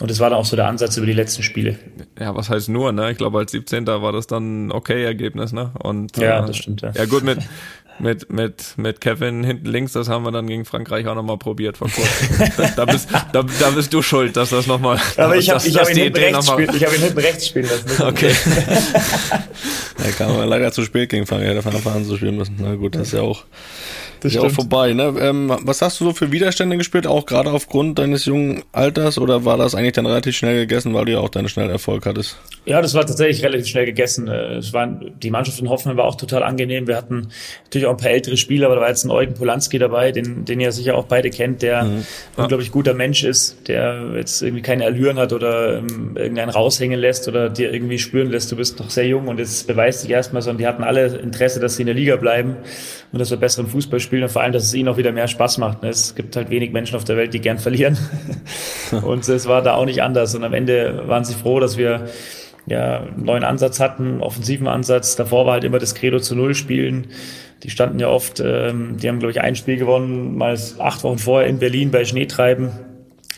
und 0.00 0.10
das 0.10 0.20
war 0.20 0.30
dann 0.30 0.38
auch 0.38 0.44
so 0.44 0.56
der 0.56 0.66
Ansatz 0.66 0.96
über 0.96 1.06
die 1.06 1.12
letzten 1.12 1.42
Spiele. 1.42 1.78
Ja, 2.18 2.34
was 2.34 2.50
heißt 2.50 2.68
nur, 2.68 2.92
ne? 2.92 3.10
Ich 3.10 3.18
glaube, 3.18 3.38
als 3.38 3.52
17. 3.52 3.86
war 3.86 4.12
das 4.12 4.26
dann 4.26 4.66
ein 4.66 4.72
okay 4.72 5.04
Ergebnis, 5.04 5.52
ne? 5.52 5.72
Und, 5.82 6.16
ja, 6.16 6.42
äh, 6.42 6.46
das 6.46 6.56
stimmt, 6.56 6.82
ja. 6.82 6.92
Ja, 6.94 7.06
gut, 7.06 7.22
mit, 7.22 7.38
mit, 8.02 8.32
mit, 8.32 8.74
mit 8.76 9.00
Kevin 9.00 9.44
hinten 9.44 9.66
links, 9.66 9.92
das 9.92 10.08
haben 10.08 10.24
wir 10.24 10.32
dann 10.32 10.48
gegen 10.48 10.64
Frankreich 10.64 11.06
auch 11.06 11.14
nochmal 11.14 11.38
probiert 11.38 11.76
vor 11.78 11.88
kurzem. 11.88 12.72
da, 12.76 12.84
bist, 12.84 13.08
da, 13.32 13.44
da 13.60 13.70
bist 13.70 13.94
du 13.94 14.02
schuld, 14.02 14.36
dass 14.36 14.50
das 14.50 14.66
nochmal. 14.66 14.98
Aber 15.16 15.36
ich 15.36 15.48
habe 15.48 15.60
hab 15.60 15.88
ihn, 15.88 15.96
hinten 15.96 16.18
rechts 16.18 16.46
ich 16.74 16.84
hab 16.84 16.94
ihn 16.94 17.00
hinten 17.00 17.18
rechts 17.18 17.46
spielen 17.46 17.68
lassen. 17.68 18.02
Okay. 18.02 18.34
da 19.98 20.10
kam 20.18 20.32
er 20.32 20.46
leider 20.46 20.72
zu 20.72 20.82
spät 20.82 21.10
gegen 21.10 21.26
Frankreich, 21.26 21.64
hätte 21.64 21.90
an 21.90 22.04
zu 22.04 22.16
spielen 22.16 22.36
müssen. 22.36 22.56
Na 22.58 22.74
gut, 22.74 22.96
das 22.96 23.02
ist 23.02 23.12
ja 23.12 23.20
auch, 23.20 23.44
das 24.18 24.32
ist 24.32 24.42
ja 24.42 24.48
auch 24.48 24.50
vorbei. 24.50 24.94
Ne? 24.94 25.14
Ähm, 25.20 25.56
was 25.62 25.80
hast 25.80 26.00
du 26.00 26.04
so 26.06 26.12
für 26.12 26.32
Widerstände 26.32 26.76
gespielt, 26.76 27.06
auch 27.06 27.24
gerade 27.24 27.52
aufgrund 27.52 28.00
deines 28.00 28.24
jungen 28.24 28.64
Alters, 28.72 29.16
oder 29.16 29.44
war 29.44 29.58
das 29.58 29.76
eigentlich 29.76 29.92
dann 29.92 30.06
relativ 30.06 30.36
schnell 30.36 30.56
gegessen, 30.56 30.92
weil 30.92 31.04
du 31.04 31.12
ja 31.12 31.20
auch 31.20 31.28
deinen 31.28 31.48
schnellen 31.48 31.70
Erfolg 31.70 32.04
hattest? 32.04 32.36
Ja, 32.64 32.80
das 32.80 32.94
war 32.94 33.04
tatsächlich 33.04 33.44
relativ 33.44 33.66
schnell 33.66 33.86
gegessen. 33.86 34.28
Äh, 34.28 34.58
es 34.58 34.72
waren, 34.72 35.12
die 35.20 35.30
Mannschaft 35.30 35.58
in 35.60 35.68
Hoffenheim 35.68 35.96
war 35.96 36.04
auch 36.04 36.14
total 36.14 36.44
angenehm. 36.44 36.86
Wir 36.86 36.96
hatten 36.96 37.28
natürlich 37.64 37.86
auch 37.86 37.90
ein 37.90 37.96
paar 37.96 38.10
ältere 38.10 38.36
Spieler, 38.36 38.66
aber 38.66 38.76
da 38.76 38.82
war 38.82 38.88
jetzt 38.88 39.04
ein 39.04 39.10
Eugen 39.10 39.34
Polanski 39.34 39.80
dabei, 39.80 40.12
den, 40.12 40.44
den 40.44 40.60
ihr 40.60 40.70
sicher 40.70 40.96
auch 40.96 41.06
beide 41.06 41.30
kennt, 41.30 41.62
der 41.62 41.82
mhm. 41.82 42.04
ja. 42.36 42.42
unglaublich 42.44 42.70
guter 42.70 42.94
Mensch 42.94 43.24
ist, 43.24 43.66
der 43.66 44.12
jetzt 44.14 44.42
irgendwie 44.42 44.62
keine 44.62 44.84
Allüren 44.84 45.18
hat 45.18 45.32
oder 45.32 45.78
ähm, 45.78 46.16
irgendeinen 46.16 46.50
raushängen 46.50 47.00
lässt 47.00 47.26
oder 47.26 47.50
dir 47.50 47.72
irgendwie 47.72 47.98
spüren 47.98 48.30
lässt, 48.30 48.52
du 48.52 48.56
bist 48.56 48.78
noch 48.78 48.90
sehr 48.90 49.08
jung 49.08 49.26
und 49.26 49.40
jetzt 49.40 49.66
beweist 49.66 50.04
dich 50.04 50.10
erstmal, 50.10 50.42
sondern 50.42 50.58
die 50.58 50.66
hatten 50.68 50.84
alle 50.84 51.06
Interesse, 51.16 51.58
dass 51.58 51.74
sie 51.74 51.82
in 51.82 51.86
der 51.86 51.96
Liga 51.96 52.14
bleiben 52.14 52.58
und 53.10 53.18
dass 53.18 53.30
wir 53.30 53.38
besseren 53.38 53.66
Fußball 53.66 53.98
spielen 53.98 54.22
und 54.22 54.28
vor 54.28 54.42
allem, 54.42 54.52
dass 54.52 54.64
es 54.64 54.74
ihnen 54.74 54.88
auch 54.88 54.96
wieder 54.96 55.10
mehr 55.10 55.26
Spaß 55.26 55.58
macht. 55.58 55.82
Ne? 55.82 55.88
Es 55.88 56.14
gibt 56.14 56.36
halt 56.36 56.48
wenig 56.50 56.72
Menschen 56.72 56.94
auf 56.94 57.02
der 57.02 57.16
Welt, 57.16 57.34
die 57.34 57.40
gern 57.40 57.58
verlieren. 57.58 57.98
und 59.02 59.28
es 59.28 59.48
war 59.48 59.62
da 59.62 59.74
auch 59.74 59.84
nicht 59.84 60.02
anders. 60.02 60.34
Und 60.36 60.44
am 60.44 60.54
Ende 60.54 61.08
waren 61.08 61.24
sie 61.24 61.34
froh, 61.34 61.58
dass 61.58 61.76
wir 61.76 62.08
ja, 62.66 63.06
neuen 63.16 63.44
Ansatz 63.44 63.80
hatten, 63.80 64.20
offensiven 64.20 64.68
Ansatz. 64.68 65.16
Davor 65.16 65.46
war 65.46 65.54
halt 65.54 65.64
immer 65.64 65.78
das 65.78 65.94
Credo 65.94 66.20
zu 66.20 66.34
Null 66.34 66.54
spielen. 66.54 67.08
Die 67.62 67.70
standen 67.70 67.98
ja 67.98 68.08
oft, 68.08 68.40
ähm, 68.40 68.96
die 69.00 69.08
haben, 69.08 69.18
glaube 69.18 69.32
ich, 69.32 69.40
ein 69.40 69.54
Spiel 69.54 69.76
gewonnen, 69.76 70.36
mal 70.36 70.58
acht 70.78 71.04
Wochen 71.04 71.18
vorher 71.18 71.48
in 71.48 71.58
Berlin 71.58 71.90
bei 71.90 72.04
Schneetreiben. 72.04 72.70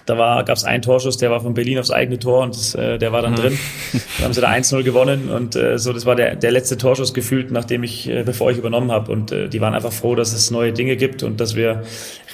Da 0.06 0.18
war, 0.18 0.44
gab 0.44 0.56
es 0.56 0.64
einen 0.64 0.82
Torschuss, 0.82 1.16
der 1.16 1.30
war 1.30 1.40
von 1.40 1.54
Berlin 1.54 1.78
aufs 1.78 1.90
eigene 1.90 2.18
Tor 2.18 2.42
und 2.42 2.54
das, 2.54 2.74
äh, 2.74 2.98
der 2.98 3.12
war 3.12 3.22
dann 3.22 3.32
mhm. 3.32 3.37
drin. 3.37 3.58
Dann 3.92 4.24
haben 4.26 4.34
sie 4.34 4.40
da 4.42 4.50
1-0 4.50 4.82
gewonnen 4.82 5.30
und 5.30 5.56
äh, 5.56 5.78
so, 5.78 5.94
das 5.94 6.04
war 6.04 6.14
der, 6.14 6.37
der 6.37 6.50
letzte 6.50 6.76
Torschuss 6.76 7.14
gefühlt, 7.14 7.50
nachdem 7.50 7.82
ich, 7.82 8.08
äh, 8.08 8.22
bevor 8.22 8.50
ich 8.50 8.58
übernommen 8.58 8.92
habe. 8.92 9.10
Und 9.10 9.32
äh, 9.32 9.48
die 9.48 9.62
waren 9.62 9.74
einfach 9.74 9.92
froh, 9.92 10.14
dass 10.14 10.34
es 10.34 10.50
neue 10.50 10.72
Dinge 10.72 10.96
gibt 10.96 11.22
und 11.22 11.40
dass 11.40 11.56
wir 11.56 11.84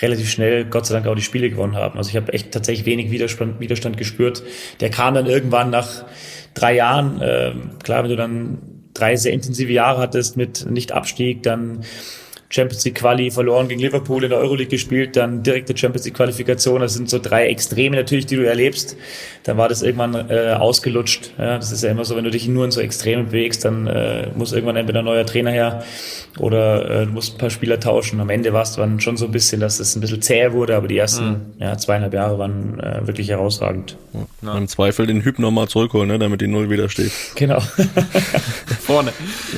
relativ 0.03 0.31
schnell, 0.31 0.64
Gott 0.64 0.87
sei 0.87 0.94
Dank, 0.94 1.07
auch 1.07 1.14
die 1.14 1.22
Spiele 1.22 1.48
gewonnen 1.48 1.76
haben. 1.76 1.96
Also 1.96 2.11
ich 2.11 2.16
habe 2.16 2.33
echt 2.33 2.50
tatsächlich 2.50 2.87
wenig 2.87 3.12
Widerstand, 3.12 3.61
Widerstand 3.61 3.96
gespürt. 3.96 4.42
Der 4.81 4.90
kam 4.90 5.14
dann 5.14 5.26
irgendwann 5.26 5.70
nach 5.70 6.05
drei 6.55 6.75
Jahren, 6.75 7.21
äh, 7.21 7.53
klar, 7.83 8.03
wenn 8.03 8.11
du 8.11 8.17
dann 8.17 8.59
drei 8.95 9.17
sehr 9.17 9.33
intensive 9.33 9.73
Jahre 9.73 10.01
hattest 10.01 10.37
mit 10.37 10.67
Nicht-Abstieg, 10.69 11.43
dann 11.43 11.85
Champions 12.51 12.85
League 12.85 12.97
Quali 12.97 13.31
verloren 13.31 13.69
gegen 13.69 13.81
Liverpool 13.81 14.25
in 14.25 14.31
der 14.31 14.41
Euroleague 14.41 14.71
gespielt, 14.71 15.17
dann 15.17 15.45
direkte 15.45 15.77
Champions 15.77 16.05
League 16.05 16.17
Qualifikation. 16.17 16.81
Das 16.81 16.95
sind 16.95 17.09
so 17.09 17.21
drei 17.21 17.47
Extreme 17.47 17.95
natürlich, 17.97 18.27
die 18.27 18.35
du 18.35 18.47
erlebst. 18.47 18.97
Dann 19.45 19.57
war 19.57 19.69
das 19.69 19.83
irgendwann 19.83 20.29
äh, 20.29 20.53
ausgelutscht. 20.59 21.33
Ja, 21.39 21.57
das 21.57 21.71
ist 21.71 21.85
ja 21.85 21.91
immer 21.93 22.05
so, 22.05 22.17
wenn 22.17 22.25
du 22.25 22.31
dich 22.31 22.49
nur 22.49 22.65
in 22.65 22.73
so 22.73 22.81
Extremen 22.81 23.27
bewegst, 23.27 23.65
dann 23.65 23.87
äh, 23.87 24.29
muss 24.35 24.53
irgendwann 24.53 24.77
entweder 24.77 24.99
ein 24.99 25.05
neuer 25.05 25.25
Trainer 25.25 25.53
her 25.53 25.85
oder 26.39 27.03
äh, 27.03 27.07
du 27.07 27.13
musst 27.13 27.35
ein 27.35 27.39
paar 27.39 27.51
Spieler 27.51 27.79
tauschen. 27.79 28.21
Am 28.21 28.31
Ende 28.31 28.53
war 28.53 28.63
es 28.63 28.73
dann 28.73 29.01
schon 29.01 29.17
so 29.17 29.27
ein 29.27 29.33
bisschen, 29.33 29.61
dass 29.61 29.79
es 29.79 29.95
ein 29.95 30.01
bisschen 30.01 30.21
zäh 30.21 30.53
wurde, 30.53 30.75
aber 30.75 30.89
die 30.89 30.99
ersten 30.99 31.29
mhm. 31.29 31.41
ja, 31.61 31.79
zweieinhalb 31.79 32.13
Jahre 32.13 32.39
waren 32.39 32.81
äh, 32.81 33.07
wirklich 33.07 33.29
herausragend. 33.29 33.97
Ja. 34.43 34.59
Im 34.59 34.67
Zweifel 34.67 35.07
den 35.07 35.23
Hüb 35.23 35.39
nochmal 35.39 35.69
zurückholen, 35.69 36.09
ne, 36.09 36.19
damit 36.19 36.41
die 36.41 36.49
Null 36.49 36.69
wieder 36.69 36.89
steht. 36.89 37.13
Genau. 37.37 37.61
Vorne. 38.81 39.13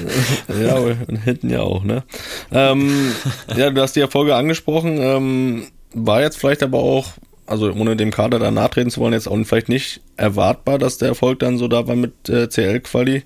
ja, 0.63 0.77
und 0.77 1.17
hinten 1.25 1.49
ja 1.49 1.63
auch, 1.63 1.85
ne? 1.85 2.03
Ähm, 2.51 2.82
ähm, 2.83 3.13
ja, 3.57 3.71
du 3.71 3.81
hast 3.81 3.97
die 3.97 4.01
Erfolge 4.01 4.35
angesprochen. 4.35 4.99
Ähm, 4.99 5.67
war 5.95 6.21
jetzt 6.23 6.39
vielleicht 6.39 6.63
aber 6.63 6.79
auch, 6.79 7.13
also 7.47 7.73
ohne 7.73 7.97
dem 7.97 8.11
Kader 8.11 8.39
da 8.39 8.51
nachtreten 8.51 8.91
zu 8.91 9.01
wollen, 9.01 9.13
jetzt 9.13 9.29
auch 9.29 9.37
vielleicht 9.45 9.69
nicht 9.69 10.01
erwartbar, 10.17 10.79
dass 10.79 10.99
der 10.99 11.09
Erfolg 11.09 11.41
dann 11.41 11.59
so 11.59 11.69
da 11.69 11.87
war 11.87 11.97
mit 11.97 12.29
äh, 12.29 12.49
CL-Quali. 12.49 13.25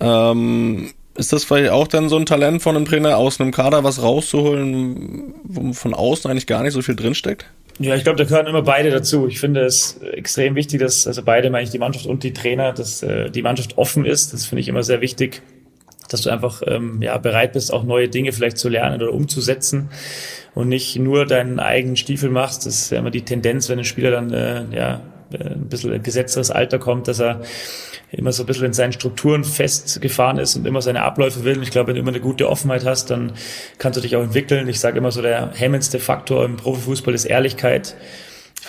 Ähm, 0.00 0.90
ist 1.14 1.32
das 1.32 1.44
vielleicht 1.44 1.70
auch 1.70 1.88
dann 1.88 2.08
so 2.08 2.16
ein 2.16 2.26
Talent 2.26 2.62
von 2.62 2.76
einem 2.76 2.84
Trainer 2.84 3.16
aus 3.16 3.40
einem 3.40 3.50
Kader, 3.50 3.84
was 3.84 4.02
rauszuholen, 4.02 5.34
wo 5.44 5.72
von 5.72 5.94
außen 5.94 6.30
eigentlich 6.30 6.46
gar 6.46 6.62
nicht 6.62 6.74
so 6.74 6.82
viel 6.82 6.96
drinsteckt? 6.96 7.46
Ja, 7.78 7.94
ich 7.94 8.04
glaube, 8.04 8.18
da 8.18 8.24
gehören 8.24 8.46
immer 8.46 8.62
beide 8.62 8.90
dazu. 8.90 9.26
Ich 9.26 9.38
finde 9.38 9.64
es 9.64 9.98
extrem 10.12 10.54
wichtig, 10.54 10.80
dass 10.80 11.06
also 11.06 11.22
beide, 11.22 11.50
meine 11.50 11.64
ich, 11.64 11.70
die 11.70 11.78
Mannschaft 11.78 12.06
und 12.06 12.22
die 12.22 12.32
Trainer, 12.32 12.72
dass 12.72 13.02
äh, 13.02 13.30
die 13.30 13.42
Mannschaft 13.42 13.76
offen 13.76 14.04
ist. 14.04 14.32
Das 14.32 14.46
finde 14.46 14.60
ich 14.60 14.68
immer 14.68 14.82
sehr 14.82 15.00
wichtig 15.00 15.42
dass 16.12 16.22
du 16.22 16.30
einfach 16.30 16.62
ähm, 16.66 17.02
ja, 17.02 17.16
bereit 17.18 17.52
bist, 17.52 17.72
auch 17.72 17.84
neue 17.84 18.08
Dinge 18.08 18.32
vielleicht 18.32 18.58
zu 18.58 18.68
lernen 18.68 19.02
oder 19.02 19.12
umzusetzen 19.12 19.90
und 20.54 20.68
nicht 20.68 20.96
nur 20.98 21.26
deinen 21.26 21.60
eigenen 21.60 21.96
Stiefel 21.96 22.30
machst. 22.30 22.66
Das 22.66 22.74
ist 22.74 22.90
ja 22.90 22.98
immer 22.98 23.10
die 23.10 23.24
Tendenz, 23.24 23.68
wenn 23.68 23.78
ein 23.78 23.84
Spieler 23.84 24.10
dann 24.10 24.32
äh, 24.32 24.64
ja, 24.74 25.00
äh, 25.32 25.54
ein 25.54 25.68
bisschen 25.68 25.92
ein 25.92 26.02
gesetzteres 26.02 26.50
Alter 26.50 26.78
kommt, 26.78 27.08
dass 27.08 27.20
er 27.20 27.40
immer 28.12 28.32
so 28.32 28.44
ein 28.44 28.46
bisschen 28.46 28.66
in 28.66 28.72
seinen 28.72 28.92
Strukturen 28.92 29.44
festgefahren 29.44 30.38
ist 30.38 30.56
und 30.56 30.66
immer 30.66 30.80
seine 30.80 31.02
Abläufe 31.02 31.44
will. 31.44 31.56
Und 31.56 31.62
ich 31.62 31.70
glaube, 31.70 31.88
wenn 31.88 31.96
du 31.96 32.00
immer 32.00 32.10
eine 32.10 32.20
gute 32.20 32.48
Offenheit 32.48 32.84
hast, 32.84 33.10
dann 33.10 33.32
kannst 33.78 33.96
du 33.96 34.00
dich 34.00 34.16
auch 34.16 34.22
entwickeln. 34.22 34.68
Ich 34.68 34.80
sage 34.80 34.98
immer 34.98 35.10
so, 35.10 35.22
der 35.22 35.50
hemmendste 35.54 35.98
Faktor 35.98 36.44
im 36.44 36.56
Profifußball 36.56 37.14
ist 37.14 37.24
Ehrlichkeit. 37.24 37.96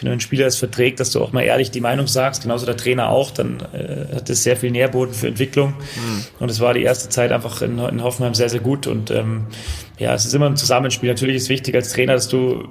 Wenn 0.02 0.12
ein 0.12 0.20
Spieler 0.20 0.48
es 0.48 0.58
verträgt, 0.58 1.00
dass 1.00 1.12
du 1.12 1.22
auch 1.22 1.32
mal 1.32 1.42
ehrlich 1.42 1.72
die 1.72 1.82
Meinung 1.82 2.08
sagst, 2.08 2.44
genauso 2.44 2.66
der 2.66 2.78
Trainer 2.78 3.10
auch, 3.10 3.32
dann 3.32 3.60
äh, 3.74 4.16
hat 4.16 4.30
das 4.30 4.44
sehr 4.44 4.58
viel 4.58 4.72
Nährboden 4.72 5.14
für 5.14 5.28
Entwicklung. 5.28 5.70
Mhm. 5.70 6.24
Und 6.40 6.52
es 6.52 6.60
war 6.60 6.74
die 6.74 6.84
erste 6.84 7.10
Zeit 7.10 7.32
einfach 7.32 7.62
in, 7.62 7.80
in 7.80 8.04
Hoffenheim 8.04 8.34
sehr, 8.34 8.50
sehr 8.50 8.60
gut. 8.60 8.88
Und 8.88 9.12
ähm, 9.12 9.48
ja, 9.98 10.14
es 10.14 10.26
ist 10.26 10.34
immer 10.34 10.48
ein 10.48 10.58
Zusammenspiel. 10.58 11.10
Natürlich 11.10 11.38
ist 11.38 11.50
wichtig 11.50 11.76
als 11.76 11.94
Trainer, 11.94 12.14
dass 12.14 12.28
du 12.28 12.68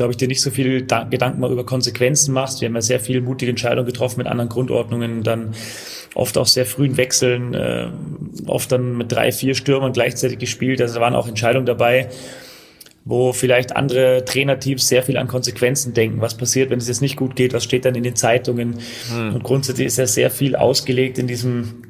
glaube 0.00 0.12
ich, 0.12 0.16
dir 0.16 0.28
nicht 0.28 0.40
so 0.40 0.50
viel 0.50 0.86
Gedanken 0.86 1.40
mal 1.40 1.52
über 1.52 1.66
Konsequenzen 1.66 2.32
machst. 2.32 2.62
Wir 2.62 2.68
haben 2.68 2.74
ja 2.74 2.80
sehr 2.80 3.00
viele 3.00 3.20
mutige 3.20 3.50
Entscheidungen 3.50 3.86
getroffen 3.86 4.18
mit 4.18 4.28
anderen 4.28 4.48
Grundordnungen, 4.48 5.22
dann 5.22 5.54
oft 6.14 6.38
auch 6.38 6.46
sehr 6.46 6.64
frühen 6.64 6.96
Wechseln, 6.96 7.52
äh, 7.52 7.88
oft 8.46 8.72
dann 8.72 8.96
mit 8.96 9.12
drei, 9.12 9.30
vier 9.32 9.54
Stürmern 9.54 9.92
gleichzeitig 9.92 10.38
gespielt. 10.38 10.80
Also 10.80 10.94
da 10.94 11.00
waren 11.00 11.14
auch 11.14 11.28
Entscheidungen 11.28 11.66
dabei, 11.66 12.08
wo 13.04 13.32
vielleicht 13.32 13.74
andere 13.74 14.24
Trainerteams 14.24 14.86
sehr 14.86 15.02
viel 15.02 15.16
an 15.16 15.26
Konsequenzen 15.26 15.94
denken. 15.94 16.20
Was 16.20 16.36
passiert, 16.36 16.70
wenn 16.70 16.78
es 16.78 16.88
jetzt 16.88 17.00
nicht 17.00 17.16
gut 17.16 17.34
geht? 17.34 17.52
Was 17.54 17.64
steht 17.64 17.84
dann 17.84 17.94
in 17.94 18.02
den 18.02 18.16
Zeitungen? 18.16 18.78
Hm. 19.10 19.34
Und 19.34 19.42
grundsätzlich 19.42 19.86
ist 19.86 19.98
ja 19.98 20.06
sehr 20.06 20.30
viel 20.30 20.54
ausgelegt 20.54 21.18
in 21.18 21.26
diesem 21.26 21.82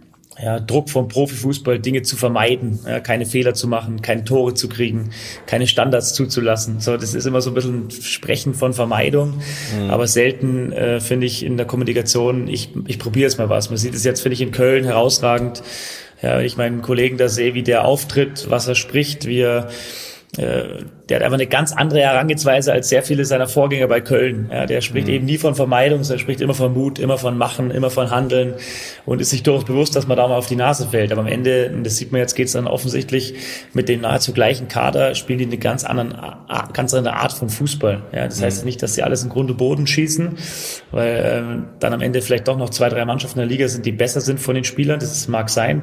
ja, 0.43 0.59
Druck 0.59 0.89
vom 0.89 1.09
Profifußball, 1.09 1.79
Dinge 1.79 2.03
zu 2.03 2.17
vermeiden, 2.17 2.79
ja, 2.87 3.01
keine 3.01 3.27
Fehler 3.27 3.55
zu 3.55 3.69
machen, 3.69 4.01
keine 4.01 4.25
Tore 4.25 4.55
zu 4.55 4.69
kriegen, 4.69 5.11
keine 5.47 5.67
Standards 5.67 6.15
zuzulassen. 6.15 6.81
So, 6.81 6.97
das 6.97 7.15
ist 7.15 7.27
immer 7.27 7.41
so 7.41 7.51
ein 7.51 7.55
bisschen 7.55 7.91
Sprechen 7.91 8.55
von 8.55 8.73
Vermeidung, 8.73 9.41
mhm. 9.77 9.91
aber 9.91 10.07
selten 10.07 10.73
äh, 10.73 11.01
finde 11.01 11.27
ich 11.27 11.45
in 11.45 11.57
der 11.57 11.67
Kommunikation, 11.67 12.49
ich, 12.49 12.71
ich 12.87 12.99
probiere 12.99 13.25
jetzt 13.25 13.39
mal 13.39 13.49
was. 13.49 13.69
Man 13.69 13.77
sieht 13.77 13.95
es 13.95 14.05
jetzt, 14.05 14.21
finde 14.21 14.35
ich, 14.35 14.41
in 14.41 14.53
Köln 14.53 14.85
herausragend. 14.85 15.63
Ja, 16.23 16.39
wenn 16.39 16.45
ich 16.45 16.57
meinen 16.57 16.83
Kollegen 16.83 17.17
da 17.17 17.29
sehe, 17.29 17.55
wie 17.55 17.63
der 17.63 17.85
auftritt, 17.85 18.47
was 18.51 18.69
er 18.69 18.75
spricht, 18.75 19.27
wie 19.27 19.41
er 19.41 19.69
äh, 20.37 20.85
der 21.11 21.17
hat 21.17 21.25
einfach 21.25 21.39
eine 21.39 21.49
ganz 21.49 21.73
andere 21.73 22.01
Herangehensweise 22.01 22.73
als 22.73 22.89
sehr 22.89 23.03
viele 23.03 23.25
seiner 23.25 23.49
Vorgänger 23.49 23.89
bei 23.89 24.01
Köln. 24.01 24.49
Ja, 24.51 24.65
der 24.67 24.81
spricht 24.81 25.09
mhm. 25.09 25.15
eben 25.15 25.25
nie 25.25 25.39
von 25.39 25.57
Vermeidung, 25.57 26.05
sondern 26.05 26.21
spricht 26.21 26.41
immer 26.41 26.55
von 26.55 26.73
Mut, 26.73 27.01
immer 27.01 27.19
von 27.19 27.37
Machen, 27.37 27.73
immer 27.73 27.91
von 27.91 28.13
Handeln 28.13 28.55
und 29.07 29.21
ist 29.21 29.31
sich 29.31 29.43
durchaus 29.43 29.65
bewusst, 29.65 29.97
dass 29.97 30.07
man 30.07 30.17
da 30.17 30.29
mal 30.29 30.37
auf 30.37 30.47
die 30.47 30.55
Nase 30.55 30.87
fällt. 30.87 31.11
Aber 31.11 31.23
am 31.23 31.27
Ende, 31.27 31.73
und 31.75 31.85
das 31.85 31.97
sieht 31.97 32.13
man 32.13 32.21
jetzt, 32.21 32.35
geht 32.35 32.47
es 32.47 32.53
dann 32.53 32.69
offensichtlich 32.69 33.35
mit 33.73 33.89
dem 33.89 34.03
nahezu 34.03 34.33
gleichen 34.33 34.69
Kader, 34.69 35.17
spielen 35.17 35.41
die 35.41 35.47
eine 35.47 35.59
ganz, 35.59 35.83
anderen, 35.83 36.17
ganz 36.73 36.95
andere 36.95 37.17
Art 37.17 37.33
von 37.33 37.49
Fußball. 37.49 38.03
Ja, 38.13 38.27
das 38.27 38.39
mhm. 38.39 38.45
heißt 38.45 38.65
nicht, 38.65 38.81
dass 38.81 38.95
sie 38.95 39.03
alles 39.03 39.25
im 39.25 39.31
Grunde 39.31 39.53
Boden 39.53 39.89
schießen, 39.89 40.39
weil 40.93 41.23
ähm, 41.25 41.65
dann 41.81 41.93
am 41.93 42.03
Ende 42.03 42.23
vielleicht 42.23 42.47
doch 42.47 42.57
noch 42.57 42.71
zwei, 42.71 42.89
drei 42.89 43.05
Mannschaften 43.05 43.41
in 43.41 43.49
der 43.49 43.51
Liga 43.51 43.67
sind, 43.67 43.85
die 43.85 43.93
besser 43.93 44.21
sind 44.21 44.39
von 44.39 44.55
den 44.55 44.65
Spielern. 44.65 45.01
Das 45.01 45.27
mag 45.27 45.51
sein, 45.51 45.83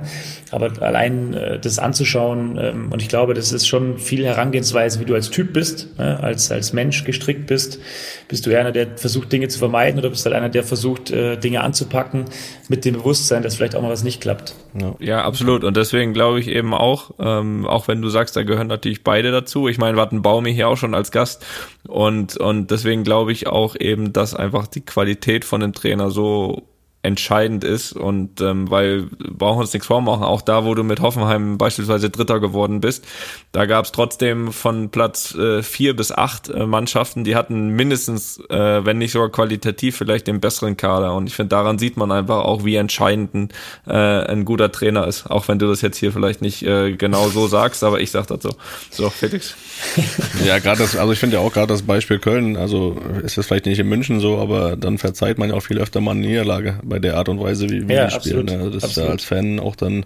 aber 0.51 0.71
allein 0.81 1.33
äh, 1.33 1.59
das 1.59 1.79
anzuschauen 1.79 2.57
ähm, 2.61 2.91
und 2.93 3.01
ich 3.01 3.09
glaube, 3.09 3.33
das 3.33 3.51
ist 3.51 3.67
schon 3.67 3.97
viel 3.97 4.25
Herangehensweise, 4.25 5.01
wie 5.01 5.05
du 5.05 5.16
als 5.17 5.29
Typ 5.29 5.53
bist, 5.53 5.97
ne, 5.97 6.19
als, 6.21 6.51
als 6.51 6.73
Mensch 6.73 7.03
gestrickt 7.03 7.47
bist. 7.47 7.79
Bist 8.27 8.45
du 8.45 8.57
einer, 8.57 8.71
der 8.71 8.97
versucht, 8.97 9.31
Dinge 9.31 9.47
zu 9.47 9.59
vermeiden 9.59 9.99
oder 9.99 10.09
bist 10.09 10.25
du 10.25 10.29
halt 10.29 10.35
einer, 10.35 10.49
der 10.49 10.63
versucht, 10.63 11.11
äh, 11.11 11.37
Dinge 11.37 11.61
anzupacken 11.61 12.25
mit 12.69 12.85
dem 12.85 12.95
Bewusstsein, 12.95 13.43
dass 13.43 13.55
vielleicht 13.55 13.75
auch 13.75 13.81
mal 13.81 13.91
was 13.91 14.03
nicht 14.03 14.21
klappt? 14.21 14.55
Ja, 14.99 15.23
absolut. 15.23 15.63
Und 15.63 15.75
deswegen 15.77 16.13
glaube 16.13 16.39
ich 16.39 16.47
eben 16.47 16.73
auch, 16.73 17.11
ähm, 17.19 17.65
auch 17.65 17.87
wenn 17.87 18.01
du 18.01 18.09
sagst, 18.09 18.35
da 18.35 18.43
gehören 18.43 18.67
natürlich 18.67 19.03
beide 19.03 19.31
dazu. 19.31 19.67
Ich 19.67 19.77
meine, 19.77 19.97
wir 19.97 20.01
hatten 20.01 20.21
Baumi 20.21 20.53
hier 20.53 20.67
auch 20.67 20.77
schon 20.77 20.93
als 20.93 21.11
Gast 21.11 21.45
und, 21.87 22.37
und 22.37 22.71
deswegen 22.71 23.03
glaube 23.03 23.31
ich 23.31 23.47
auch 23.47 23.75
eben, 23.79 24.13
dass 24.13 24.35
einfach 24.35 24.67
die 24.67 24.81
Qualität 24.81 25.45
von 25.45 25.61
dem 25.61 25.73
Trainer 25.73 26.11
so 26.11 26.63
entscheidend 27.03 27.63
ist 27.63 27.93
und 27.93 28.41
ähm, 28.41 28.69
weil 28.69 29.03
brauchen 29.17 29.57
wir 29.57 29.61
uns 29.61 29.73
nichts 29.73 29.87
vormachen, 29.87 30.23
auch 30.23 30.41
da, 30.41 30.65
wo 30.65 30.73
du 30.73 30.83
mit 30.83 30.99
Hoffenheim 30.99 31.57
beispielsweise 31.57 32.09
Dritter 32.09 32.39
geworden 32.39 32.81
bist, 32.81 33.05
da 33.51 33.65
gab 33.65 33.85
es 33.85 33.91
trotzdem 33.91 34.51
von 34.51 34.89
Platz 34.89 35.33
äh, 35.35 35.63
vier 35.63 35.95
bis 35.95 36.11
acht 36.11 36.49
äh, 36.49 36.65
Mannschaften, 36.65 37.23
die 37.23 37.35
hatten 37.35 37.69
mindestens, 37.69 38.39
äh, 38.49 38.83
wenn 38.85 38.97
nicht 38.97 39.11
sogar 39.11 39.29
qualitativ, 39.29 39.95
vielleicht 39.95 40.27
den 40.27 40.41
besseren 40.41 40.75
Kader 40.75 41.13
und 41.13 41.27
ich 41.27 41.35
finde, 41.35 41.49
daran 41.49 41.77
sieht 41.77 41.97
man 41.97 42.11
einfach 42.11 42.43
auch, 42.43 42.65
wie 42.65 42.75
entscheidend 42.75 43.33
ein, 43.33 43.49
äh, 43.85 43.93
ein 44.31 44.43
guter 44.43 44.71
Trainer 44.71 45.07
ist, 45.07 45.29
auch 45.29 45.47
wenn 45.47 45.59
du 45.59 45.67
das 45.67 45.81
jetzt 45.81 45.97
hier 45.97 46.11
vielleicht 46.11 46.41
nicht 46.41 46.63
äh, 46.63 46.93
genau 46.93 47.29
so 47.29 47.47
sagst, 47.47 47.83
aber 47.83 48.01
ich 48.01 48.11
sag 48.11 48.27
das 48.27 48.41
so. 48.41 48.49
So, 48.89 49.09
Felix. 49.09 49.55
ja, 50.45 50.59
gerade 50.59 50.79
das, 50.79 50.95
also 50.95 51.13
ich 51.13 51.19
finde 51.19 51.37
ja 51.37 51.41
auch 51.41 51.53
gerade 51.53 51.67
das 51.67 51.83
Beispiel 51.83 52.19
Köln, 52.19 52.57
also 52.57 52.97
ist 53.23 53.37
es 53.37 53.45
vielleicht 53.45 53.67
nicht 53.67 53.79
in 53.79 53.87
München 53.87 54.19
so, 54.19 54.39
aber 54.39 54.75
dann 54.75 54.97
verzeiht 54.97 55.37
man 55.37 55.49
ja 55.49 55.55
auch 55.55 55.61
viel 55.61 55.77
öfter 55.77 56.01
mal 56.01 56.11
eine 56.11 56.21
Niederlage 56.21 56.79
bei 56.87 56.99
der 56.99 57.17
Art 57.17 57.29
und 57.29 57.39
Weise, 57.39 57.69
wie, 57.69 57.87
wie 57.87 57.93
ja, 57.93 58.07
die 58.07 58.15
spielen. 58.15 58.45
Ne? 58.45 58.71
Das 58.71 58.83
absolut. 58.83 58.89
ist 58.89 58.97
ja 58.97 59.05
als 59.05 59.23
Fan 59.23 59.59
auch 59.59 59.75
dann 59.75 60.05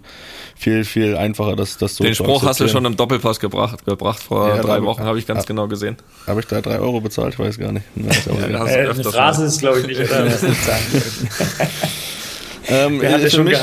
viel, 0.56 0.84
viel 0.84 1.16
einfacher, 1.16 1.56
das, 1.56 1.78
das 1.78 1.96
so 1.96 2.04
Den 2.04 2.14
Spruch 2.14 2.44
hast 2.44 2.60
du 2.60 2.68
schon 2.68 2.84
im 2.84 2.96
Doppelpass 2.96 3.40
gebracht, 3.40 3.84
gebracht 3.84 4.22
vor 4.22 4.48
ja, 4.48 4.62
drei 4.62 4.82
Wochen, 4.82 5.02
habe 5.02 5.18
ich 5.18 5.26
ganz 5.26 5.46
genau 5.46 5.68
gesehen. 5.68 5.96
Habe 6.26 6.40
ich 6.40 6.46
da 6.46 6.60
drei 6.60 6.78
Euro 6.78 7.00
bezahlt? 7.00 7.34
Ich 7.34 7.38
weiß 7.38 7.58
gar 7.58 7.72
nicht. 7.72 7.86
ja, 7.96 8.66
ja, 8.66 8.90
eine 8.90 9.04
Phrase 9.04 9.44
ist, 9.44 9.60
glaube 9.60 9.80
ich, 9.80 9.86
nicht, 9.86 10.00
oder? 10.00 10.26
Ähm, 12.68 13.00
Der 13.00 13.12
hat 13.12 13.32
schon 13.32 13.44
mich. 13.44 13.58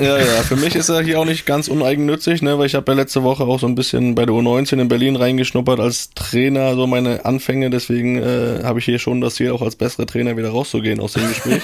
Ja, 0.00 0.16
ja, 0.16 0.42
für 0.42 0.56
mich 0.56 0.74
ist 0.76 0.88
er 0.88 1.02
hier 1.02 1.20
auch 1.20 1.26
nicht 1.26 1.44
ganz 1.44 1.68
uneigennützig, 1.68 2.40
ne, 2.40 2.58
weil 2.58 2.64
ich 2.64 2.74
habe 2.74 2.90
ja 2.90 2.96
letzte 2.96 3.22
Woche 3.22 3.44
auch 3.44 3.60
so 3.60 3.66
ein 3.66 3.74
bisschen 3.74 4.14
bei 4.14 4.24
der 4.24 4.34
U19 4.34 4.80
in 4.80 4.88
Berlin 4.88 5.14
reingeschnuppert 5.14 5.78
als 5.78 6.10
Trainer, 6.14 6.74
so 6.74 6.86
meine 6.86 7.26
Anfänge, 7.26 7.68
deswegen 7.68 8.16
äh, 8.16 8.62
habe 8.64 8.78
ich 8.78 8.86
hier 8.86 8.98
schon 8.98 9.20
das 9.20 9.34
Ziel, 9.34 9.50
auch 9.50 9.60
als 9.60 9.76
bessere 9.76 10.06
Trainer 10.06 10.38
wieder 10.38 10.48
rauszugehen 10.48 11.00
aus 11.00 11.12
dem 11.12 11.28
Gespräch. 11.28 11.60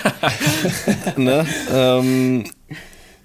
ne? 1.17 1.47
ähm, 1.75 2.45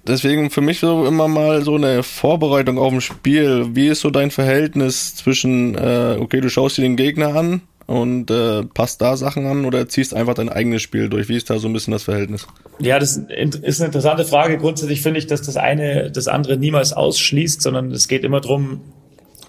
deswegen 0.06 0.50
für 0.50 0.62
mich 0.62 0.80
so 0.80 1.04
immer 1.04 1.28
mal 1.28 1.62
so 1.62 1.74
eine 1.74 2.02
Vorbereitung 2.02 2.78
auf 2.78 2.92
ein 2.92 3.02
Spiel. 3.02 3.66
Wie 3.74 3.88
ist 3.88 4.00
so 4.00 4.08
dein 4.08 4.30
Verhältnis 4.30 5.14
zwischen, 5.14 5.74
äh, 5.74 6.16
okay, 6.18 6.40
du 6.40 6.48
schaust 6.48 6.78
dir 6.78 6.82
den 6.82 6.96
Gegner 6.96 7.36
an 7.36 7.60
und 7.92 8.30
äh, 8.30 8.62
passt 8.62 9.02
da 9.02 9.18
Sachen 9.18 9.44
an 9.44 9.66
oder 9.66 9.86
ziehst 9.86 10.14
einfach 10.14 10.32
dein 10.32 10.48
eigenes 10.48 10.80
Spiel 10.80 11.10
durch? 11.10 11.28
Wie 11.28 11.36
ist 11.36 11.50
da 11.50 11.58
so 11.58 11.68
ein 11.68 11.74
bisschen 11.74 11.92
das 11.92 12.04
Verhältnis? 12.04 12.46
Ja, 12.78 12.98
das 12.98 13.18
ist 13.18 13.80
eine 13.80 13.86
interessante 13.86 14.24
Frage. 14.24 14.56
Grundsätzlich 14.56 15.02
finde 15.02 15.18
ich, 15.18 15.26
dass 15.26 15.42
das 15.42 15.58
eine 15.58 16.10
das 16.10 16.26
andere 16.26 16.56
niemals 16.56 16.94
ausschließt, 16.94 17.60
sondern 17.60 17.90
es 17.90 18.08
geht 18.08 18.24
immer 18.24 18.40
drum 18.40 18.80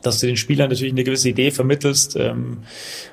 dass 0.03 0.19
du 0.19 0.27
den 0.27 0.37
Spielern 0.37 0.69
natürlich 0.69 0.93
eine 0.93 1.03
gewisse 1.03 1.29
Idee 1.29 1.51
vermittelst, 1.51 2.15
ähm, 2.15 2.59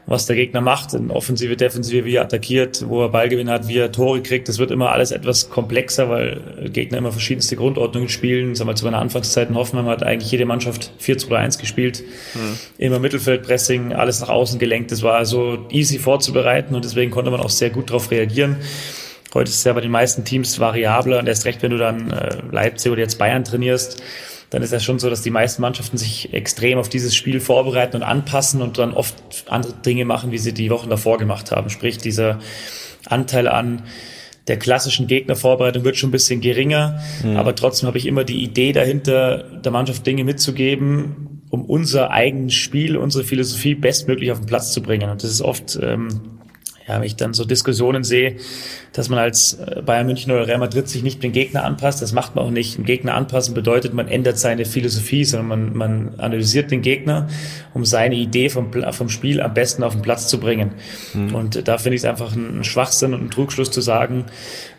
was 0.07 0.27
der 0.27 0.37
Gegner 0.37 0.61
macht, 0.61 0.93
in 0.95 1.11
Offensive, 1.11 1.57
Defensive, 1.57 2.05
wie 2.05 2.17
er 2.17 2.23
attackiert, 2.23 2.85
wo 2.89 3.03
er 3.03 3.09
Ballgewinn 3.09 3.49
hat, 3.49 3.69
wie 3.69 3.79
er 3.79 3.93
Tore 3.93 4.23
kriegt. 4.23 4.49
Das 4.49 4.59
wird 4.59 4.71
immer 4.71 4.93
alles 4.93 5.11
etwas 5.11 5.51
komplexer, 5.51 6.11
weil 6.11 6.71
Gegner 6.73 6.99
immer 6.99 7.13
verschiedenste 7.13 7.57
Grundordnungen 7.57 8.09
spielen. 8.09 8.55
Sagen 8.55 8.69
wir, 8.69 8.75
zu 8.75 8.85
meiner 8.85 8.99
Anfangszeit 8.99 9.49
in 9.49 9.55
Hoffenheim 9.55 9.87
hat 9.87 10.03
eigentlich 10.03 10.31
jede 10.31 10.45
Mannschaft 10.45 10.93
4 10.99 11.19
2 11.19 11.37
1 11.37 11.59
gespielt. 11.59 12.03
Mhm. 12.35 12.59
Immer 12.79 12.99
Mittelfeldpressing, 12.99 13.93
alles 13.93 14.21
nach 14.21 14.29
außen 14.29 14.59
gelenkt. 14.59 14.91
Das 14.93 15.03
war 15.03 15.15
also 15.15 15.67
easy 15.71 15.99
vorzubereiten 15.99 16.75
und 16.75 16.85
deswegen 16.85 17.11
konnte 17.11 17.31
man 17.31 17.41
auch 17.41 17.51
sehr 17.51 17.71
gut 17.71 17.91
darauf 17.91 18.11
reagieren. 18.11 18.57
Heute 19.33 19.49
ist 19.49 19.59
es 19.59 19.65
ja 19.65 19.73
bei 19.73 19.81
den 19.81 19.93
meisten 19.93 20.25
Teams 20.25 20.59
variabler 20.59 21.21
und 21.21 21.29
erst 21.29 21.45
recht, 21.45 21.63
wenn 21.63 21.71
du 21.71 21.79
dann 21.79 22.11
äh, 22.11 22.39
Leipzig 22.51 22.91
oder 22.91 23.01
jetzt 23.01 23.17
Bayern 23.17 23.45
trainierst 23.45 24.03
dann 24.51 24.63
ist 24.63 24.73
das 24.73 24.83
schon 24.83 24.99
so, 24.99 25.09
dass 25.09 25.23
die 25.23 25.31
meisten 25.31 25.63
Mannschaften 25.63 25.97
sich 25.97 26.33
extrem 26.35 26.79
auf 26.79 26.89
dieses 26.89 27.15
Spiel 27.15 27.41
vorbereiten 27.41 27.97
und 27.97 28.03
anpassen 28.03 28.61
und 28.63 28.79
dann 28.79 28.93
oft 28.93 29.15
andere 29.47 29.73
Dinge 29.75 30.05
machen, 30.05 30.33
wie 30.33 30.39
sie 30.39 30.53
die 30.53 30.71
Wochen 30.71 30.91
davor 30.91 31.19
gemacht 31.19 31.53
haben. 31.53 31.71
Sprich, 31.71 31.99
dieser 31.99 32.41
Anteil 33.07 33.47
an 33.47 33.85
der 34.49 34.59
klassischen 34.59 35.07
Gegnervorbereitung 35.07 35.85
wird 35.85 35.97
schon 35.97 36.09
ein 36.09 36.13
bisschen 36.13 36.41
geringer, 36.41 37.01
mhm. 37.23 37.37
aber 37.37 37.55
trotzdem 37.55 37.87
habe 37.87 37.99
ich 37.99 38.07
immer 38.07 38.25
die 38.25 38.43
Idee 38.43 38.73
dahinter, 38.73 39.45
der 39.45 39.71
Mannschaft 39.71 40.05
Dinge 40.05 40.25
mitzugeben, 40.25 41.43
um 41.51 41.65
unser 41.65 42.11
eigenes 42.11 42.55
Spiel, 42.55 42.97
unsere 42.97 43.23
Philosophie 43.23 43.77
bestmöglich 43.77 44.33
auf 44.33 44.41
den 44.41 44.47
Platz 44.47 44.73
zu 44.73 44.83
bringen. 44.83 45.11
Und 45.11 45.23
das 45.23 45.31
ist 45.31 45.43
oft 45.43 45.79
ähm, 45.81 46.09
ja, 46.91 46.97
wenn 46.97 47.07
ich 47.07 47.17
dann 47.17 47.33
so 47.35 47.45
Diskussionen 47.45 48.03
sehe, 48.03 48.37
dass 48.93 49.09
man 49.09 49.19
als 49.19 49.55
äh, 49.55 49.83
Bayern 49.83 50.07
München 50.07 50.33
oder 50.33 50.47
Real 50.47 50.59
Madrid 50.59 50.89
sich 50.89 51.03
nicht 51.03 51.23
den 51.23 51.33
Gegner 51.33 51.65
anpasst, 51.65 52.03
das 52.03 52.13
macht 52.13 52.35
man 52.35 52.45
auch 52.45 52.51
nicht. 52.51 52.79
Ein 52.79 52.85
Gegner 52.85 53.15
anpassen 53.15 53.55
bedeutet, 53.55 53.95
man 53.95 54.09
ändert 54.09 54.39
seine 54.39 54.65
Philosophie, 54.65 55.25
sondern 55.25 55.49
man, 55.49 55.77
man 55.77 56.15
analysiert 56.19 56.71
den 56.71 56.83
Gegner, 56.83 57.29
um 57.73 57.85
seine 57.85 58.17
Idee 58.17 58.49
vom, 58.49 58.71
vom 58.91 59.09
Spiel 59.09 59.41
am 59.41 59.55
besten 59.55 59.85
auf 59.85 59.93
den 59.93 60.03
Platz 60.03 60.27
zu 60.27 60.41
bringen. 60.41 60.73
Mhm. 61.15 61.35
Und 61.35 61.69
da 61.69 61.79
finde 61.79 61.95
ich 61.95 62.03
es 62.03 62.05
einfach 62.05 62.35
ein 62.35 62.65
Schwachsinn 62.65 63.15
und 63.15 63.23
ein 63.23 63.31
Trugschluss 63.31 63.71
zu 63.71 63.81
sagen, 63.81 64.25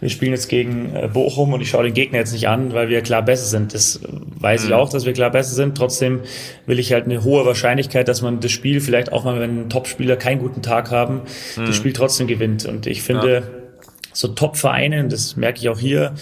wir 0.01 0.09
spielen 0.09 0.33
jetzt 0.33 0.49
gegen 0.49 0.93
äh, 0.93 1.07
Bochum 1.07 1.53
und 1.53 1.61
ich 1.61 1.69
schaue 1.69 1.83
den 1.83 1.93
Gegner 1.93 2.17
jetzt 2.17 2.33
nicht 2.33 2.49
an, 2.49 2.73
weil 2.73 2.89
wir 2.89 3.01
klar 3.01 3.21
besser 3.21 3.45
sind. 3.45 3.73
Das 3.73 4.01
weiß 4.39 4.63
mhm. 4.63 4.67
ich 4.67 4.73
auch, 4.73 4.89
dass 4.89 5.05
wir 5.05 5.13
klar 5.13 5.29
besser 5.29 5.55
sind. 5.55 5.77
Trotzdem 5.77 6.19
will 6.65 6.79
ich 6.79 6.91
halt 6.91 7.05
eine 7.05 7.23
hohe 7.23 7.45
Wahrscheinlichkeit, 7.45 8.09
dass 8.09 8.21
man 8.21 8.41
das 8.41 8.51
Spiel 8.51 8.81
vielleicht 8.81 9.13
auch 9.13 9.23
mal, 9.23 9.39
wenn 9.39 9.69
Topspieler 9.69 10.17
keinen 10.17 10.39
guten 10.39 10.61
Tag 10.61 10.91
haben, 10.91 11.21
mhm. 11.55 11.65
das 11.67 11.75
Spiel 11.77 11.93
trotzdem 12.01 12.27
gewinnt. 12.27 12.65
Und 12.65 12.87
ich 12.87 13.01
finde, 13.01 13.33
ja. 13.33 13.43
so 14.13 14.29
Top-Vereine, 14.29 15.07
das 15.07 15.35
merke 15.35 15.59
ich 15.59 15.69
auch 15.69 15.79
hier, 15.79 16.13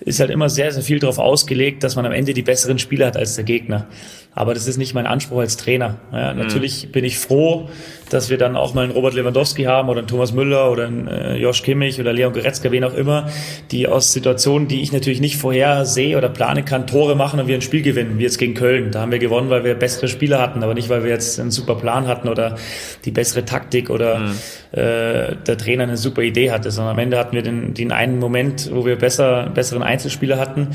ist 0.00 0.20
halt 0.20 0.30
immer 0.30 0.48
sehr, 0.48 0.72
sehr 0.72 0.82
viel 0.82 0.98
darauf 0.98 1.18
ausgelegt, 1.18 1.82
dass 1.82 1.96
man 1.96 2.06
am 2.06 2.12
Ende 2.12 2.34
die 2.34 2.42
besseren 2.42 2.78
Spieler 2.78 3.06
hat 3.06 3.16
als 3.16 3.34
der 3.34 3.44
Gegner. 3.44 3.88
Aber 4.34 4.54
das 4.54 4.66
ist 4.66 4.78
nicht 4.78 4.94
mein 4.94 5.06
Anspruch 5.06 5.40
als 5.40 5.58
Trainer. 5.58 5.96
Ja, 6.10 6.32
natürlich 6.32 6.86
mhm. 6.86 6.92
bin 6.92 7.04
ich 7.04 7.18
froh, 7.18 7.68
dass 8.08 8.30
wir 8.30 8.38
dann 8.38 8.56
auch 8.56 8.72
mal 8.72 8.84
einen 8.84 8.92
Robert 8.92 9.14
Lewandowski 9.14 9.64
haben 9.64 9.90
oder 9.90 9.98
einen 9.98 10.08
Thomas 10.08 10.32
Müller 10.32 10.70
oder 10.70 10.86
einen 10.86 11.06
äh, 11.06 11.36
Josh 11.36 11.62
Kimmich 11.62 12.00
oder 12.00 12.14
Leon 12.14 12.32
Goretzka, 12.32 12.70
wen 12.70 12.84
auch 12.84 12.94
immer, 12.94 13.28
die 13.70 13.86
aus 13.88 14.12
Situationen, 14.12 14.68
die 14.68 14.80
ich 14.80 14.92
natürlich 14.92 15.20
nicht 15.20 15.36
vorher 15.36 15.84
sehe 15.84 16.16
oder 16.16 16.30
plane 16.30 16.62
kann, 16.62 16.86
Tore 16.86 17.14
machen 17.14 17.40
und 17.40 17.46
wir 17.46 17.54
ein 17.54 17.62
Spiel 17.62 17.82
gewinnen, 17.82 18.18
wie 18.18 18.22
jetzt 18.22 18.38
gegen 18.38 18.54
Köln. 18.54 18.90
Da 18.90 19.02
haben 19.02 19.12
wir 19.12 19.18
gewonnen, 19.18 19.50
weil 19.50 19.64
wir 19.64 19.74
bessere 19.74 20.08
Spieler 20.08 20.40
hatten, 20.40 20.62
aber 20.62 20.72
nicht, 20.72 20.88
weil 20.88 21.04
wir 21.04 21.10
jetzt 21.10 21.38
einen 21.38 21.50
super 21.50 21.74
Plan 21.74 22.06
hatten 22.06 22.28
oder 22.28 22.56
die 23.04 23.10
bessere 23.10 23.44
Taktik 23.44 23.90
oder 23.90 24.18
mhm. 24.18 24.32
äh, 24.72 25.36
der 25.46 25.58
Trainer 25.58 25.82
eine 25.82 25.98
super 25.98 26.22
Idee 26.22 26.50
hatte, 26.50 26.70
sondern 26.70 26.94
am 26.94 26.98
Ende 26.98 27.18
hatten 27.18 27.34
wir 27.34 27.42
den, 27.42 27.74
den 27.74 27.92
einen 27.92 28.18
Moment, 28.18 28.70
wo 28.72 28.86
wir 28.86 28.96
besser, 28.96 29.50
besseren 29.54 29.82
Einzelspieler 29.82 30.38
hatten. 30.38 30.68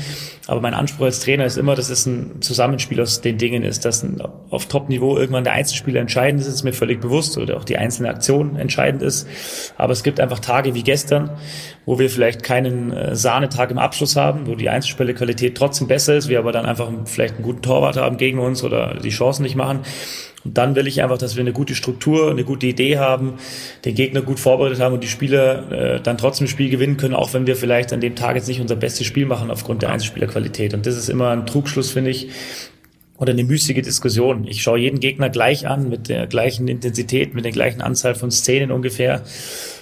Aber 0.46 0.60
mein 0.60 0.74
Anspruch 0.74 1.06
als 1.06 1.20
Trainer 1.20 1.44
ist 1.44 1.58
immer, 1.58 1.74
dass 1.74 1.90
es 1.90 2.06
ein 2.06 2.40
Zusammenspiel 2.40 3.00
aus 3.00 3.20
den 3.20 3.36
Dingen 3.36 3.47
ist, 3.54 3.84
dass 3.84 4.06
auf 4.50 4.66
Top-Niveau 4.66 5.16
irgendwann 5.16 5.44
der 5.44 5.52
Einzelspieler 5.52 6.00
entscheidend 6.00 6.40
ist, 6.40 6.46
ist 6.46 6.62
mir 6.62 6.72
völlig 6.72 7.00
bewusst 7.00 7.38
oder 7.38 7.56
auch 7.56 7.64
die 7.64 7.76
einzelne 7.76 8.08
Aktion 8.08 8.56
entscheidend 8.56 9.02
ist. 9.02 9.26
Aber 9.76 9.92
es 9.92 10.02
gibt 10.02 10.20
einfach 10.20 10.38
Tage 10.38 10.74
wie 10.74 10.82
gestern, 10.82 11.30
wo 11.86 11.98
wir 11.98 12.10
vielleicht 12.10 12.42
keinen 12.42 12.92
äh, 12.92 13.16
Sahnetag 13.16 13.70
im 13.70 13.78
Abschluss 13.78 14.16
haben, 14.16 14.46
wo 14.46 14.54
die 14.54 14.68
Einzelspielerqualität 14.68 15.56
trotzdem 15.56 15.88
besser 15.88 16.16
ist, 16.16 16.28
wir 16.28 16.38
aber 16.38 16.52
dann 16.52 16.66
einfach 16.66 16.90
vielleicht 17.04 17.36
einen 17.36 17.44
guten 17.44 17.62
Torwart 17.62 17.96
haben 17.96 18.16
gegen 18.16 18.38
uns 18.38 18.62
oder 18.62 18.98
die 19.02 19.10
Chancen 19.10 19.42
nicht 19.42 19.56
machen. 19.56 19.80
Und 20.44 20.56
dann 20.56 20.76
will 20.76 20.86
ich 20.86 21.02
einfach, 21.02 21.18
dass 21.18 21.36
wir 21.36 21.40
eine 21.40 21.52
gute 21.52 21.74
Struktur, 21.74 22.30
eine 22.30 22.44
gute 22.44 22.66
Idee 22.66 22.98
haben, 22.98 23.34
den 23.84 23.94
Gegner 23.94 24.22
gut 24.22 24.38
vorbereitet 24.38 24.80
haben 24.80 24.94
und 24.94 25.02
die 25.02 25.08
Spieler 25.08 25.70
äh, 25.70 26.00
dann 26.00 26.16
trotzdem 26.16 26.46
das 26.46 26.52
Spiel 26.52 26.70
gewinnen 26.70 26.96
können, 26.96 27.14
auch 27.14 27.34
wenn 27.34 27.46
wir 27.46 27.56
vielleicht 27.56 27.92
an 27.92 28.00
dem 28.00 28.14
Tag 28.14 28.36
jetzt 28.36 28.48
nicht 28.48 28.60
unser 28.60 28.76
bestes 28.76 29.06
Spiel 29.06 29.26
machen 29.26 29.50
aufgrund 29.50 29.82
der 29.82 29.90
Einzelspielerqualität. 29.90 30.74
Und 30.74 30.86
das 30.86 30.96
ist 30.96 31.08
immer 31.08 31.30
ein 31.30 31.44
Trugschluss, 31.46 31.90
finde 31.90 32.10
ich, 32.10 32.28
oder 33.18 33.32
eine 33.32 33.44
müßige 33.44 33.82
Diskussion. 33.82 34.46
Ich 34.46 34.62
schaue 34.62 34.78
jeden 34.78 35.00
Gegner 35.00 35.28
gleich 35.28 35.66
an, 35.66 35.88
mit 35.88 36.08
der 36.08 36.26
gleichen 36.26 36.68
Intensität, 36.68 37.34
mit 37.34 37.44
der 37.44 37.52
gleichen 37.52 37.80
Anzahl 37.80 38.14
von 38.14 38.30
Szenen 38.30 38.70
ungefähr, 38.70 39.22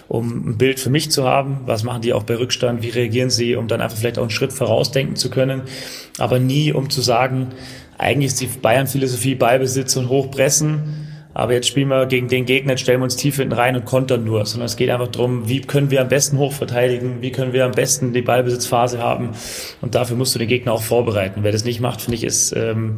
um 0.09 0.51
ein 0.51 0.59
Bild 0.59 0.81
für 0.81 0.91
mich 0.91 1.11
zu 1.11 1.25
haben. 1.25 1.61
Was 1.67 1.85
machen 1.85 2.03
die 2.03 2.13
auch 2.13 2.23
bei 2.23 2.37
Rückstand? 2.37 2.83
Wie 2.83 2.89
reagieren 2.89 3.31
sie? 3.31 3.55
Um 3.57 3.69
dann 3.69 3.81
einfach 3.81 3.99
vielleicht 3.99 4.19
auch 4.19 4.23
einen 4.23 4.31
Schritt 4.31 4.53
vorausdenken 4.53 5.17
zu 5.17 5.31
können. 5.31 5.63
Aber 6.19 6.39
nie, 6.39 6.73
um 6.73 6.89
zu 6.89 7.03
sagen, 7.03 7.49
eigentlich 7.99 8.33
ist 8.33 8.41
die 8.41 8.47
Bayern-Philosophie 8.47 9.35
Ballbesitz 9.35 9.97
und 9.97 10.09
Hochpressen 10.09 11.06
aber 11.37 11.53
jetzt 11.53 11.69
spielen 11.69 11.89
wir 11.89 12.07
gegen 12.07 12.29
den 12.29 12.47
Gegner, 12.47 12.79
stellen 12.79 13.01
wir 13.01 13.05
uns 13.05 13.17
tief 13.17 13.37
hinten 13.37 13.53
rein 13.53 13.77
und 13.77 13.85
kontern 13.85 14.25
nur, 14.25 14.47
sondern 14.47 14.65
es 14.65 14.77
geht 14.77 14.89
einfach 14.89 15.09
darum, 15.09 15.47
wie 15.47 15.61
können 15.61 15.91
wir 15.91 16.01
am 16.01 16.09
besten 16.09 16.39
hoch 16.39 16.55
verteidigen, 16.55 17.21
wie 17.21 17.31
können 17.31 17.53
wir 17.53 17.67
am 17.67 17.73
besten 17.73 18.15
die 18.15 18.23
Ballbesitzphase 18.23 19.03
haben 19.03 19.33
und 19.83 19.95
dafür 19.95 20.17
musst 20.17 20.35
du 20.35 20.39
den 20.39 20.49
Gegner 20.49 20.73
auch 20.73 20.83
vorbereiten. 20.83 21.41
Wer 21.43 21.53
das 21.53 21.65
nicht 21.65 21.81
macht, 21.81 22.01
finde 22.01 22.17
ich, 22.17 22.25
ist 22.25 22.57
ähm, 22.57 22.97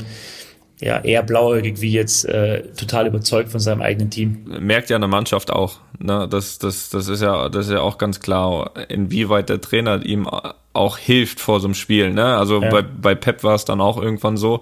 ja 0.81 1.01
eher 1.01 1.25
blauäugig 1.25 1.81
wie 1.81 1.91
jetzt 1.91 2.27
äh, 2.27 2.63
total 2.75 3.09
überzeugt 3.09 3.49
von 3.49 3.59
seinem 3.59 3.83
eigenen 3.83 4.11
Team. 4.11 4.45
Merkt 4.61 4.89
ja 4.89 4.95
eine 4.95 5.09
Mannschaft 5.09 5.51
auch. 5.51 5.81
Ne? 5.99 6.29
Das, 6.31 6.61
das, 6.61 6.91
das 6.91 7.09
ist 7.09 7.21
ja, 7.21 7.49
das 7.49 7.67
ist 7.67 7.73
ja 7.73 7.81
auch 7.81 7.99
ganz 7.99 8.21
klar, 8.21 8.71
inwieweit 8.89 9.49
der 9.49 9.61
Trainer 9.61 10.07
ihm 10.07 10.29
auch 10.73 10.99
hilft 10.99 11.41
vor 11.41 11.61
so 11.61 11.67
einem 11.67 11.75
Spiel. 11.75 12.13
Ne? 12.13 12.25
Also 12.25 12.63
ja. 12.63 12.71
bei, 12.71 12.83
bei 12.83 13.15
Pep 13.15 13.43
war 13.43 13.55
es 13.55 13.65
dann 13.65 13.81
auch 13.81 14.01
irgendwann 14.01 14.37
so, 14.37 14.61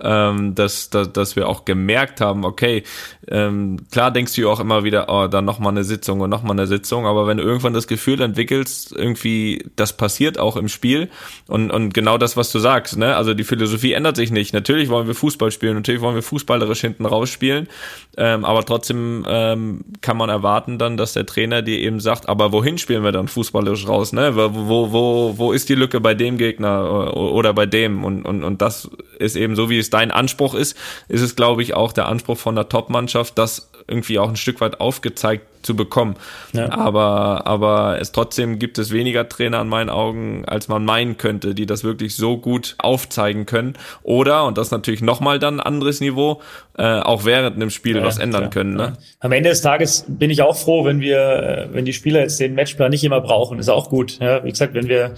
ähm, 0.00 0.54
dass, 0.54 0.90
dass, 0.90 1.12
dass 1.12 1.36
wir 1.36 1.48
auch 1.48 1.64
gemerkt 1.64 2.20
haben, 2.20 2.44
okay, 2.44 2.82
ähm, 3.28 3.76
klar 3.90 4.10
denkst 4.10 4.34
du 4.34 4.48
auch 4.50 4.60
immer 4.60 4.84
wieder, 4.84 5.06
oh, 5.08 5.28
dann 5.28 5.44
nochmal 5.44 5.72
eine 5.72 5.84
Sitzung 5.84 6.20
und 6.20 6.30
nochmal 6.30 6.52
eine 6.52 6.66
Sitzung, 6.66 7.06
aber 7.06 7.26
wenn 7.26 7.36
du 7.36 7.44
irgendwann 7.44 7.74
das 7.74 7.86
Gefühl 7.86 8.20
entwickelst, 8.20 8.92
irgendwie, 8.92 9.64
das 9.76 9.96
passiert 9.96 10.38
auch 10.38 10.56
im 10.56 10.68
Spiel 10.68 11.08
und, 11.46 11.70
und 11.70 11.92
genau 11.94 12.18
das, 12.18 12.36
was 12.36 12.50
du 12.50 12.58
sagst, 12.58 12.96
ne? 12.96 13.14
also 13.16 13.34
die 13.34 13.44
Philosophie 13.44 13.92
ändert 13.92 14.16
sich 14.16 14.30
nicht. 14.30 14.54
Natürlich 14.54 14.88
wollen 14.88 15.06
wir 15.06 15.14
Fußball 15.14 15.50
spielen, 15.50 15.74
natürlich 15.74 16.00
wollen 16.00 16.14
wir 16.14 16.22
fußballerisch 16.22 16.80
hinten 16.80 17.06
rausspielen, 17.06 17.68
ähm, 18.16 18.44
aber 18.44 18.64
trotzdem 18.64 19.24
ähm, 19.28 19.84
kann 20.00 20.16
man 20.16 20.30
erwarten 20.30 20.78
dann, 20.78 20.96
dass 20.96 21.12
der 21.12 21.26
Trainer 21.26 21.62
dir 21.62 21.78
eben 21.78 22.00
sagt, 22.00 22.28
aber 22.28 22.52
wohin 22.52 22.78
spielen 22.78 23.04
wir 23.04 23.12
dann 23.12 23.28
fußballerisch 23.28 23.86
raus, 23.86 24.12
ne? 24.12 24.34
wo, 24.34 24.50
wo, 24.54 24.92
wo, 25.38 25.38
wo 25.42 25.52
ist 25.52 25.68
die 25.68 25.74
Lücke 25.74 26.00
bei 26.00 26.14
dem 26.14 26.38
Gegner 26.38 27.16
oder 27.16 27.52
bei 27.52 27.66
dem? 27.66 28.04
Und, 28.04 28.24
und, 28.24 28.44
und 28.44 28.62
das 28.62 28.88
ist 29.18 29.36
eben 29.36 29.56
so, 29.56 29.68
wie 29.68 29.78
es 29.78 29.90
dein 29.90 30.10
Anspruch 30.10 30.54
ist, 30.54 30.76
ist 31.08 31.20
es, 31.20 31.36
glaube 31.36 31.62
ich, 31.62 31.74
auch 31.74 31.92
der 31.92 32.06
Anspruch 32.06 32.38
von 32.38 32.54
der 32.54 32.68
Top-Mannschaft, 32.68 33.36
das 33.36 33.70
irgendwie 33.88 34.18
auch 34.18 34.28
ein 34.28 34.36
Stück 34.36 34.60
weit 34.60 34.80
aufgezeigt 34.80 35.46
zu 35.62 35.76
bekommen. 35.76 36.16
Ja. 36.52 36.70
Aber, 36.72 37.46
aber 37.46 37.98
es 38.00 38.12
trotzdem 38.12 38.58
gibt 38.58 38.78
es 38.78 38.92
weniger 38.92 39.28
Trainer 39.28 39.58
an 39.60 39.68
meinen 39.68 39.90
Augen, 39.90 40.44
als 40.46 40.68
man 40.68 40.84
meinen 40.84 41.16
könnte, 41.16 41.54
die 41.54 41.66
das 41.66 41.84
wirklich 41.84 42.16
so 42.16 42.36
gut 42.36 42.74
aufzeigen 42.78 43.46
können. 43.46 43.74
Oder, 44.02 44.44
und 44.44 44.58
das 44.58 44.70
natürlich 44.70 45.02
nochmal 45.02 45.38
dann 45.38 45.60
ein 45.60 45.66
anderes 45.66 46.00
Niveau, 46.00 46.40
äh, 46.76 47.00
auch 47.00 47.24
während 47.24 47.56
einem 47.56 47.70
Spiel 47.70 47.96
ja, 47.96 48.04
was 48.04 48.18
ändern 48.18 48.42
klar. 48.42 48.50
können. 48.50 48.74
Ne? 48.74 48.92
Am 49.20 49.32
Ende 49.32 49.50
des 49.50 49.62
Tages 49.62 50.04
bin 50.08 50.30
ich 50.30 50.42
auch 50.42 50.56
froh, 50.56 50.84
wenn 50.84 51.00
wir, 51.00 51.18
äh, 51.18 51.68
wenn 51.72 51.84
die 51.84 51.92
Spieler 51.92 52.20
jetzt 52.20 52.40
den 52.40 52.54
Matchplan 52.54 52.90
nicht 52.90 53.04
immer 53.04 53.20
brauchen. 53.20 53.58
Ist 53.58 53.68
auch 53.68 53.88
gut. 53.88 54.18
Ja, 54.20 54.44
wie 54.44 54.50
gesagt, 54.50 54.74
wenn 54.74 54.88
wir 54.88 55.14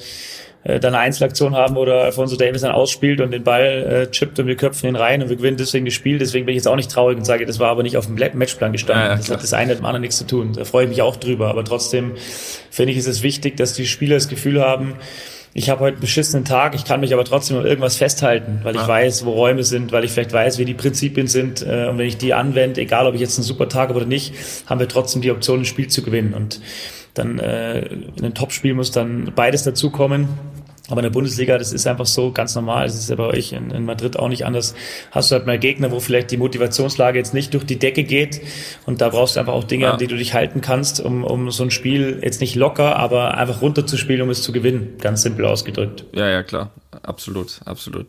äh, 0.64 0.80
dann 0.80 0.94
eine 0.94 1.04
Einzelaktion 1.04 1.54
haben 1.54 1.76
oder 1.76 2.02
Alfonso 2.02 2.36
Davis 2.36 2.62
dann 2.62 2.72
ausspielt 2.72 3.20
und 3.20 3.30
den 3.30 3.44
Ball 3.44 4.06
äh, 4.06 4.10
chippt 4.10 4.38
und 4.38 4.46
wir 4.46 4.56
köpfen 4.56 4.88
ihn 4.88 4.96
rein 4.96 5.22
und 5.22 5.28
wir 5.28 5.36
gewinnen 5.36 5.56
deswegen 5.56 5.84
das 5.84 5.94
Spiel. 5.94 6.18
Deswegen 6.18 6.46
bin 6.46 6.54
ich 6.54 6.60
jetzt 6.60 6.68
auch 6.68 6.76
nicht 6.76 6.90
traurig 6.90 7.18
und 7.18 7.24
sage, 7.24 7.46
das 7.46 7.58
war 7.58 7.68
aber 7.68 7.82
nicht 7.82 7.96
auf 7.96 8.06
dem 8.06 8.14
Matchplan 8.14 8.72
gestanden. 8.72 9.04
Ja, 9.04 9.10
ja, 9.12 9.16
das 9.16 9.30
hat 9.30 9.42
das 9.42 9.52
eine 9.52 9.70
mit 9.70 9.78
dem 9.78 9.84
anderen 9.84 10.02
nichts 10.02 10.16
zu 10.16 10.26
tun. 10.26 10.54
Da 10.54 10.64
freue 10.64 10.84
ich 10.84 10.90
mich 10.90 11.02
auch 11.02 11.16
drüber. 11.16 11.48
Aber 11.48 11.64
trotzdem 11.64 12.12
finde 12.70 12.92
ich, 12.92 12.98
ist 12.98 13.06
es 13.06 13.22
wichtig, 13.22 13.56
dass 13.56 13.74
die 13.74 13.86
Spieler 13.86 14.14
das 14.16 14.28
Gefühl 14.28 14.60
haben, 14.60 14.94
ich 15.56 15.70
habe 15.70 15.80
heute 15.80 15.94
einen 15.94 16.00
beschissenen 16.00 16.44
Tag, 16.44 16.74
ich 16.74 16.84
kann 16.84 16.98
mich 16.98 17.14
aber 17.14 17.24
trotzdem 17.24 17.58
an 17.58 17.64
irgendwas 17.64 17.94
festhalten, 17.94 18.60
weil 18.64 18.74
ich 18.74 18.80
ja. 18.80 18.88
weiß, 18.88 19.24
wo 19.24 19.30
Räume 19.30 19.62
sind, 19.62 19.92
weil 19.92 20.02
ich 20.02 20.10
vielleicht 20.10 20.32
weiß, 20.32 20.58
wie 20.58 20.64
die 20.64 20.74
Prinzipien 20.74 21.28
sind. 21.28 21.62
Äh, 21.62 21.86
und 21.88 21.96
wenn 21.98 22.08
ich 22.08 22.16
die 22.16 22.34
anwende, 22.34 22.80
egal 22.80 23.06
ob 23.06 23.14
ich 23.14 23.20
jetzt 23.20 23.38
einen 23.38 23.44
super 23.44 23.68
Tag 23.68 23.90
habe 23.90 23.98
oder 23.98 24.06
nicht, 24.06 24.34
haben 24.66 24.80
wir 24.80 24.88
trotzdem 24.88 25.22
die 25.22 25.30
Option, 25.30 25.60
ein 25.60 25.64
Spiel 25.64 25.86
zu 25.86 26.02
gewinnen. 26.02 26.34
Und 26.34 26.60
dann 27.14 27.38
äh, 27.38 27.86
in 27.86 28.24
einem 28.24 28.34
Topspiel 28.34 28.74
muss 28.74 28.90
dann 28.90 29.32
beides 29.36 29.62
dazukommen. 29.62 30.28
Aber 30.90 31.00
in 31.00 31.04
der 31.04 31.10
Bundesliga, 31.10 31.56
das 31.56 31.72
ist 31.72 31.86
einfach 31.86 32.04
so 32.04 32.30
ganz 32.30 32.54
normal. 32.54 32.86
Das 32.86 32.94
ist 32.94 33.08
ja 33.08 33.16
bei 33.16 33.24
euch 33.24 33.52
in, 33.52 33.70
in, 33.70 33.86
Madrid 33.86 34.18
auch 34.18 34.28
nicht 34.28 34.44
anders. 34.44 34.74
Hast 35.12 35.30
du 35.30 35.36
halt 35.36 35.46
mal 35.46 35.58
Gegner, 35.58 35.90
wo 35.90 35.98
vielleicht 35.98 36.30
die 36.30 36.36
Motivationslage 36.36 37.18
jetzt 37.18 37.32
nicht 37.32 37.54
durch 37.54 37.64
die 37.64 37.78
Decke 37.78 38.04
geht. 38.04 38.42
Und 38.84 39.00
da 39.00 39.08
brauchst 39.08 39.36
du 39.36 39.40
einfach 39.40 39.54
auch 39.54 39.64
Dinge, 39.64 39.86
ja. 39.86 39.92
an 39.92 39.98
die 39.98 40.06
du 40.06 40.16
dich 40.16 40.34
halten 40.34 40.60
kannst, 40.60 41.00
um, 41.00 41.24
um 41.24 41.50
so 41.50 41.62
ein 41.62 41.70
Spiel 41.70 42.20
jetzt 42.22 42.42
nicht 42.42 42.54
locker, 42.54 42.96
aber 42.96 43.38
einfach 43.38 43.62
runterzuspielen, 43.62 44.20
um 44.20 44.28
es 44.28 44.42
zu 44.42 44.52
gewinnen. 44.52 44.98
Ganz 45.00 45.22
simpel 45.22 45.46
ausgedrückt. 45.46 46.04
Ja, 46.12 46.28
ja, 46.28 46.42
klar. 46.42 46.70
Absolut, 47.02 47.60
absolut. 47.64 48.06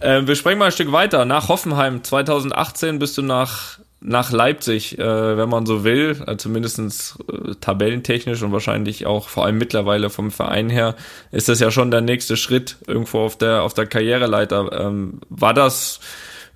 Äh, 0.00 0.26
wir 0.26 0.36
sprechen 0.36 0.58
mal 0.58 0.66
ein 0.66 0.72
Stück 0.72 0.92
weiter. 0.92 1.26
Nach 1.26 1.48
Hoffenheim 1.48 2.02
2018 2.02 2.98
bist 2.98 3.18
du 3.18 3.22
nach 3.22 3.78
nach 4.06 4.30
Leipzig, 4.30 4.98
äh, 4.98 5.36
wenn 5.36 5.48
man 5.48 5.66
so 5.66 5.82
will, 5.82 6.22
äh, 6.26 6.36
zumindestens 6.36 7.18
äh, 7.28 7.54
tabellentechnisch 7.60 8.40
und 8.42 8.52
wahrscheinlich 8.52 9.04
auch 9.04 9.28
vor 9.28 9.44
allem 9.44 9.58
mittlerweile 9.58 10.10
vom 10.10 10.30
Verein 10.30 10.70
her, 10.70 10.94
ist 11.32 11.48
das 11.48 11.58
ja 11.58 11.72
schon 11.72 11.90
der 11.90 12.02
nächste 12.02 12.36
Schritt 12.36 12.76
irgendwo 12.86 13.18
auf 13.18 13.36
der, 13.36 13.62
auf 13.62 13.74
der 13.74 13.86
Karriereleiter. 13.86 14.70
Ähm, 14.80 15.20
war 15.28 15.54
das 15.54 15.98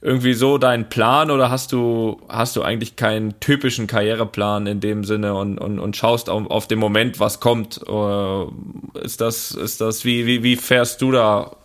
irgendwie 0.00 0.32
so 0.32 0.58
dein 0.58 0.88
Plan 0.88 1.30
oder 1.30 1.50
hast 1.50 1.72
du, 1.72 2.22
hast 2.28 2.54
du 2.54 2.62
eigentlich 2.62 2.94
keinen 2.94 3.38
typischen 3.40 3.88
Karriereplan 3.88 4.66
in 4.68 4.80
dem 4.80 5.02
Sinne 5.02 5.34
und, 5.34 5.58
und, 5.58 5.80
und 5.80 5.96
schaust 5.96 6.30
auf, 6.30 6.48
auf 6.50 6.68
den 6.68 6.78
Moment, 6.78 7.18
was 7.18 7.40
kommt? 7.40 7.80
Äh, 7.86 9.00
ist 9.02 9.20
das, 9.20 9.50
ist 9.50 9.80
das, 9.80 10.04
wie, 10.04 10.24
wie, 10.24 10.44
wie 10.44 10.56
fährst 10.56 11.02
du 11.02 11.10
da 11.10 11.56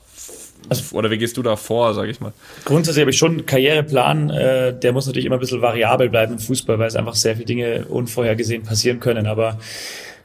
also, 0.69 0.95
oder 0.95 1.11
wie 1.11 1.17
gehst 1.17 1.37
du 1.37 1.43
da 1.43 1.55
vor, 1.55 1.93
sag 1.93 2.07
ich 2.09 2.19
mal? 2.19 2.33
Grundsätzlich 2.65 3.01
habe 3.01 3.11
ich 3.11 3.17
schon 3.17 3.31
einen 3.31 3.45
Karriereplan, 3.45 4.29
äh, 4.29 4.73
der 4.77 4.93
muss 4.93 5.05
natürlich 5.05 5.25
immer 5.25 5.35
ein 5.35 5.39
bisschen 5.39 5.61
variabel 5.61 6.09
bleiben 6.09 6.33
im 6.33 6.39
Fußball, 6.39 6.79
weil 6.79 6.87
es 6.87 6.95
einfach 6.95 7.15
sehr 7.15 7.35
viele 7.35 7.45
Dinge 7.45 7.85
unvorhergesehen 7.87 8.63
passieren 8.63 8.99
können. 8.99 9.27
Aber 9.27 9.59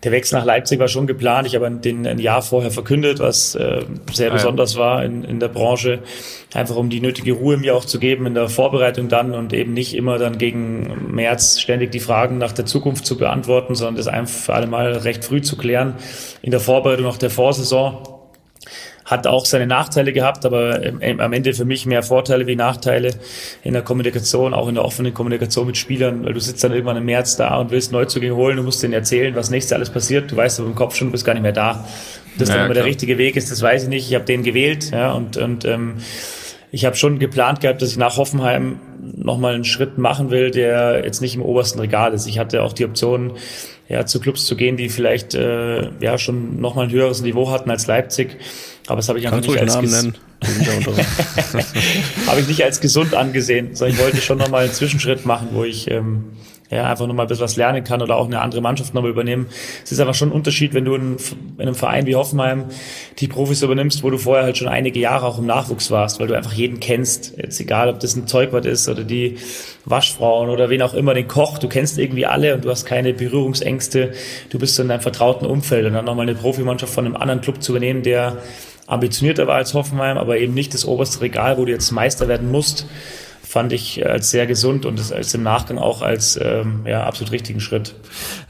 der 0.02 0.12
Wechsel 0.12 0.38
nach 0.38 0.46
Leipzig 0.46 0.80
war 0.80 0.88
schon 0.88 1.06
geplant. 1.06 1.46
Ich 1.46 1.54
habe 1.54 1.70
den 1.70 2.06
ein 2.06 2.18
Jahr 2.18 2.40
vorher 2.40 2.70
verkündet, 2.70 3.18
was 3.18 3.54
äh, 3.54 3.82
sehr 4.12 4.28
ja, 4.28 4.32
besonders 4.32 4.76
war 4.76 5.04
in, 5.04 5.24
in 5.24 5.40
der 5.40 5.48
Branche. 5.48 5.98
Einfach 6.54 6.76
um 6.76 6.88
die 6.88 7.00
nötige 7.00 7.32
Ruhe 7.32 7.58
mir 7.58 7.76
auch 7.76 7.84
zu 7.84 7.98
geben 7.98 8.24
in 8.26 8.34
der 8.34 8.48
Vorbereitung 8.48 9.08
dann 9.08 9.34
und 9.34 9.52
eben 9.52 9.74
nicht 9.74 9.94
immer 9.94 10.18
dann 10.18 10.38
gegen 10.38 11.14
März 11.14 11.60
ständig 11.60 11.92
die 11.92 12.00
Fragen 12.00 12.38
nach 12.38 12.52
der 12.52 12.64
Zukunft 12.64 13.04
zu 13.04 13.18
beantworten, 13.18 13.74
sondern 13.74 13.96
das 13.96 14.08
einfach 14.08 14.34
für 14.34 14.54
alle 14.54 14.66
Mal 14.66 14.92
recht 14.92 15.24
früh 15.24 15.42
zu 15.42 15.58
klären 15.58 15.94
in 16.40 16.50
der 16.50 16.60
Vorbereitung 16.60 17.04
nach 17.04 17.18
der 17.18 17.30
Vorsaison 17.30 18.19
hat 19.10 19.26
auch 19.26 19.44
seine 19.44 19.66
Nachteile 19.66 20.12
gehabt, 20.12 20.46
aber 20.46 20.80
am 21.02 21.32
Ende 21.32 21.52
für 21.52 21.64
mich 21.64 21.84
mehr 21.84 22.02
Vorteile 22.02 22.46
wie 22.46 22.54
Nachteile 22.54 23.10
in 23.64 23.72
der 23.72 23.82
Kommunikation, 23.82 24.54
auch 24.54 24.68
in 24.68 24.76
der 24.76 24.84
offenen 24.84 25.12
Kommunikation 25.12 25.66
mit 25.66 25.76
Spielern, 25.76 26.24
weil 26.24 26.32
du 26.32 26.40
sitzt 26.40 26.62
dann 26.62 26.72
irgendwann 26.72 26.96
im 26.96 27.06
März 27.06 27.36
da 27.36 27.56
und 27.56 27.72
willst 27.72 27.90
Neuzugänge 27.90 28.36
holen, 28.36 28.56
du 28.56 28.62
musst 28.62 28.82
denen 28.82 28.94
erzählen, 28.94 29.34
was 29.34 29.50
nächstes 29.50 29.72
alles 29.72 29.90
passiert, 29.90 30.30
du 30.30 30.36
weißt 30.36 30.60
aber 30.60 30.68
im 30.68 30.76
Kopf 30.76 30.94
schon, 30.94 31.08
du 31.08 31.12
bist 31.12 31.24
gar 31.24 31.34
nicht 31.34 31.42
mehr 31.42 31.52
da. 31.52 31.84
Das 32.38 32.48
ja, 32.48 32.54
dann 32.54 32.66
immer 32.66 32.74
der 32.74 32.84
richtige 32.84 33.18
Weg 33.18 33.34
ist, 33.34 33.50
das 33.50 33.60
weiß 33.60 33.84
ich 33.84 33.88
nicht. 33.88 34.08
Ich 34.08 34.14
habe 34.14 34.24
den 34.24 34.44
gewählt, 34.44 34.92
ja, 34.92 35.12
und, 35.12 35.36
und 35.36 35.64
ähm, 35.64 35.96
ich 36.70 36.84
habe 36.84 36.94
schon 36.94 37.18
geplant 37.18 37.60
gehabt, 37.60 37.82
dass 37.82 37.90
ich 37.90 37.96
nach 37.96 38.16
Hoffenheim 38.16 38.78
nochmal 39.00 39.54
einen 39.54 39.64
Schritt 39.64 39.98
machen 39.98 40.30
will, 40.30 40.52
der 40.52 41.04
jetzt 41.04 41.20
nicht 41.20 41.34
im 41.34 41.42
obersten 41.42 41.80
Regal 41.80 42.14
ist. 42.14 42.26
Ich 42.28 42.38
hatte 42.38 42.62
auch 42.62 42.72
die 42.72 42.84
Option, 42.84 43.32
ja, 43.88 44.06
zu 44.06 44.20
Clubs 44.20 44.46
zu 44.46 44.54
gehen, 44.54 44.76
die 44.76 44.88
vielleicht 44.88 45.34
äh, 45.34 45.90
ja 46.00 46.16
schon 46.16 46.60
nochmal 46.60 46.86
ein 46.86 46.92
höheres 46.92 47.22
Niveau 47.22 47.50
hatten 47.50 47.70
als 47.70 47.88
Leipzig. 47.88 48.36
Aber 48.90 48.96
das 48.96 49.08
habe 49.08 49.20
ich 49.20 49.26
einfach 49.28 49.40
Kannst 49.40 49.62
nicht 49.62 49.76
als 49.76 50.02
nennen. 50.02 50.16
habe 52.26 52.40
ich 52.40 52.48
nicht 52.48 52.64
als 52.64 52.80
gesund 52.80 53.14
angesehen, 53.14 53.76
sondern 53.76 53.96
ich 53.96 54.02
wollte 54.02 54.20
schon 54.20 54.38
nochmal 54.38 54.64
einen 54.64 54.72
Zwischenschritt 54.72 55.24
machen, 55.24 55.50
wo 55.52 55.62
ich 55.62 55.88
ähm, 55.88 56.24
ja, 56.70 56.88
einfach 56.88 57.06
nochmal 57.06 57.26
ein 57.26 57.28
bisschen 57.28 57.44
was 57.44 57.56
lernen 57.56 57.82
kann 57.82 58.00
oder 58.00 58.16
auch 58.16 58.26
eine 58.26 58.40
andere 58.40 58.60
Mannschaft 58.60 58.94
nochmal 58.94 59.10
übernehmen. 59.10 59.46
Es 59.84 59.92
ist 59.92 60.00
aber 60.00 60.14
schon 60.14 60.30
ein 60.30 60.32
Unterschied, 60.32 60.72
wenn 60.72 60.84
du 60.84 60.94
in, 60.94 61.16
in, 61.56 61.62
einem 61.62 61.74
Verein 61.74 62.06
wie 62.06 62.14
Hoffenheim 62.14 62.64
die 63.18 63.28
Profis 63.28 63.62
übernimmst, 63.62 64.02
wo 64.02 64.10
du 64.10 64.18
vorher 64.18 64.44
halt 64.44 64.56
schon 64.56 64.66
einige 64.68 64.98
Jahre 65.00 65.26
auch 65.26 65.38
im 65.38 65.46
Nachwuchs 65.46 65.90
warst, 65.90 66.20
weil 66.20 66.28
du 66.28 66.34
einfach 66.34 66.52
jeden 66.52 66.78
kennst. 66.80 67.36
Jetzt 67.36 67.60
egal, 67.60 67.88
ob 67.88 67.98
das 67.98 68.14
ein 68.14 68.26
Zeugwart 68.28 68.66
ist 68.66 68.88
oder 68.88 69.02
die 69.02 69.38
Waschfrauen 69.84 70.48
oder 70.48 70.70
wen 70.70 70.82
auch 70.82 70.94
immer, 70.94 71.14
den 71.14 71.26
Koch, 71.26 71.58
du 71.58 71.68
kennst 71.68 71.98
irgendwie 71.98 72.26
alle 72.26 72.54
und 72.54 72.64
du 72.64 72.70
hast 72.70 72.86
keine 72.86 73.14
Berührungsängste. 73.14 74.12
Du 74.50 74.58
bist 74.58 74.78
in 74.78 74.88
deinem 74.88 75.00
vertrauten 75.00 75.46
Umfeld 75.46 75.86
und 75.86 75.94
dann 75.94 76.04
nochmal 76.04 76.28
eine 76.28 76.36
Profimannschaft 76.36 76.92
von 76.92 77.04
einem 77.04 77.16
anderen 77.16 77.40
Club 77.40 77.62
zu 77.62 77.72
übernehmen, 77.72 78.02
der 78.02 78.38
ambitionierter 78.90 79.46
war 79.46 79.56
als 79.56 79.74
Hoffenheim, 79.74 80.18
aber 80.18 80.38
eben 80.38 80.54
nicht 80.54 80.74
das 80.74 80.84
oberste 80.84 81.20
Regal, 81.20 81.58
wo 81.58 81.64
du 81.64 81.72
jetzt 81.72 81.90
Meister 81.90 82.28
werden 82.28 82.50
musst 82.50 82.86
fand 83.50 83.72
ich 83.72 84.06
als 84.06 84.30
sehr 84.30 84.46
gesund 84.46 84.86
und 84.86 84.98
das 84.98 85.10
als 85.10 85.34
im 85.34 85.42
Nachgang 85.42 85.78
auch 85.78 86.02
als 86.02 86.38
ähm, 86.40 86.82
ja, 86.86 87.02
absolut 87.02 87.32
richtigen 87.32 87.60
Schritt. 87.60 87.96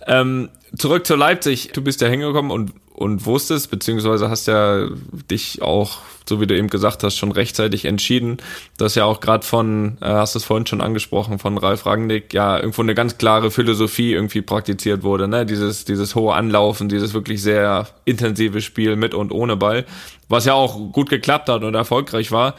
Ähm, 0.06 0.50
zurück 0.76 1.06
zu 1.06 1.16
Leipzig. 1.16 1.70
Du 1.72 1.82
bist 1.82 2.02
ja 2.02 2.08
hingekommen 2.08 2.50
und, 2.50 2.72
und 3.00 3.24
wusstest, 3.24 3.70
beziehungsweise 3.70 4.28
hast 4.28 4.46
ja 4.46 4.86
dich 5.30 5.62
auch, 5.62 6.00
so 6.28 6.38
wie 6.38 6.46
du 6.46 6.54
eben 6.54 6.68
gesagt 6.68 7.02
hast, 7.02 7.16
schon 7.16 7.32
rechtzeitig 7.32 7.86
entschieden. 7.86 8.36
Das 8.76 8.94
ja 8.94 9.06
auch 9.06 9.20
gerade 9.20 9.44
von, 9.44 9.96
äh, 10.02 10.06
hast 10.06 10.34
du 10.34 10.38
es 10.38 10.44
vorhin 10.44 10.66
schon 10.66 10.82
angesprochen, 10.82 11.38
von 11.38 11.56
Ralf 11.56 11.86
Rangnick, 11.86 12.34
ja, 12.34 12.58
irgendwo 12.58 12.82
eine 12.82 12.94
ganz 12.94 13.16
klare 13.16 13.50
Philosophie 13.50 14.12
irgendwie 14.12 14.42
praktiziert 14.42 15.02
wurde, 15.02 15.28
ne? 15.28 15.46
Dieses, 15.46 15.86
dieses 15.86 16.14
hohe 16.14 16.34
Anlaufen, 16.34 16.90
dieses 16.90 17.14
wirklich 17.14 17.40
sehr 17.40 17.88
intensive 18.04 18.60
Spiel 18.60 18.96
mit 18.96 19.14
und 19.14 19.32
ohne 19.32 19.56
Ball, 19.56 19.86
was 20.28 20.44
ja 20.44 20.52
auch 20.52 20.92
gut 20.92 21.08
geklappt 21.08 21.48
hat 21.48 21.64
und 21.64 21.74
erfolgreich 21.74 22.32
war. 22.32 22.54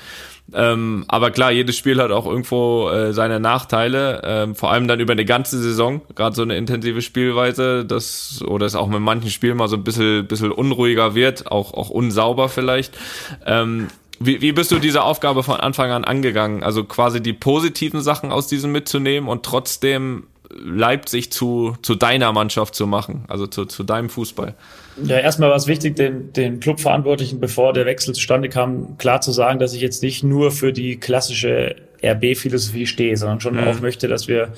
Ähm, 0.53 1.05
aber 1.07 1.31
klar, 1.31 1.51
jedes 1.51 1.77
Spiel 1.77 2.01
hat 2.01 2.11
auch 2.11 2.25
irgendwo 2.25 2.89
äh, 2.89 3.13
seine 3.13 3.39
Nachteile, 3.39 4.21
ähm, 4.25 4.55
vor 4.55 4.71
allem 4.71 4.87
dann 4.87 4.99
über 4.99 5.13
eine 5.13 5.25
ganze 5.25 5.59
Saison, 5.59 6.01
gerade 6.15 6.35
so 6.35 6.41
eine 6.41 6.57
intensive 6.57 7.01
Spielweise, 7.01 7.85
das 7.85 8.43
oder 8.45 8.65
es 8.65 8.75
auch 8.75 8.87
mit 8.87 8.99
manchen 8.99 9.29
Spielen 9.29 9.57
mal 9.57 9.69
so 9.69 9.77
ein 9.77 9.83
bisschen, 9.83 10.27
bisschen 10.27 10.51
unruhiger 10.51 11.15
wird, 11.15 11.49
auch, 11.49 11.73
auch 11.73 11.89
unsauber 11.89 12.49
vielleicht. 12.49 12.97
Ähm, 13.45 13.87
wie, 14.19 14.41
wie 14.41 14.51
bist 14.51 14.71
du 14.71 14.79
diese 14.79 15.03
Aufgabe 15.03 15.41
von 15.41 15.59
Anfang 15.59 15.89
an 15.91 16.03
angegangen? 16.03 16.63
Also 16.63 16.83
quasi 16.83 17.23
die 17.23 17.33
positiven 17.33 18.01
Sachen 18.01 18.31
aus 18.31 18.47
diesem 18.47 18.71
mitzunehmen 18.71 19.27
und 19.29 19.43
trotzdem 19.43 20.27
Leipzig 20.55 21.31
zu, 21.31 21.75
zu 21.81 21.95
deiner 21.95 22.31
Mannschaft 22.33 22.75
zu 22.75 22.87
machen, 22.87 23.25
also 23.27 23.47
zu, 23.47 23.65
zu 23.65 23.83
deinem 23.83 24.09
Fußball? 24.09 24.55
Ja, 25.03 25.19
erstmal 25.19 25.49
war 25.49 25.55
es 25.55 25.67
wichtig, 25.67 25.95
den, 25.95 26.33
den 26.33 26.59
Clubverantwortlichen, 26.59 27.39
bevor 27.39 27.73
der 27.73 27.85
Wechsel 27.85 28.13
zustande 28.13 28.49
kam, 28.49 28.97
klar 28.97 29.21
zu 29.21 29.31
sagen, 29.31 29.59
dass 29.59 29.73
ich 29.73 29.81
jetzt 29.81 30.03
nicht 30.03 30.23
nur 30.23 30.51
für 30.51 30.73
die 30.73 30.99
klassische 30.99 31.75
RB-Philosophie 32.03 32.87
stehe, 32.87 33.15
sondern 33.15 33.39
schon 33.39 33.55
mhm. 33.55 33.67
auch 33.67 33.79
möchte, 33.79 34.07
dass 34.07 34.27
wir 34.27 34.53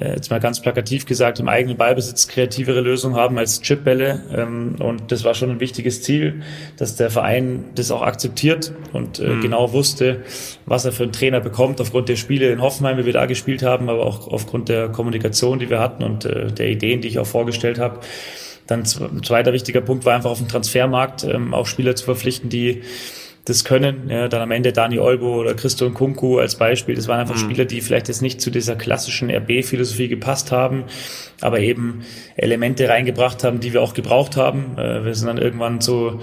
jetzt 0.00 0.30
mal 0.30 0.40
ganz 0.40 0.60
plakativ 0.60 1.06
gesagt, 1.06 1.38
im 1.38 1.48
eigenen 1.48 1.76
Ballbesitz 1.76 2.26
kreativere 2.26 2.80
Lösungen 2.80 3.16
haben 3.16 3.38
als 3.38 3.60
Chipbälle. 3.60 4.22
Ähm, 4.34 4.76
und 4.80 5.12
das 5.12 5.24
war 5.24 5.34
schon 5.34 5.50
ein 5.50 5.60
wichtiges 5.60 6.02
Ziel, 6.02 6.42
dass 6.76 6.96
der 6.96 7.10
Verein 7.10 7.64
das 7.74 7.90
auch 7.90 8.02
akzeptiert 8.02 8.72
und 8.92 9.20
äh, 9.20 9.28
mhm. 9.28 9.40
genau 9.40 9.72
wusste, 9.72 10.22
was 10.66 10.84
er 10.84 10.92
für 10.92 11.04
einen 11.04 11.12
Trainer 11.12 11.40
bekommt, 11.40 11.80
aufgrund 11.80 12.08
der 12.08 12.16
Spiele 12.16 12.50
in 12.50 12.60
Hoffenheim, 12.60 12.98
wie 12.98 13.06
wir 13.06 13.12
da 13.12 13.26
gespielt 13.26 13.62
haben, 13.62 13.88
aber 13.88 14.04
auch 14.04 14.28
aufgrund 14.28 14.68
der 14.68 14.88
Kommunikation, 14.88 15.58
die 15.58 15.70
wir 15.70 15.78
hatten 15.78 16.02
und 16.02 16.24
äh, 16.24 16.50
der 16.50 16.68
Ideen, 16.68 17.00
die 17.00 17.08
ich 17.08 17.18
auch 17.18 17.26
vorgestellt 17.26 17.78
habe. 17.78 18.00
Dann 18.66 18.80
ein 18.80 19.22
zweiter 19.22 19.52
wichtiger 19.52 19.82
Punkt 19.82 20.06
war 20.06 20.14
einfach 20.14 20.30
auf 20.30 20.38
dem 20.38 20.48
Transfermarkt 20.48 21.24
ähm, 21.24 21.52
auch 21.52 21.66
Spieler 21.66 21.94
zu 21.96 22.06
verpflichten, 22.06 22.48
die 22.48 22.82
das 23.44 23.64
können. 23.64 24.08
Ja, 24.08 24.28
dann 24.28 24.40
am 24.40 24.50
Ende 24.50 24.72
Dani 24.72 24.98
Olbo 24.98 25.40
oder 25.40 25.54
Christo 25.54 25.90
Kunku 25.90 26.38
als 26.38 26.56
Beispiel. 26.56 26.94
Das 26.94 27.08
waren 27.08 27.20
einfach 27.20 27.36
mhm. 27.36 27.40
Spieler, 27.40 27.64
die 27.66 27.82
vielleicht 27.82 28.08
jetzt 28.08 28.22
nicht 28.22 28.40
zu 28.40 28.50
dieser 28.50 28.74
klassischen 28.74 29.30
RB-Philosophie 29.30 30.08
gepasst 30.08 30.50
haben, 30.50 30.84
aber 31.42 31.60
eben 31.60 32.04
Elemente 32.36 32.88
reingebracht 32.88 33.44
haben, 33.44 33.60
die 33.60 33.74
wir 33.74 33.82
auch 33.82 33.92
gebraucht 33.92 34.36
haben. 34.36 34.78
Äh, 34.78 35.04
wir 35.04 35.14
sind 35.14 35.28
dann 35.28 35.36
irgendwann 35.36 35.82
so 35.82 36.20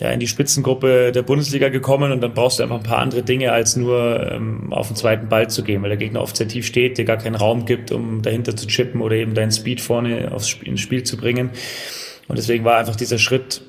ja, 0.00 0.10
in 0.10 0.20
die 0.20 0.26
Spitzengruppe 0.26 1.12
der 1.12 1.22
Bundesliga 1.22 1.68
gekommen 1.68 2.10
und 2.10 2.22
dann 2.22 2.32
brauchst 2.32 2.58
du 2.58 2.62
einfach 2.62 2.78
ein 2.78 2.82
paar 2.82 2.98
andere 2.98 3.22
Dinge, 3.22 3.52
als 3.52 3.76
nur 3.76 4.32
ähm, 4.32 4.72
auf 4.72 4.86
den 4.88 4.96
zweiten 4.96 5.28
Ball 5.28 5.50
zu 5.50 5.64
gehen, 5.64 5.82
weil 5.82 5.90
der 5.90 5.98
Gegner 5.98 6.22
oft 6.22 6.36
sehr 6.38 6.48
tief 6.48 6.64
steht, 6.64 6.96
dir 6.96 7.04
gar 7.04 7.18
keinen 7.18 7.36
Raum 7.36 7.66
gibt, 7.66 7.92
um 7.92 8.22
dahinter 8.22 8.56
zu 8.56 8.66
chippen 8.66 9.02
oder 9.02 9.16
eben 9.16 9.34
deinen 9.34 9.52
Speed 9.52 9.82
vorne 9.82 10.32
aufs 10.32 10.48
Spiel, 10.48 10.68
ins 10.68 10.80
Spiel 10.80 11.02
zu 11.02 11.18
bringen. 11.18 11.50
Und 12.28 12.38
deswegen 12.38 12.64
war 12.64 12.78
einfach 12.78 12.96
dieser 12.96 13.18
Schritt 13.18 13.60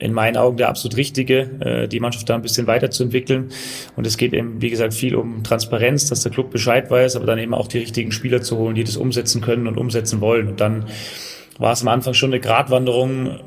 in 0.00 0.12
meinen 0.12 0.36
Augen 0.36 0.56
der 0.56 0.68
absolut 0.68 0.96
richtige, 0.96 1.50
äh, 1.60 1.88
die 1.88 2.00
Mannschaft 2.00 2.28
da 2.28 2.34
ein 2.34 2.42
bisschen 2.42 2.66
weiterzuentwickeln. 2.66 3.50
Und 3.96 4.06
es 4.06 4.16
geht 4.16 4.32
eben, 4.32 4.60
wie 4.60 4.70
gesagt, 4.70 4.94
viel 4.94 5.14
um 5.14 5.44
Transparenz, 5.44 6.08
dass 6.08 6.22
der 6.22 6.32
Club 6.32 6.50
Bescheid 6.50 6.90
weiß, 6.90 7.16
aber 7.16 7.26
dann 7.26 7.38
eben 7.38 7.54
auch 7.54 7.68
die 7.68 7.78
richtigen 7.78 8.10
Spieler 8.10 8.40
zu 8.42 8.56
holen, 8.56 8.74
die 8.74 8.84
das 8.84 8.96
umsetzen 8.96 9.40
können 9.40 9.68
und 9.68 9.76
umsetzen 9.76 10.20
wollen. 10.20 10.48
Und 10.48 10.60
dann 10.60 10.86
war 11.58 11.72
es 11.72 11.82
am 11.82 11.88
Anfang 11.88 12.14
schon 12.14 12.30
eine 12.30 12.40
Gratwanderung, 12.40 13.38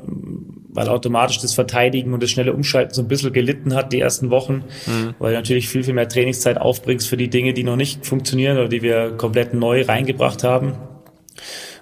weil 0.68 0.88
automatisch 0.88 1.38
das 1.40 1.54
Verteidigen 1.54 2.14
und 2.14 2.22
das 2.22 2.30
schnelle 2.30 2.52
Umschalten 2.52 2.94
so 2.94 3.02
ein 3.02 3.08
bisschen 3.08 3.32
gelitten 3.32 3.74
hat 3.74 3.92
die 3.92 4.00
ersten 4.00 4.30
Wochen, 4.30 4.64
mhm. 4.86 5.14
weil 5.18 5.32
du 5.32 5.38
natürlich 5.38 5.68
viel, 5.68 5.82
viel 5.82 5.94
mehr 5.94 6.08
Trainingszeit 6.08 6.58
aufbringst 6.58 7.08
für 7.08 7.16
die 7.16 7.28
Dinge, 7.28 7.52
die 7.54 7.64
noch 7.64 7.76
nicht 7.76 8.06
funktionieren 8.06 8.58
oder 8.58 8.68
die 8.68 8.82
wir 8.82 9.12
komplett 9.16 9.54
neu 9.54 9.82
reingebracht 9.82 10.44
haben. 10.44 10.74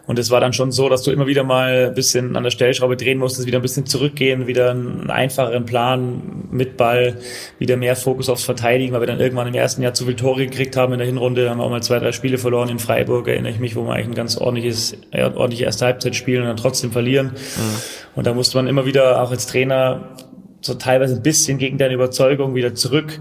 Und 0.07 0.19
es 0.19 0.31
war 0.31 0.41
dann 0.41 0.53
schon 0.53 0.73
so, 0.73 0.89
dass 0.89 1.03
du 1.03 1.13
immer 1.13 1.29
wieder 1.29 1.45
mal 1.45 1.87
ein 1.89 1.95
bisschen 1.95 2.35
an 2.35 2.43
der 2.43 2.51
Stellschraube 2.51 2.97
drehen 2.97 3.19
musstest, 3.19 3.47
wieder 3.47 3.61
ein 3.61 3.63
bisschen 3.63 3.87
zurückgehen, 3.87 4.49
wieder 4.49 4.71
einen 4.73 5.11
einfacheren 5.11 5.65
Plan 5.65 6.49
mit 6.51 6.77
Ball, 6.77 7.19
wieder 7.59 7.77
mehr 7.77 7.95
Fokus 7.95 8.29
aufs 8.29 8.43
Verteidigen, 8.43 8.93
weil 8.93 9.01
wir 9.01 9.07
dann 9.07 9.21
irgendwann 9.21 9.47
im 9.47 9.55
ersten 9.55 9.81
Jahr 9.81 9.95
zu 9.95 10.05
viel 10.05 10.17
Tore 10.17 10.47
gekriegt 10.47 10.77
haben 10.77 10.93
in 10.93 10.99
der 10.99 11.07
Hinrunde, 11.07 11.49
haben 11.49 11.59
wir 11.59 11.65
auch 11.65 11.71
mal 11.71 11.83
zwei, 11.83 12.01
drei 12.01 12.11
Spiele 12.11 12.39
verloren 12.39 12.69
in 12.69 12.81
Freiburg, 12.81 13.29
erinnere 13.29 13.53
ich 13.53 13.61
mich, 13.61 13.77
wo 13.77 13.85
wir 13.85 13.93
eigentlich 13.93 14.09
ein 14.09 14.15
ganz 14.15 14.37
ordentliches, 14.37 14.97
ordentliche 15.13 15.65
erste 15.65 15.85
Halbzeit 15.85 16.17
spielen 16.17 16.43
und 16.43 16.49
dann 16.49 16.57
trotzdem 16.57 16.91
verlieren. 16.91 17.27
Mhm. 17.27 17.77
Und 18.17 18.27
da 18.27 18.35
musste 18.35 18.59
man 18.59 18.67
immer 18.67 18.85
wieder 18.85 19.23
auch 19.23 19.31
als 19.31 19.47
Trainer 19.47 20.17
so 20.61 20.75
teilweise 20.75 21.17
ein 21.17 21.23
bisschen 21.23 21.59
gegen 21.59 21.79
deine 21.79 21.95
Überzeugung 21.95 22.55
wieder 22.55 22.75
zurück 22.75 23.21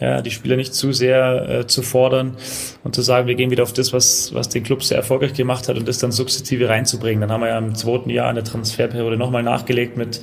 ja, 0.00 0.22
die 0.22 0.30
Spieler 0.30 0.56
nicht 0.56 0.74
zu 0.74 0.92
sehr 0.92 1.48
äh, 1.48 1.66
zu 1.66 1.82
fordern 1.82 2.36
und 2.84 2.94
zu 2.94 3.02
sagen, 3.02 3.26
wir 3.26 3.34
gehen 3.34 3.50
wieder 3.50 3.64
auf 3.64 3.72
das, 3.72 3.92
was, 3.92 4.32
was 4.32 4.48
den 4.48 4.62
Club 4.62 4.84
sehr 4.84 4.96
erfolgreich 4.96 5.34
gemacht 5.34 5.68
hat 5.68 5.76
und 5.76 5.88
das 5.88 5.98
dann 5.98 6.12
sukzessive 6.12 6.68
reinzubringen. 6.68 7.20
Dann 7.20 7.32
haben 7.32 7.40
wir 7.40 7.48
ja 7.48 7.58
im 7.58 7.74
zweiten 7.74 8.10
Jahr 8.10 8.28
eine 8.28 8.44
Transferperiode 8.44 9.16
nochmal 9.16 9.42
nachgelegt 9.42 9.96
mit 9.96 10.20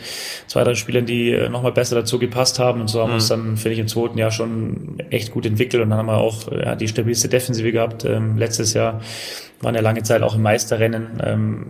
zwei, 0.47 0.63
drei 0.63 0.76
Spielern, 0.76 1.05
die 1.05 1.32
äh, 1.32 1.49
nochmal 1.49 1.73
besser 1.73 1.95
dazu 1.95 2.19
gepasst 2.19 2.57
haben 2.57 2.82
und 2.82 2.88
so 2.88 3.01
haben 3.01 3.09
wir 3.09 3.15
uns 3.15 3.30
mhm. 3.30 3.34
dann, 3.34 3.57
finde 3.57 3.73
ich, 3.73 3.80
im 3.80 3.88
zweiten 3.88 4.17
Jahr 4.17 4.32
schon 4.32 4.99
echt 5.09 5.32
gut 5.32 5.45
entwickelt 5.45 5.84
und 5.84 5.89
dann 5.89 5.99
haben 5.99 6.07
wir 6.07 6.17
auch 6.17 6.51
ja, 6.51 6.76
die 6.76 6.88
stabilste 6.88 7.28
Defensive 7.28 7.71
gehabt. 7.71 8.05
Ähm, 8.05 8.38
letztes 8.38 8.73
Jahr 8.73 9.01
waren 9.61 9.76
ja 9.76 9.82
lange 9.82 10.03
Zeit 10.03 10.21
auch 10.21 10.36
im 10.36 10.41
Meisterrennen, 10.41 11.21
ähm, 11.23 11.65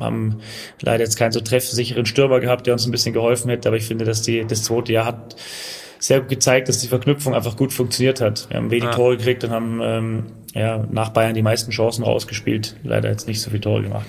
haben 0.00 0.38
leider 0.80 1.04
jetzt 1.04 1.16
keinen 1.16 1.32
so 1.32 1.40
treffsicheren 1.40 2.06
Stürmer 2.06 2.40
gehabt, 2.40 2.66
der 2.66 2.74
uns 2.74 2.86
ein 2.86 2.90
bisschen 2.90 3.12
geholfen 3.12 3.48
hätte, 3.50 3.68
aber 3.68 3.76
ich 3.76 3.84
finde, 3.84 4.04
dass 4.04 4.22
die, 4.22 4.44
das 4.44 4.64
zweite 4.64 4.92
Jahr 4.92 5.06
hat 5.06 5.36
sehr 5.98 6.20
gut 6.20 6.28
gezeigt, 6.28 6.68
dass 6.68 6.78
die 6.78 6.88
Verknüpfung 6.88 7.34
einfach 7.34 7.56
gut 7.56 7.72
funktioniert 7.72 8.20
hat. 8.20 8.48
Wir 8.50 8.58
haben 8.58 8.70
wenig 8.70 8.84
ja. 8.84 8.90
Tore 8.90 9.16
gekriegt 9.16 9.44
und 9.44 9.50
haben 9.50 9.80
ähm, 9.82 10.26
ja, 10.54 10.84
nach 10.90 11.10
Bayern 11.10 11.34
die 11.34 11.42
meisten 11.42 11.70
Chancen 11.70 12.04
rausgespielt. 12.04 12.76
Leider 12.82 13.10
jetzt 13.10 13.26
nicht 13.26 13.40
so 13.40 13.50
viele 13.50 13.62
Tore 13.62 13.82
gemacht. 13.82 14.06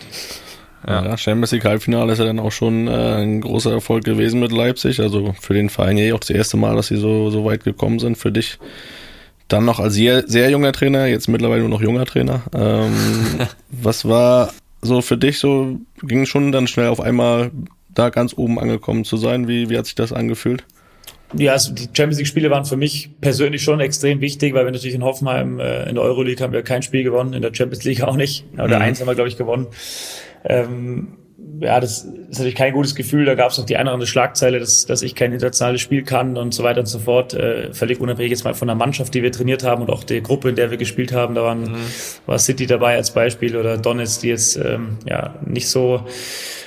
Ja, 0.87 1.05
ja 1.05 1.17
Champions 1.17 1.51
League 1.51 1.65
Halbfinale 1.65 2.13
ist 2.13 2.19
ja 2.19 2.25
dann 2.25 2.39
auch 2.39 2.51
schon 2.51 2.87
äh, 2.87 2.91
ein 2.91 3.41
großer 3.41 3.71
Erfolg 3.71 4.03
gewesen 4.03 4.39
mit 4.39 4.51
Leipzig. 4.51 4.99
Also 4.99 5.33
für 5.39 5.53
den 5.53 5.69
Verein 5.69 5.97
ja 5.97 6.13
auch 6.13 6.19
das 6.19 6.29
erste 6.29 6.57
Mal, 6.57 6.75
dass 6.75 6.87
sie 6.87 6.97
so, 6.97 7.29
so 7.29 7.45
weit 7.45 7.63
gekommen 7.63 7.99
sind. 7.99 8.17
Für 8.17 8.31
dich 8.31 8.59
dann 9.47 9.65
noch 9.65 9.79
als 9.79 9.95
sehr, 9.95 10.27
sehr 10.27 10.49
junger 10.49 10.71
Trainer, 10.71 11.07
jetzt 11.07 11.27
mittlerweile 11.27 11.61
nur 11.61 11.69
noch 11.69 11.81
junger 11.81 12.05
Trainer. 12.05 12.43
Ähm, 12.53 12.93
was 13.69 14.07
war 14.07 14.53
so 14.81 15.01
für 15.01 15.17
dich 15.17 15.39
so, 15.39 15.77
ging 16.01 16.25
schon 16.25 16.51
dann 16.51 16.67
schnell 16.67 16.87
auf 16.87 17.01
einmal 17.01 17.51
da 17.89 18.09
ganz 18.09 18.33
oben 18.37 18.59
angekommen 18.59 19.03
zu 19.03 19.17
sein? 19.17 19.47
Wie, 19.47 19.69
wie 19.69 19.77
hat 19.77 19.85
sich 19.85 19.95
das 19.95 20.13
angefühlt? 20.13 20.63
Ja, 21.37 21.53
also 21.53 21.73
die 21.73 21.83
Champions 21.85 22.17
League 22.17 22.27
Spiele 22.27 22.49
waren 22.49 22.65
für 22.65 22.77
mich 22.77 23.11
persönlich 23.21 23.61
schon 23.61 23.79
extrem 23.79 24.19
wichtig, 24.19 24.53
weil 24.53 24.65
wir 24.65 24.71
natürlich 24.71 24.95
in 24.95 25.03
Hoffenheim 25.03 25.59
äh, 25.59 25.87
in 25.87 25.95
der 25.95 26.03
Euroleague 26.03 26.43
haben 26.43 26.53
wir 26.53 26.63
kein 26.63 26.81
Spiel 26.81 27.03
gewonnen, 27.03 27.33
in 27.33 27.41
der 27.41 27.53
Champions 27.53 27.83
League 27.83 28.01
auch 28.03 28.15
nicht. 28.15 28.45
Oder 28.53 28.77
mhm. 28.77 28.81
eins 28.81 28.99
haben 28.99 29.07
wir 29.07 29.15
glaube 29.15 29.29
ich 29.29 29.37
gewonnen. 29.37 29.67
Ähm, 30.43 31.19
ja, 31.61 31.79
das 31.79 32.03
ist 32.03 32.37
natürlich 32.39 32.55
kein 32.55 32.73
gutes 32.73 32.95
Gefühl. 32.95 33.25
Da 33.25 33.35
gab 33.35 33.51
es 33.51 33.59
auch 33.59 33.65
die 33.65 33.77
eine 33.77 33.89
oder 33.89 33.95
andere 33.95 34.07
Schlagzeile, 34.07 34.59
dass, 34.59 34.85
dass 34.85 35.01
ich 35.01 35.15
kein 35.15 35.31
internationales 35.33 35.81
Spiel 35.81 36.03
kann 36.03 36.37
und 36.37 36.53
so 36.53 36.63
weiter 36.63 36.79
und 36.79 36.85
so 36.85 36.99
fort. 36.99 37.33
Äh, 37.33 37.73
völlig 37.73 37.99
unabhängig 37.99 38.31
jetzt 38.31 38.43
mal 38.43 38.53
von 38.53 38.67
der 38.67 38.75
Mannschaft, 38.75 39.13
die 39.13 39.23
wir 39.23 39.31
trainiert 39.31 39.63
haben 39.63 39.81
und 39.81 39.89
auch 39.89 40.03
der 40.03 40.21
Gruppe, 40.21 40.49
in 40.49 40.55
der 40.55 40.71
wir 40.71 40.77
gespielt 40.77 41.11
haben. 41.11 41.35
Da 41.35 41.43
waren, 41.43 41.63
mhm. 41.63 41.77
war 42.25 42.39
City 42.39 42.65
dabei 42.65 42.95
als 42.95 43.11
Beispiel 43.11 43.55
oder 43.55 43.77
Donetsk, 43.77 44.21
die 44.21 44.29
jetzt 44.29 44.57
ähm, 44.57 44.97
ja 45.07 45.35
nicht 45.45 45.69
so 45.69 46.05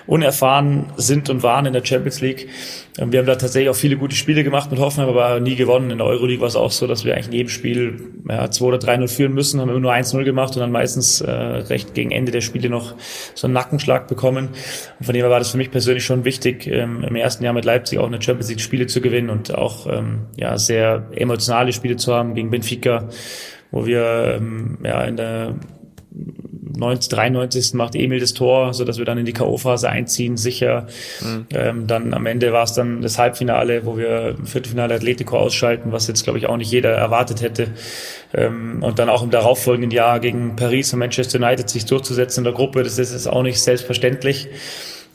unerfahren 0.07 0.86
sind 0.96 1.30
und 1.30 1.42
waren 1.42 1.66
in 1.66 1.72
der 1.72 1.84
Champions 1.84 2.20
League. 2.20 2.48
Ähm, 2.98 3.12
wir 3.12 3.20
haben 3.20 3.26
da 3.26 3.36
tatsächlich 3.36 3.70
auch 3.70 3.76
viele 3.76 3.96
gute 3.96 4.16
Spiele 4.16 4.44
gemacht 4.44 4.70
mit 4.70 4.80
Hoffenheim, 4.80 5.09
aber 5.09 5.40
nie 5.40 5.57
gewonnen. 5.57 5.90
In 5.90 5.98
der 5.98 6.07
Euroleague 6.07 6.40
war 6.40 6.48
es 6.48 6.57
auch 6.57 6.70
so, 6.70 6.86
dass 6.86 7.05
wir 7.05 7.14
eigentlich 7.14 7.28
in 7.28 7.32
jedem 7.32 7.48
Spiel 7.48 8.12
ja, 8.28 8.50
2 8.50 8.64
oder 8.64 8.78
3-0 8.78 9.09
führen 9.09 9.32
müssen, 9.32 9.61
haben 9.61 9.70
immer 9.70 9.80
nur 9.80 9.92
1-0 9.92 10.24
gemacht 10.24 10.55
und 10.55 10.61
dann 10.61 10.72
meistens 10.72 11.20
äh, 11.20 11.30
recht 11.30 11.94
gegen 11.94 12.11
Ende 12.11 12.32
der 12.32 12.40
Spiele 12.40 12.68
noch 12.68 12.94
so 13.34 13.46
einen 13.46 13.55
Nackenschlag 13.55 14.09
bekommen. 14.09 14.50
Und 14.98 15.05
von 15.05 15.14
dem 15.14 15.22
her 15.22 15.30
war 15.30 15.38
das 15.38 15.50
für 15.50 15.59
mich 15.59 15.70
persönlich 15.70 16.05
schon 16.05 16.24
wichtig, 16.24 16.66
ähm, 16.66 17.05
im 17.05 17.16
ersten 17.16 17.44
Jahr 17.44 17.55
mit 17.55 17.64
Leipzig 17.64 17.98
auch 17.98 18.07
eine 18.07 18.20
Champions 18.20 18.50
League 18.50 18.61
Spiele 18.61 18.86
zu 18.86 19.00
gewinnen 19.00 19.30
und 19.30 19.55
auch 19.55 19.86
ähm, 19.86 20.26
ja, 20.36 20.59
sehr 20.59 21.09
emotionale 21.12 21.72
Spiele 21.72 21.96
zu 21.96 22.14
haben 22.14 22.34
gegen 22.34 22.50
Benfica, 22.50 23.09
wo 23.70 23.86
wir 23.86 24.36
ähm, 24.36 24.78
ja 24.84 25.03
in 25.05 25.16
der 25.16 25.55
90, 26.14 26.41
93. 26.72 27.74
macht 27.74 27.94
Emil 27.94 28.20
das 28.20 28.34
Tor, 28.34 28.74
so 28.74 28.84
dass 28.84 28.98
wir 28.98 29.04
dann 29.04 29.18
in 29.18 29.26
die 29.26 29.32
K.O.-Phase 29.32 29.86
einziehen, 29.86 30.36
sicher. 30.36 30.86
Mhm. 31.20 31.46
Ähm, 31.50 31.86
dann 31.86 32.14
am 32.14 32.26
Ende 32.26 32.52
war 32.52 32.64
es 32.64 32.72
dann 32.72 33.02
das 33.02 33.18
Halbfinale, 33.18 33.84
wo 33.86 33.96
wir 33.96 34.36
im 34.38 34.46
Viertelfinale 34.46 34.94
Atletico 34.94 35.38
ausschalten, 35.38 35.92
was 35.92 36.08
jetzt, 36.08 36.24
glaube 36.24 36.38
ich, 36.38 36.46
auch 36.46 36.56
nicht 36.56 36.70
jeder 36.70 36.92
erwartet 36.92 37.42
hätte. 37.42 37.68
Ähm, 38.34 38.82
und 38.82 38.98
dann 38.98 39.08
auch 39.08 39.22
im 39.22 39.30
darauffolgenden 39.30 39.90
Jahr 39.90 40.20
gegen 40.20 40.56
Paris 40.56 40.92
und 40.92 40.98
Manchester 40.98 41.38
United 41.38 41.68
sich 41.68 41.84
durchzusetzen 41.86 42.40
in 42.40 42.44
der 42.44 42.54
Gruppe, 42.54 42.82
das 42.82 42.98
ist 42.98 43.26
auch 43.26 43.42
nicht 43.42 43.60
selbstverständlich. 43.60 44.48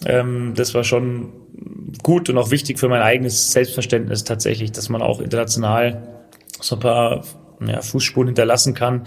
Ähm, 0.05 0.53
das 0.55 0.73
war 0.73 0.83
schon 0.83 1.31
gut 2.03 2.29
und 2.29 2.37
auch 2.37 2.51
wichtig 2.51 2.79
für 2.79 2.89
mein 2.89 3.01
eigenes 3.01 3.51
Selbstverständnis 3.51 4.23
tatsächlich, 4.23 4.71
dass 4.71 4.89
man 4.89 5.01
auch 5.01 5.19
international 5.19 6.07
so 6.59 6.75
ein 6.75 6.79
paar 6.79 7.23
ja, 7.65 7.81
Fußspuren 7.81 8.27
hinterlassen 8.27 8.73
kann, 8.73 9.03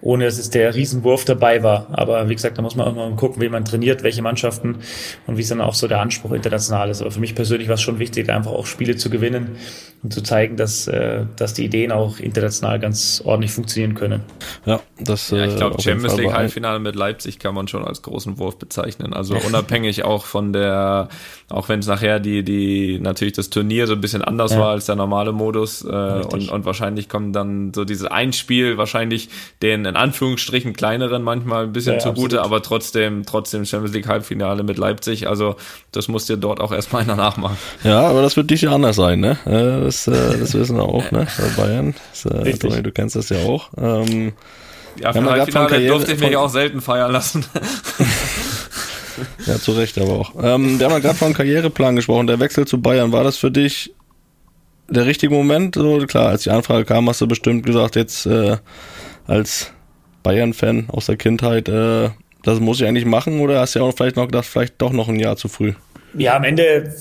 ohne 0.00 0.24
dass 0.24 0.38
es 0.38 0.50
der 0.50 0.74
Riesenwurf 0.74 1.24
dabei 1.24 1.62
war. 1.62 1.86
Aber 1.92 2.28
wie 2.28 2.34
gesagt, 2.34 2.58
da 2.58 2.62
muss 2.62 2.76
man 2.76 2.88
auch 2.88 2.94
mal 2.94 3.14
gucken, 3.16 3.40
wie 3.40 3.48
man 3.48 3.64
trainiert, 3.64 4.02
welche 4.02 4.22
Mannschaften 4.22 4.78
und 5.26 5.36
wie 5.36 5.42
es 5.42 5.48
dann 5.48 5.60
auch 5.60 5.74
so 5.74 5.86
der 5.86 6.00
Anspruch 6.00 6.32
international 6.32 6.90
ist. 6.90 7.00
Aber 7.00 7.10
für 7.10 7.20
mich 7.20 7.34
persönlich 7.34 7.68
war 7.68 7.74
es 7.74 7.82
schon 7.82 7.98
wichtig, 7.98 8.28
einfach 8.30 8.52
auch 8.52 8.66
Spiele 8.66 8.96
zu 8.96 9.10
gewinnen 9.10 9.56
und 10.02 10.12
zu 10.12 10.22
zeigen, 10.22 10.56
dass, 10.56 10.88
äh, 10.88 11.24
dass 11.36 11.54
die 11.54 11.64
Ideen 11.64 11.92
auch 11.92 12.18
international 12.18 12.78
ganz 12.80 13.22
ordentlich 13.24 13.52
funktionieren 13.52 13.94
können. 13.94 14.22
Ja, 14.66 14.80
das 15.00 15.30
ja, 15.30 15.46
ich 15.46 15.56
glaube, 15.56 15.78
äh, 15.78 15.82
Champions 15.82 16.16
League 16.16 16.32
Halbfinale 16.32 16.78
mit 16.78 16.96
Leipzig 16.96 17.38
kann 17.38 17.54
man 17.54 17.68
schon 17.68 17.84
als 17.84 18.02
großen 18.02 18.38
Wurf 18.38 18.58
bezeichnen. 18.58 19.12
Also 19.12 19.36
unabhängig 19.36 20.04
auch 20.04 20.26
von 20.26 20.52
der, 20.52 21.08
auch 21.48 21.68
wenn 21.68 21.78
es 21.78 21.86
nachher 21.86 22.20
die, 22.20 22.42
die 22.42 22.98
natürlich 23.00 23.34
das 23.34 23.50
Turnier 23.50 23.86
so 23.86 23.94
ein 23.94 24.00
bisschen 24.00 24.22
anders 24.22 24.52
ja. 24.52 24.58
war 24.58 24.70
als 24.70 24.86
der 24.86 24.96
normale 24.96 25.32
Modus 25.32 25.82
äh, 25.84 25.88
und, 25.88 26.50
und 26.50 26.64
wahrscheinlich 26.64 27.08
kommen 27.08 27.32
dann 27.32 27.72
so 27.74 27.83
dieses 27.84 28.06
Einspiel 28.06 28.76
wahrscheinlich 28.78 29.28
den 29.62 29.84
in 29.84 29.96
Anführungsstrichen 29.96 30.72
kleineren 30.72 31.22
manchmal 31.22 31.64
ein 31.64 31.72
bisschen 31.72 31.94
ja, 31.94 31.98
zugute, 31.98 32.40
absolut. 32.40 32.44
aber 32.44 32.62
trotzdem, 32.62 33.24
trotzdem 33.26 33.64
Champions 33.64 33.94
League 33.94 34.08
Halbfinale 34.08 34.62
mit 34.62 34.78
Leipzig. 34.78 35.28
Also 35.28 35.56
das 35.92 36.08
musst 36.08 36.30
ihr 36.30 36.36
dort 36.36 36.60
auch 36.60 36.72
erstmal 36.72 37.02
einer 37.02 37.16
nachmachen. 37.16 37.56
Ja, 37.82 38.00
aber 38.02 38.22
das 38.22 38.36
wird 38.36 38.50
dich 38.50 38.62
ja 38.62 38.74
anders 38.74 38.96
sein, 38.96 39.20
ne? 39.20 39.38
Das, 39.44 40.06
äh, 40.06 40.38
das 40.38 40.54
wissen 40.54 40.76
wir 40.76 40.84
auch, 40.84 41.10
ne? 41.10 41.26
Bei 41.56 41.62
Bayern. 41.62 41.94
Das, 42.10 42.26
äh, 42.26 42.52
Toni, 42.58 42.82
du 42.82 42.92
kennst 42.92 43.16
das 43.16 43.28
ja 43.28 43.38
auch. 43.38 43.70
Ähm, 43.76 44.32
ja, 45.00 45.12
für 45.12 45.24
Halbfinale 45.24 45.68
Karriere, 45.68 45.96
durfte 45.96 46.12
ich 46.12 46.20
mich 46.20 46.36
auch 46.36 46.48
selten 46.48 46.80
feiern 46.80 47.10
lassen. 47.10 47.44
ja, 49.46 49.58
zu 49.58 49.72
Recht 49.72 49.98
aber 49.98 50.12
auch. 50.12 50.32
Ähm, 50.40 50.78
wir 50.78 50.86
haben 50.86 50.92
ja 50.92 50.98
gerade 51.00 51.16
von 51.16 51.34
Karriereplan 51.34 51.96
gesprochen. 51.96 52.26
Der 52.26 52.40
Wechsel 52.40 52.66
zu 52.66 52.80
Bayern, 52.80 53.12
war 53.12 53.24
das 53.24 53.36
für 53.36 53.50
dich 53.50 53.92
der 54.88 55.06
richtige 55.06 55.32
Moment? 55.32 55.74
So, 55.74 55.98
klar, 56.06 56.28
als 56.28 56.42
die 56.42 56.50
Anfrage 56.50 56.84
kam, 56.84 57.08
hast 57.08 57.20
du 57.20 57.26
bestimmt 57.26 57.64
gesagt, 57.64 57.96
jetzt 57.96 58.26
äh, 58.26 58.56
als 59.26 59.72
Bayern-Fan 60.22 60.86
aus 60.88 61.06
der 61.06 61.16
Kindheit, 61.16 61.68
äh, 61.68 62.10
das 62.42 62.60
muss 62.60 62.80
ich 62.80 62.86
eigentlich 62.86 63.06
machen 63.06 63.40
oder 63.40 63.60
hast 63.60 63.74
du 63.74 63.80
ja 63.80 63.84
auch 63.84 63.94
vielleicht 63.94 64.16
noch 64.16 64.26
gedacht, 64.26 64.46
vielleicht 64.46 64.80
doch 64.80 64.92
noch 64.92 65.08
ein 65.08 65.18
Jahr 65.18 65.36
zu 65.36 65.48
früh? 65.48 65.72
Ja, 66.14 66.36
am 66.36 66.44
Ende 66.44 66.92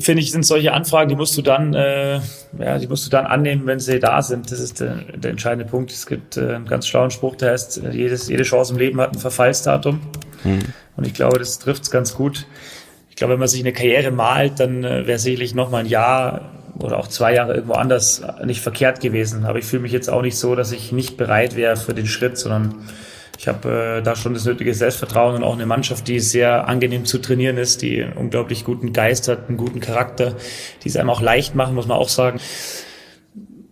finde 0.00 0.22
ich, 0.22 0.30
sind 0.30 0.44
solche 0.44 0.72
Anfragen, 0.72 1.08
die 1.08 1.16
musst 1.16 1.36
du 1.36 1.42
dann, 1.42 1.74
äh, 1.74 2.20
ja, 2.58 2.78
die 2.78 2.86
musst 2.86 3.06
du 3.06 3.10
dann 3.10 3.26
annehmen, 3.26 3.66
wenn 3.66 3.80
sie 3.80 3.98
da 3.98 4.22
sind. 4.22 4.50
Das 4.50 4.60
ist 4.60 4.80
der, 4.80 4.96
der 5.14 5.32
entscheidende 5.32 5.64
Punkt. 5.64 5.90
Es 5.90 6.06
gibt 6.06 6.36
äh, 6.36 6.54
einen 6.54 6.66
ganz 6.66 6.86
schlauen 6.86 7.10
Spruch, 7.10 7.36
der 7.36 7.52
heißt, 7.52 7.82
jedes, 7.92 8.28
jede 8.28 8.44
Chance 8.44 8.74
im 8.74 8.78
Leben 8.78 9.00
hat 9.00 9.14
ein 9.14 9.18
Verfallsdatum. 9.18 10.00
Mhm. 10.44 10.60
Und 10.96 11.06
ich 11.06 11.14
glaube, 11.14 11.38
das 11.38 11.58
trifft 11.58 11.82
es 11.82 11.90
ganz 11.90 12.14
gut. 12.14 12.46
Ich 13.10 13.16
glaube, 13.16 13.34
wenn 13.34 13.40
man 13.40 13.48
sich 13.48 13.60
eine 13.60 13.72
Karriere 13.72 14.10
malt, 14.10 14.60
dann 14.60 14.84
äh, 14.84 15.06
wäre 15.06 15.18
sicherlich 15.18 15.54
noch 15.54 15.70
mal 15.70 15.78
ein 15.78 15.86
Jahr 15.86 16.61
oder 16.78 16.98
auch 16.98 17.08
zwei 17.08 17.34
Jahre 17.34 17.54
irgendwo 17.54 17.74
anders 17.74 18.22
nicht 18.44 18.60
verkehrt 18.60 19.00
gewesen. 19.00 19.44
Aber 19.44 19.58
ich 19.58 19.64
fühle 19.64 19.82
mich 19.82 19.92
jetzt 19.92 20.08
auch 20.08 20.22
nicht 20.22 20.36
so, 20.36 20.54
dass 20.54 20.72
ich 20.72 20.92
nicht 20.92 21.16
bereit 21.16 21.56
wäre 21.56 21.76
für 21.76 21.94
den 21.94 22.06
Schritt, 22.06 22.38
sondern 22.38 22.86
ich 23.38 23.48
habe 23.48 23.98
äh, 23.98 24.02
da 24.02 24.14
schon 24.14 24.34
das 24.34 24.44
nötige 24.44 24.72
Selbstvertrauen 24.72 25.34
und 25.34 25.42
auch 25.42 25.54
eine 25.54 25.66
Mannschaft, 25.66 26.06
die 26.06 26.20
sehr 26.20 26.68
angenehm 26.68 27.04
zu 27.04 27.18
trainieren 27.18 27.56
ist, 27.56 27.82
die 27.82 28.02
einen 28.02 28.12
unglaublich 28.12 28.64
guten 28.64 28.92
Geist 28.92 29.28
hat, 29.28 29.48
einen 29.48 29.56
guten 29.56 29.80
Charakter, 29.80 30.36
die 30.84 30.88
es 30.88 30.96
einem 30.96 31.10
auch 31.10 31.20
leicht 31.20 31.54
machen, 31.54 31.74
muss 31.74 31.88
man 31.88 31.98
auch 31.98 32.08
sagen. 32.08 32.40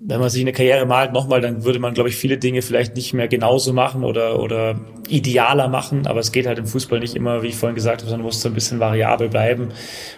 Wenn 0.02 0.18
man 0.18 0.30
sich 0.30 0.40
eine 0.40 0.52
Karriere 0.52 0.86
malt, 0.86 1.12
nochmal, 1.12 1.40
dann 1.40 1.62
würde 1.62 1.78
man, 1.78 1.94
glaube 1.94 2.08
ich, 2.08 2.16
viele 2.16 2.38
Dinge 2.38 2.62
vielleicht 2.62 2.96
nicht 2.96 3.12
mehr 3.12 3.28
genauso 3.28 3.72
machen 3.72 4.02
oder, 4.02 4.40
oder 4.40 4.80
idealer 5.08 5.68
machen. 5.68 6.06
Aber 6.06 6.18
es 6.18 6.32
geht 6.32 6.46
halt 6.46 6.58
im 6.58 6.66
Fußball 6.66 6.98
nicht 6.98 7.14
immer, 7.14 7.42
wie 7.42 7.48
ich 7.48 7.56
vorhin 7.56 7.76
gesagt 7.76 8.00
habe, 8.00 8.10
sondern 8.10 8.24
muss 8.24 8.40
so 8.40 8.48
ein 8.48 8.54
bisschen 8.54 8.80
variabel 8.80 9.28
bleiben. 9.28 9.68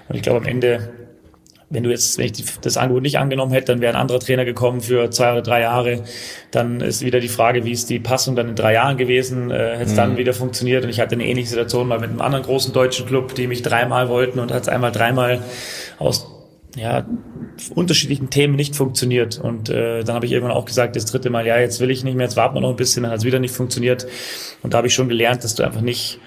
Und 0.08 0.14
ich 0.14 0.22
glaube, 0.22 0.38
am 0.38 0.46
Ende 0.46 1.01
wenn 1.72 1.82
du 1.82 1.90
jetzt, 1.90 2.18
wenn 2.18 2.26
ich 2.26 2.32
das 2.60 2.76
Angebot 2.76 3.02
nicht 3.02 3.18
angenommen 3.18 3.52
hätte, 3.52 3.72
dann 3.72 3.80
wäre 3.80 3.94
ein 3.94 4.00
anderer 4.00 4.20
Trainer 4.20 4.44
gekommen 4.44 4.82
für 4.82 5.10
zwei 5.10 5.32
oder 5.32 5.42
drei 5.42 5.62
Jahre. 5.62 6.02
Dann 6.50 6.80
ist 6.82 7.02
wieder 7.02 7.18
die 7.18 7.28
Frage, 7.28 7.64
wie 7.64 7.72
ist 7.72 7.88
die 7.88 7.98
Passung 7.98 8.36
dann 8.36 8.50
in 8.50 8.54
drei 8.54 8.74
Jahren 8.74 8.98
gewesen? 8.98 9.50
Äh, 9.50 9.76
hätte 9.76 9.84
es 9.84 9.92
mhm. 9.92 9.96
dann 9.96 10.16
wieder 10.18 10.34
funktioniert? 10.34 10.84
Und 10.84 10.90
ich 10.90 11.00
hatte 11.00 11.14
eine 11.14 11.26
ähnliche 11.26 11.48
Situation 11.48 11.88
mal 11.88 11.98
mit 11.98 12.10
einem 12.10 12.20
anderen 12.20 12.44
großen 12.44 12.74
deutschen 12.74 13.06
Club, 13.06 13.34
die 13.34 13.46
mich 13.46 13.62
dreimal 13.62 14.10
wollten 14.10 14.38
und 14.38 14.52
hat 14.52 14.62
es 14.62 14.68
einmal 14.68 14.92
dreimal 14.92 15.42
aus 15.98 16.26
ja, 16.76 17.06
unterschiedlichen 17.74 18.28
Themen 18.28 18.54
nicht 18.54 18.76
funktioniert. 18.76 19.38
Und 19.38 19.70
äh, 19.70 20.04
dann 20.04 20.14
habe 20.14 20.26
ich 20.26 20.32
irgendwann 20.32 20.56
auch 20.56 20.66
gesagt, 20.66 20.94
das 20.96 21.06
dritte 21.06 21.30
Mal, 21.30 21.46
ja, 21.46 21.58
jetzt 21.58 21.80
will 21.80 21.90
ich 21.90 22.04
nicht 22.04 22.16
mehr, 22.16 22.26
jetzt 22.26 22.36
warten 22.36 22.54
wir 22.54 22.60
noch 22.60 22.70
ein 22.70 22.76
bisschen, 22.76 23.02
dann 23.02 23.12
hat 23.12 23.20
es 23.20 23.24
wieder 23.24 23.38
nicht 23.38 23.54
funktioniert. 23.54 24.06
Und 24.62 24.74
da 24.74 24.78
habe 24.78 24.88
ich 24.88 24.94
schon 24.94 25.08
gelernt, 25.08 25.42
dass 25.42 25.54
du 25.54 25.62
einfach 25.62 25.80
nicht 25.80 26.18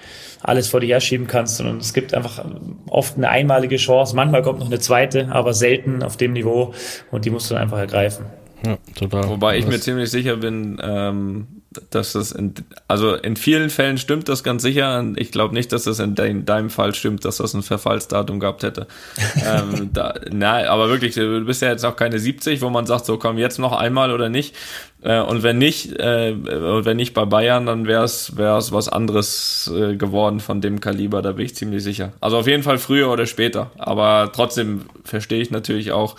alles 0.42 0.68
vor 0.68 0.80
dir 0.80 0.88
herschieben 0.88 1.26
kannst, 1.26 1.56
sondern 1.56 1.78
es 1.78 1.92
gibt 1.92 2.14
einfach 2.14 2.44
oft 2.88 3.16
eine 3.16 3.28
einmalige 3.28 3.76
Chance. 3.76 4.14
Manchmal 4.14 4.42
kommt 4.42 4.60
noch 4.60 4.66
eine 4.66 4.78
zweite, 4.78 5.28
aber 5.30 5.54
selten 5.54 6.02
auf 6.02 6.16
dem 6.16 6.32
Niveau 6.32 6.74
und 7.10 7.24
die 7.24 7.30
musst 7.30 7.50
du 7.50 7.54
dann 7.54 7.64
einfach 7.64 7.78
ergreifen. 7.78 8.26
Ja, 8.64 8.78
total. 8.98 9.28
Wobei 9.28 9.58
ich 9.58 9.66
mir 9.66 9.80
ziemlich 9.80 10.10
sicher 10.10 10.36
bin, 10.36 10.80
ähm, 10.82 11.46
dass 11.90 12.12
das 12.12 12.32
in, 12.32 12.54
also 12.88 13.14
in 13.14 13.36
vielen 13.36 13.70
Fällen 13.70 13.98
stimmt 13.98 14.28
das 14.28 14.44
ganz 14.44 14.62
sicher. 14.62 15.04
Ich 15.16 15.32
glaube 15.32 15.54
nicht, 15.54 15.72
dass 15.72 15.84
das 15.84 15.98
in, 15.98 16.14
de 16.14 16.28
in, 16.28 16.44
deinem 16.44 16.70
Fall 16.70 16.94
stimmt, 16.94 17.24
dass 17.24 17.38
das 17.38 17.54
ein 17.54 17.62
Verfallsdatum 17.62 18.40
gehabt 18.40 18.62
hätte. 18.62 18.86
ähm, 19.46 19.90
da, 19.92 20.14
na, 20.30 20.66
aber 20.68 20.88
wirklich, 20.88 21.14
du 21.14 21.44
bist 21.44 21.62
ja 21.62 21.70
jetzt 21.70 21.84
auch 21.84 21.96
keine 21.96 22.18
70, 22.18 22.62
wo 22.62 22.70
man 22.70 22.86
sagt, 22.86 23.06
so 23.06 23.18
komm 23.18 23.38
jetzt 23.38 23.58
noch 23.58 23.72
einmal 23.72 24.12
oder 24.12 24.28
nicht. 24.28 24.54
Äh, 25.02 25.20
und 25.20 25.42
wenn 25.42 25.58
nicht, 25.58 25.92
äh, 26.00 26.34
wenn 26.36 26.96
nicht 26.96 27.14
bei 27.14 27.24
Bayern, 27.24 27.66
dann 27.66 27.86
wäre 27.86 28.04
es 28.04 28.32
was 28.36 28.88
anderes 28.88 29.70
äh, 29.74 29.96
geworden 29.96 30.40
von 30.40 30.60
dem 30.60 30.80
Kaliber, 30.80 31.22
da 31.22 31.32
bin 31.32 31.46
ich 31.46 31.54
ziemlich 31.54 31.82
sicher. 31.82 32.12
Also 32.20 32.38
auf 32.38 32.46
jeden 32.46 32.62
Fall 32.62 32.78
früher 32.78 33.10
oder 33.10 33.26
später. 33.26 33.70
Aber 33.78 34.30
trotzdem 34.34 34.82
verstehe 35.04 35.40
ich 35.40 35.50
natürlich 35.50 35.92
auch, 35.92 36.16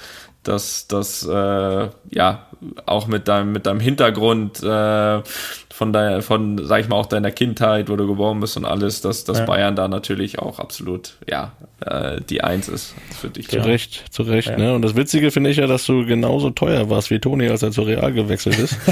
dass 0.48 0.88
das 0.88 1.24
äh, 1.24 1.89
ja 2.10 2.48
auch 2.86 3.08
mit 3.08 3.28
deinem 3.28 3.52
mit 3.52 3.66
deinem 3.66 3.80
Hintergrund 3.80 4.64
äh, 4.64 5.22
von 5.70 5.93
deiner 5.93 6.22
von 6.22 6.66
sag 6.66 6.82
ich 6.82 6.88
mal 6.88 6.95
auch 6.95 7.06
deiner 7.06 7.32
Kindheit, 7.32 7.89
wo 7.89 7.95
du 7.95 8.08
geboren 8.08 8.39
bist 8.39 8.58
und 8.58 8.66
alles, 8.66 9.02
dass 9.02 9.24
dass 9.24 9.39
ja. 9.39 9.45
Bayern 9.45 9.76
da 9.76 9.88
natürlich 9.88 10.39
auch 10.39 10.60
absolut 10.60 11.18
ja 11.30 11.52
äh, 11.86 12.22
die 12.28 12.43
Eins 12.43 12.68
ist 12.70 12.95
für 13.20 13.30
dich. 13.30 13.50
Zu 13.50 13.60
Recht, 13.60 14.06
zu 14.12 14.24
Recht. 14.24 14.50
Ja. 14.50 14.58
Ne? 14.58 14.74
Und 14.74 14.82
das 14.82 14.95
Witzige 14.95 15.30
finde 15.30 15.52
ich 15.52 15.58
ja, 15.58 15.68
dass 15.68 15.86
du 15.86 16.06
genauso 16.06 16.50
teuer 16.50 16.89
warst 16.89 17.12
wie 17.12 17.20
Toni, 17.20 17.48
als 17.50 17.62
er 17.62 17.72
zu 17.72 17.84
Real 17.84 18.12
gewechselt 18.14 18.58
ist. 18.60 18.78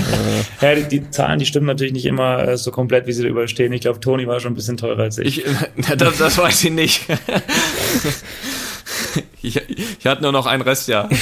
Äh, 0.61 0.65
ja, 0.65 0.75
die, 0.75 0.99
die, 0.99 1.09
Zahlen, 1.09 1.39
die 1.39 1.45
stimmen 1.45 1.65
natürlich 1.65 1.93
nicht 1.93 2.05
immer 2.05 2.47
äh, 2.47 2.57
so 2.57 2.71
komplett, 2.71 3.07
wie 3.07 3.11
sie 3.11 3.23
da 3.23 3.29
überstehen. 3.29 3.73
Ich 3.73 3.81
glaube, 3.81 3.99
Toni 3.99 4.27
war 4.27 4.39
schon 4.39 4.51
ein 4.51 4.55
bisschen 4.55 4.77
teurer 4.77 5.03
als 5.03 5.17
ich. 5.17 5.43
ich 5.45 5.85
das, 5.97 6.17
das 6.17 6.37
weiß 6.37 6.65
ich 6.65 6.71
nicht. 6.71 7.01
ich, 9.41 9.61
ich 9.69 10.05
hatte 10.05 10.23
nur 10.23 10.31
noch 10.31 10.45
ein 10.45 10.61
Restjahr. 10.61 11.09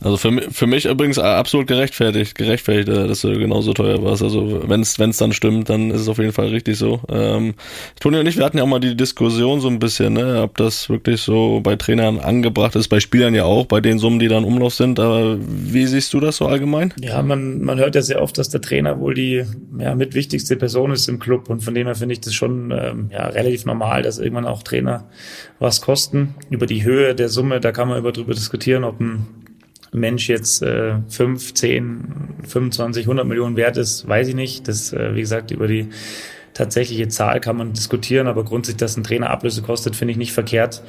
Also 0.00 0.16
für, 0.16 0.30
für 0.52 0.66
mich 0.68 0.86
übrigens 0.86 1.18
absolut 1.18 1.66
gerechtfertigt, 1.66 2.36
gerechtfertigt, 2.36 2.88
äh, 2.88 3.08
dass 3.08 3.22
du 3.22 3.36
genauso 3.36 3.72
teuer 3.72 4.02
warst. 4.02 4.22
Also 4.22 4.62
wenn 4.68 4.80
es 4.80 4.96
dann 5.16 5.32
stimmt, 5.32 5.68
dann 5.70 5.90
ist 5.90 6.02
es 6.02 6.08
auf 6.08 6.18
jeden 6.18 6.32
Fall 6.32 6.48
richtig 6.48 6.78
so. 6.78 7.00
Ähm, 7.08 7.54
Toni 7.98 8.18
und 8.18 8.26
ich, 8.26 8.36
wir 8.36 8.44
hatten 8.44 8.58
ja 8.58 8.64
auch 8.64 8.68
mal 8.68 8.78
die 8.78 8.96
Diskussion 8.96 9.60
so 9.60 9.68
ein 9.68 9.80
bisschen, 9.80 10.12
ne, 10.12 10.42
ob 10.42 10.56
das 10.56 10.88
wirklich 10.88 11.20
so 11.22 11.60
bei 11.62 11.74
Trainern 11.74 12.20
angebracht 12.20 12.76
ist, 12.76 12.88
bei 12.88 13.00
Spielern 13.00 13.34
ja 13.34 13.44
auch, 13.44 13.66
bei 13.66 13.80
den 13.80 13.98
Summen, 13.98 14.20
die 14.20 14.28
da 14.28 14.38
im 14.38 14.44
Umlauf 14.44 14.74
sind. 14.74 15.00
Aber 15.00 15.36
wie 15.40 15.86
siehst 15.86 16.12
du 16.14 16.20
das 16.20 16.36
so 16.36 16.46
allgemein? 16.46 16.94
Ja, 17.00 17.20
man, 17.22 17.60
man 17.62 17.78
hört 17.78 17.96
ja 17.96 18.02
sehr 18.02 18.22
oft, 18.22 18.38
dass 18.38 18.50
der 18.50 18.60
Trainer 18.60 19.00
wohl 19.00 19.14
die 19.14 19.44
ja, 19.78 19.96
mit 19.96 20.14
wichtigste 20.14 20.54
Person 20.54 20.92
ist 20.92 21.08
im 21.08 21.18
Club 21.18 21.50
und 21.50 21.62
von 21.64 21.74
dem 21.74 21.86
her 21.86 21.96
finde 21.96 22.12
ich 22.12 22.20
das 22.20 22.34
schon 22.34 22.70
ähm, 22.70 23.10
ja, 23.12 23.26
relativ 23.26 23.64
normal, 23.64 24.02
dass 24.02 24.18
irgendwann 24.18 24.46
auch 24.46 24.62
Trainer 24.62 25.08
was 25.58 25.80
kosten. 25.80 26.36
Über 26.50 26.66
die 26.66 26.84
Höhe 26.88 27.14
der 27.14 27.28
Summe, 27.28 27.60
da 27.60 27.72
kann 27.72 27.88
man 27.88 27.98
über 27.98 28.12
drüber 28.12 28.34
diskutieren, 28.34 28.84
ob 28.84 29.00
ein 29.00 29.26
Mensch 29.92 30.28
jetzt 30.28 30.62
äh, 30.62 30.94
5, 31.08 31.54
10, 31.54 32.00
25, 32.46 33.04
100 33.04 33.26
Millionen 33.26 33.56
wert 33.56 33.76
ist, 33.76 34.08
weiß 34.08 34.28
ich 34.28 34.34
nicht. 34.34 34.68
Das, 34.68 34.92
äh, 34.92 35.14
wie 35.14 35.20
gesagt, 35.20 35.50
über 35.50 35.66
die 35.66 35.88
tatsächliche 36.54 37.08
Zahl 37.08 37.40
kann 37.40 37.56
man 37.56 37.72
diskutieren, 37.72 38.26
aber 38.26 38.44
grundsätzlich, 38.44 38.78
dass 38.78 38.96
ein 38.96 39.04
Trainer 39.04 39.30
Ablöse 39.30 39.62
kostet, 39.62 39.96
finde 39.96 40.12
ich 40.12 40.18
nicht 40.18 40.32
verkehrt. 40.32 40.82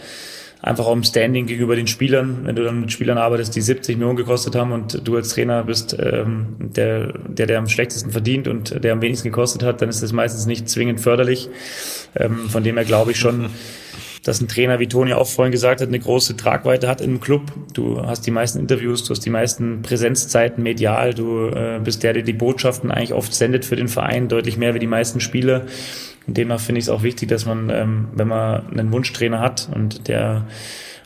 Einfach 0.62 0.88
auch 0.88 0.94
im 0.94 1.06
Standing 1.06 1.46
gegenüber 1.46 1.78
den 1.78 1.88
Spielern. 1.88 2.40
Wenn 2.44 2.56
du 2.56 2.66
dann 2.66 2.82
mit 2.82 2.92
Spielern 2.92 3.18
arbeitest, 3.18 3.56
die 3.56 3.62
70 3.62 3.96
Millionen 3.96 4.18
gekostet 4.18 4.56
haben 4.56 4.74
und 4.74 5.08
du 5.08 5.16
als 5.16 5.30
Trainer 5.30 5.64
bist 5.64 5.96
ähm, 5.98 6.56
der, 6.60 7.14
der, 7.30 7.46
der 7.46 7.60
am 7.60 7.70
schlechtesten 7.70 8.12
verdient 8.12 8.50
und 8.50 8.84
der 8.84 8.92
am 8.92 9.02
wenigsten 9.02 9.30
gekostet 9.30 9.64
hat, 9.64 9.82
dann 9.82 9.88
ist 9.88 10.04
das 10.04 10.12
meistens 10.12 10.48
nicht 10.48 10.68
zwingend 10.68 11.00
förderlich. 11.00 11.50
Ähm, 12.14 12.50
von 12.50 12.62
dem 12.62 12.76
her 12.76 12.84
glaube 12.84 13.12
ich 13.12 13.18
schon, 13.18 13.50
dass 14.30 14.42
ein 14.42 14.48
Trainer, 14.48 14.78
wie 14.78 14.86
Toni 14.86 15.14
auch 15.14 15.28
vorhin 15.28 15.52
gesagt 15.52 15.82
hat, 15.82 15.88
eine 15.88 15.98
große 15.98 16.38
Tragweite 16.38 16.88
hat 16.88 17.02
im 17.02 17.20
Club. 17.20 17.52
Du 17.74 18.00
hast 18.06 18.28
die 18.28 18.32
meisten 18.32 18.60
Interviews, 18.60 19.04
du 19.04 19.10
hast 19.10 19.26
die 19.26 19.32
meisten 19.32 19.82
Präsenzzeiten 19.82 20.62
medial, 20.62 21.16
du 21.16 21.48
äh, 21.48 21.80
bist 21.84 22.04
der, 22.04 22.14
der 22.14 22.22
die 22.22 22.34
Botschaften 22.34 22.92
eigentlich 22.92 23.14
oft 23.14 23.34
sendet 23.34 23.66
für 23.66 23.76
den 23.76 23.88
Verein, 23.88 24.28
deutlich 24.28 24.56
mehr 24.56 24.76
wie 24.76 24.80
die 24.80 24.86
meisten 24.86 25.20
Spieler. 25.20 25.64
Und 26.28 26.38
demnach 26.38 26.60
finde 26.60 26.78
ich 26.78 26.86
es 26.86 26.90
auch 26.90 27.02
wichtig, 27.02 27.28
dass 27.28 27.48
man, 27.48 27.72
ähm, 27.72 28.10
wenn 28.14 28.28
man 28.28 28.68
einen 28.68 28.92
Wunschtrainer 28.92 29.40
hat 29.40 29.68
und 29.74 30.08
der 30.08 30.46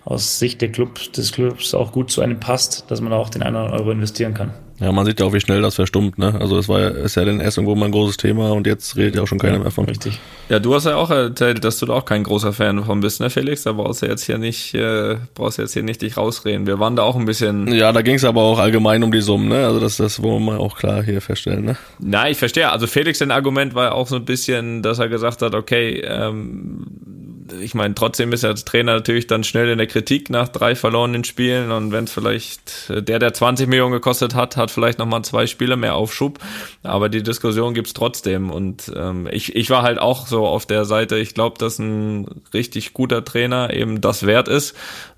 aus 0.03 0.38
Sicht 0.38 0.61
der 0.61 0.74
Club, 0.74 0.99
des 1.13 1.32
Clubs 1.32 1.74
auch 1.74 1.93
gut 1.93 2.11
zu 2.11 2.19
einem 2.19 2.41
passt, 2.41 2.91
dass 2.91 2.99
man 2.99 3.13
auch 3.13 3.30
den 3.30 3.41
einen 3.41 3.55
oder 3.55 3.65
anderen 3.67 3.82
Euro 3.84 3.91
investieren 3.91 4.34
kann. 4.34 4.51
Ja, 4.84 4.91
man 4.91 5.05
sieht 5.05 5.21
ja 5.21 5.25
auch, 5.25 5.31
wie 5.31 5.39
schnell 5.39 5.61
das 5.61 5.75
verstummt, 5.75 6.17
ne? 6.17 6.36
Also 6.41 6.57
es 6.57 6.67
war 6.67 6.81
ja, 6.81 6.89
ist 6.89 7.15
ja 7.15 7.23
dann 7.23 7.39
erst 7.39 7.57
irgendwo 7.57 7.73
mal 7.73 7.86
ein 7.86 7.93
großes 7.93 8.17
Thema 8.17 8.51
und 8.51 8.67
jetzt 8.67 8.97
redet 8.97 9.15
ja 9.15 9.21
auch 9.21 9.27
schon 9.27 9.39
keiner 9.39 9.57
mehr 9.57 9.71
von. 9.71 9.86
Richtig. 9.86 10.19
Ja, 10.49 10.59
du 10.59 10.75
hast 10.75 10.86
ja 10.86 10.97
auch 10.97 11.09
erzählt, 11.09 11.63
dass 11.63 11.79
du 11.79 11.86
da 11.86 11.93
auch 11.93 12.03
kein 12.03 12.23
großer 12.23 12.51
Fan 12.51 12.75
davon 12.75 12.99
bist, 12.99 13.21
ne, 13.21 13.29
Felix? 13.29 13.63
Da 13.63 13.71
brauchst 13.71 14.01
du 14.01 14.07
jetzt 14.07 14.25
hier 14.25 14.38
nicht, 14.38 14.73
äh, 14.73 15.15
brauchst 15.36 15.57
du 15.57 15.61
jetzt 15.61 15.71
hier 15.71 15.84
nicht 15.84 16.01
dich 16.01 16.17
rausreden. 16.17 16.67
Wir 16.67 16.79
waren 16.79 16.97
da 16.97 17.03
auch 17.03 17.15
ein 17.15 17.23
bisschen. 17.23 17.71
Ja, 17.71 17.93
da 17.93 18.01
ging 18.01 18.15
es 18.15 18.25
aber 18.25 18.41
auch 18.41 18.59
allgemein 18.59 19.03
um 19.03 19.11
die 19.13 19.21
Summen, 19.21 19.47
ne? 19.47 19.65
Also 19.65 19.79
das, 19.79 19.95
das 19.95 20.21
wollen 20.21 20.43
wir 20.43 20.59
auch 20.59 20.77
klar 20.77 21.01
hier 21.01 21.21
feststellen, 21.21 21.63
ne? 21.63 21.77
Nein, 21.99 22.34
ich 22.34 22.38
verstehe. 22.38 22.69
Also 22.69 22.86
Felix, 22.86 23.19
sein 23.19 23.31
Argument 23.31 23.75
war 23.75 23.86
ja 23.86 23.91
auch 23.93 24.07
so 24.07 24.17
ein 24.17 24.25
bisschen, 24.25 24.81
dass 24.81 24.99
er 24.99 25.07
gesagt 25.07 25.41
hat, 25.41 25.55
okay, 25.55 26.01
ähm, 26.05 26.86
ich 27.61 27.73
meine, 27.73 27.95
trotzdem 27.95 28.31
ist 28.33 28.43
er 28.43 28.51
als 28.51 28.65
Trainer 28.65 28.93
natürlich 28.93 29.27
dann 29.27 29.43
schnell 29.43 29.69
in 29.69 29.77
der 29.77 29.87
Kritik 29.87 30.29
nach 30.29 30.47
drei 30.47 30.75
verlorenen 30.75 31.23
Spielen 31.23 31.71
und 31.71 31.91
wenn 31.91 32.05
es 32.05 32.11
vielleicht 32.11 32.89
der, 32.89 33.19
der 33.19 33.33
20 33.33 33.67
Millionen 33.67 33.93
gekostet 33.93 34.35
hat, 34.35 34.57
hat 34.57 34.71
vielleicht 34.71 34.99
nochmal 34.99 35.23
zwei 35.23 35.47
Spiele 35.47 35.75
mehr 35.75 35.95
Aufschub, 35.95 36.39
aber 36.83 37.09
die 37.09 37.23
Diskussion 37.23 37.73
gibt's 37.73 37.93
trotzdem 37.93 38.51
und 38.51 38.91
ähm, 38.95 39.27
ich, 39.31 39.55
ich 39.55 39.69
war 39.69 39.83
halt 39.83 39.99
auch 39.99 40.27
so 40.27 40.45
auf 40.45 40.65
der 40.65 40.85
Seite, 40.85 41.17
ich 41.17 41.33
glaube, 41.33 41.57
dass 41.57 41.79
ein 41.79 42.41
richtig 42.53 42.93
guter 42.93 43.23
Trainer 43.23 43.73
eben 43.73 44.01
das 44.01 44.25
wert 44.25 44.47
ist 44.47 44.75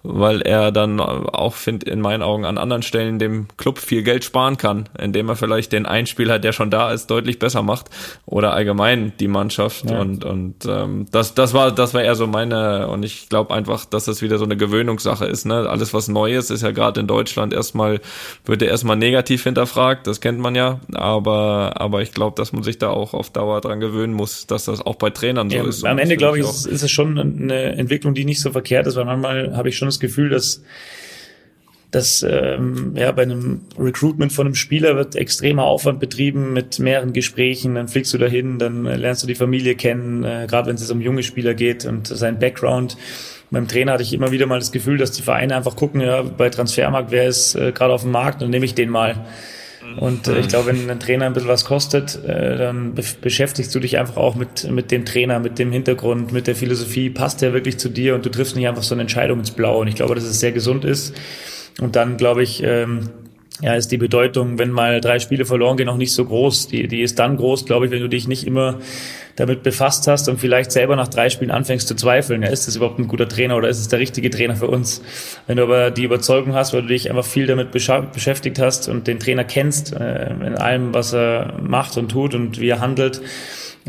weil 0.07 0.41
er 0.41 0.71
dann 0.71 0.99
auch, 0.99 1.55
finde 1.55 1.89
in 1.89 2.01
meinen 2.01 2.21
Augen, 2.21 2.45
an 2.45 2.57
anderen 2.57 2.83
Stellen 2.83 3.19
dem 3.19 3.47
Club 3.57 3.79
viel 3.79 4.03
Geld 4.03 4.23
sparen 4.23 4.57
kann, 4.57 4.87
indem 4.99 5.29
er 5.29 5.35
vielleicht 5.35 5.71
den 5.71 5.85
Einspieler, 5.85 6.39
der 6.39 6.53
schon 6.53 6.69
da 6.69 6.91
ist, 6.91 7.07
deutlich 7.07 7.39
besser 7.39 7.63
macht 7.63 7.87
oder 8.25 8.53
allgemein 8.53 9.13
die 9.19 9.27
Mannschaft 9.27 9.89
ja. 9.89 9.99
und 9.99 10.23
und 10.25 10.65
ähm, 10.67 11.07
das 11.11 11.33
das 11.33 11.53
war 11.53 11.71
das 11.71 11.93
war 11.93 12.03
eher 12.03 12.15
so 12.15 12.27
meine 12.27 12.87
und 12.87 13.03
ich 13.03 13.29
glaube 13.29 13.53
einfach, 13.53 13.85
dass 13.85 14.05
das 14.05 14.21
wieder 14.21 14.37
so 14.37 14.45
eine 14.45 14.57
Gewöhnungssache 14.57 15.25
ist. 15.25 15.45
Ne? 15.45 15.67
Alles 15.69 15.93
was 15.93 16.07
Neues 16.07 16.49
ist 16.49 16.61
ja 16.61 16.71
gerade 16.71 16.99
in 16.99 17.07
Deutschland 17.07 17.53
erstmal 17.53 18.01
wird 18.45 18.61
ja 18.61 18.67
erstmal 18.67 18.95
negativ 18.95 19.43
hinterfragt, 19.43 20.07
das 20.07 20.21
kennt 20.21 20.39
man 20.39 20.55
ja, 20.55 20.79
aber 20.93 21.73
aber 21.75 22.01
ich 22.01 22.11
glaube, 22.11 22.35
dass 22.35 22.53
man 22.53 22.63
sich 22.63 22.77
da 22.77 22.89
auch 22.89 23.13
auf 23.13 23.29
Dauer 23.29 23.61
dran 23.61 23.79
gewöhnen 23.79 24.13
muss, 24.13 24.47
dass 24.47 24.65
das 24.65 24.85
auch 24.85 24.95
bei 24.95 25.09
Trainern 25.09 25.49
so 25.49 25.57
ja, 25.57 25.63
ist. 25.63 25.85
Am 25.85 25.97
Ende 25.97 26.17
glaube 26.17 26.39
ich, 26.39 26.45
ist, 26.45 26.65
ist 26.65 26.83
es 26.83 26.91
schon 26.91 27.17
eine 27.17 27.77
Entwicklung, 27.77 28.13
die 28.13 28.25
nicht 28.25 28.41
so 28.41 28.51
verkehrt 28.51 28.87
ist, 28.87 28.95
weil 28.95 29.05
manchmal 29.05 29.55
habe 29.55 29.69
ich 29.69 29.77
schon 29.77 29.87
das 29.87 29.94
Gefühl, 29.99 30.29
dass 30.29 30.63
dass 31.95 32.23
ähm, 32.23 32.93
ja, 32.97 33.09
bei 33.13 33.21
einem 33.21 33.61
Recruitment 33.79 34.33
von 34.33 34.47
einem 34.47 34.55
Spieler 34.55 34.97
wird 34.97 35.15
extremer 35.15 35.63
Aufwand 35.63 36.01
betrieben 36.01 36.51
mit 36.51 36.77
mehreren 36.77 37.13
Gesprächen, 37.13 37.75
dann 37.75 37.87
fliegst 37.87 38.13
du 38.13 38.17
dahin, 38.17 38.59
dann 38.59 38.85
äh, 38.85 38.97
lernst 38.97 39.23
du 39.23 39.27
die 39.27 39.35
Familie 39.35 39.75
kennen, 39.75 40.25
äh, 40.25 40.45
gerade 40.49 40.67
wenn 40.67 40.75
es 40.75 40.91
um 40.91 40.99
junge 40.99 41.23
Spieler 41.23 41.53
geht 41.53 41.85
und 41.85 42.07
sein 42.07 42.37
Background. 42.37 42.97
Beim 43.49 43.69
Trainer 43.69 43.93
hatte 43.93 44.03
ich 44.03 44.11
immer 44.11 44.31
wieder 44.31 44.45
mal 44.45 44.59
das 44.59 44.73
Gefühl, 44.73 44.97
dass 44.97 45.11
die 45.11 45.21
Vereine 45.21 45.55
einfach 45.55 45.77
gucken, 45.77 46.01
ja, 46.01 46.21
bei 46.21 46.49
Transfermarkt, 46.49 47.11
wer 47.11 47.27
ist 47.27 47.55
äh, 47.55 47.71
gerade 47.71 47.93
auf 47.93 48.01
dem 48.01 48.11
Markt, 48.11 48.41
dann 48.41 48.49
nehme 48.49 48.65
ich 48.65 48.75
den 48.75 48.89
mal. 48.89 49.25
Und 49.97 50.27
äh, 50.27 50.39
ich 50.39 50.47
glaube, 50.47 50.67
wenn 50.67 50.89
ein 50.89 50.99
Trainer 50.99 51.25
ein 51.25 51.33
bisschen 51.33 51.49
was 51.49 51.65
kostet, 51.65 52.23
äh, 52.25 52.57
dann 52.57 52.93
be 52.95 53.03
beschäftigst 53.21 53.73
du 53.73 53.79
dich 53.79 53.97
einfach 53.97 54.17
auch 54.17 54.35
mit, 54.35 54.69
mit 54.69 54.91
dem 54.91 55.05
Trainer, 55.05 55.39
mit 55.39 55.59
dem 55.59 55.71
Hintergrund, 55.71 56.31
mit 56.31 56.47
der 56.47 56.55
Philosophie. 56.55 57.09
Passt 57.09 57.41
der 57.41 57.53
wirklich 57.53 57.77
zu 57.77 57.89
dir 57.89 58.15
und 58.15 58.25
du 58.25 58.29
triffst 58.29 58.55
nicht 58.55 58.67
einfach 58.67 58.83
so 58.83 58.95
eine 58.95 59.01
Entscheidung 59.01 59.39
ins 59.39 59.51
Blaue. 59.51 59.79
Und 59.79 59.87
ich 59.87 59.95
glaube, 59.95 60.15
dass 60.15 60.23
es 60.23 60.39
sehr 60.39 60.51
gesund 60.51 60.85
ist. 60.85 61.15
Und 61.79 61.95
dann, 61.95 62.17
glaube 62.17 62.43
ich, 62.43 62.63
ähm, 62.63 63.09
ja, 63.61 63.73
ist 63.75 63.91
die 63.91 63.97
Bedeutung, 63.97 64.59
wenn 64.59 64.69
mal 64.69 64.99
drei 64.99 65.19
Spiele 65.19 65.45
verloren 65.45 65.77
gehen, 65.77 65.85
noch 65.85 65.97
nicht 65.97 66.13
so 66.13 66.25
groß. 66.25 66.67
Die, 66.67 66.87
die 66.87 67.01
ist 67.01 67.19
dann 67.19 67.37
groß, 67.37 67.65
glaube 67.65 67.85
ich, 67.85 67.91
wenn 67.91 68.01
du 68.01 68.09
dich 68.09 68.27
nicht 68.27 68.45
immer 68.45 68.79
damit 69.37 69.63
befasst 69.63 70.07
hast 70.07 70.27
und 70.29 70.39
vielleicht 70.39 70.71
selber 70.71 70.95
nach 70.95 71.07
drei 71.07 71.29
Spielen 71.29 71.51
anfängst 71.51 71.87
zu 71.87 71.95
zweifeln, 71.95 72.43
ja, 72.43 72.49
ist 72.49 72.67
das 72.67 72.75
überhaupt 72.75 72.99
ein 72.99 73.07
guter 73.07 73.27
Trainer 73.27 73.55
oder 73.55 73.69
ist 73.69 73.79
es 73.79 73.87
der 73.87 73.99
richtige 73.99 74.29
Trainer 74.29 74.55
für 74.55 74.67
uns? 74.67 75.01
Wenn 75.47 75.57
du 75.57 75.63
aber 75.63 75.91
die 75.91 76.03
Überzeugung 76.03 76.53
hast, 76.53 76.73
weil 76.73 76.81
du 76.81 76.89
dich 76.89 77.09
einfach 77.09 77.25
viel 77.25 77.47
damit 77.47 77.71
beschäftigt 77.71 78.59
hast 78.59 78.87
und 78.87 79.07
den 79.07 79.19
Trainer 79.19 79.43
kennst, 79.43 79.93
äh, 79.93 80.31
in 80.31 80.55
allem, 80.55 80.93
was 80.93 81.13
er 81.13 81.57
macht 81.61 81.97
und 81.97 82.09
tut 82.09 82.33
und 82.33 82.59
wie 82.59 82.69
er 82.69 82.79
handelt, 82.79 83.21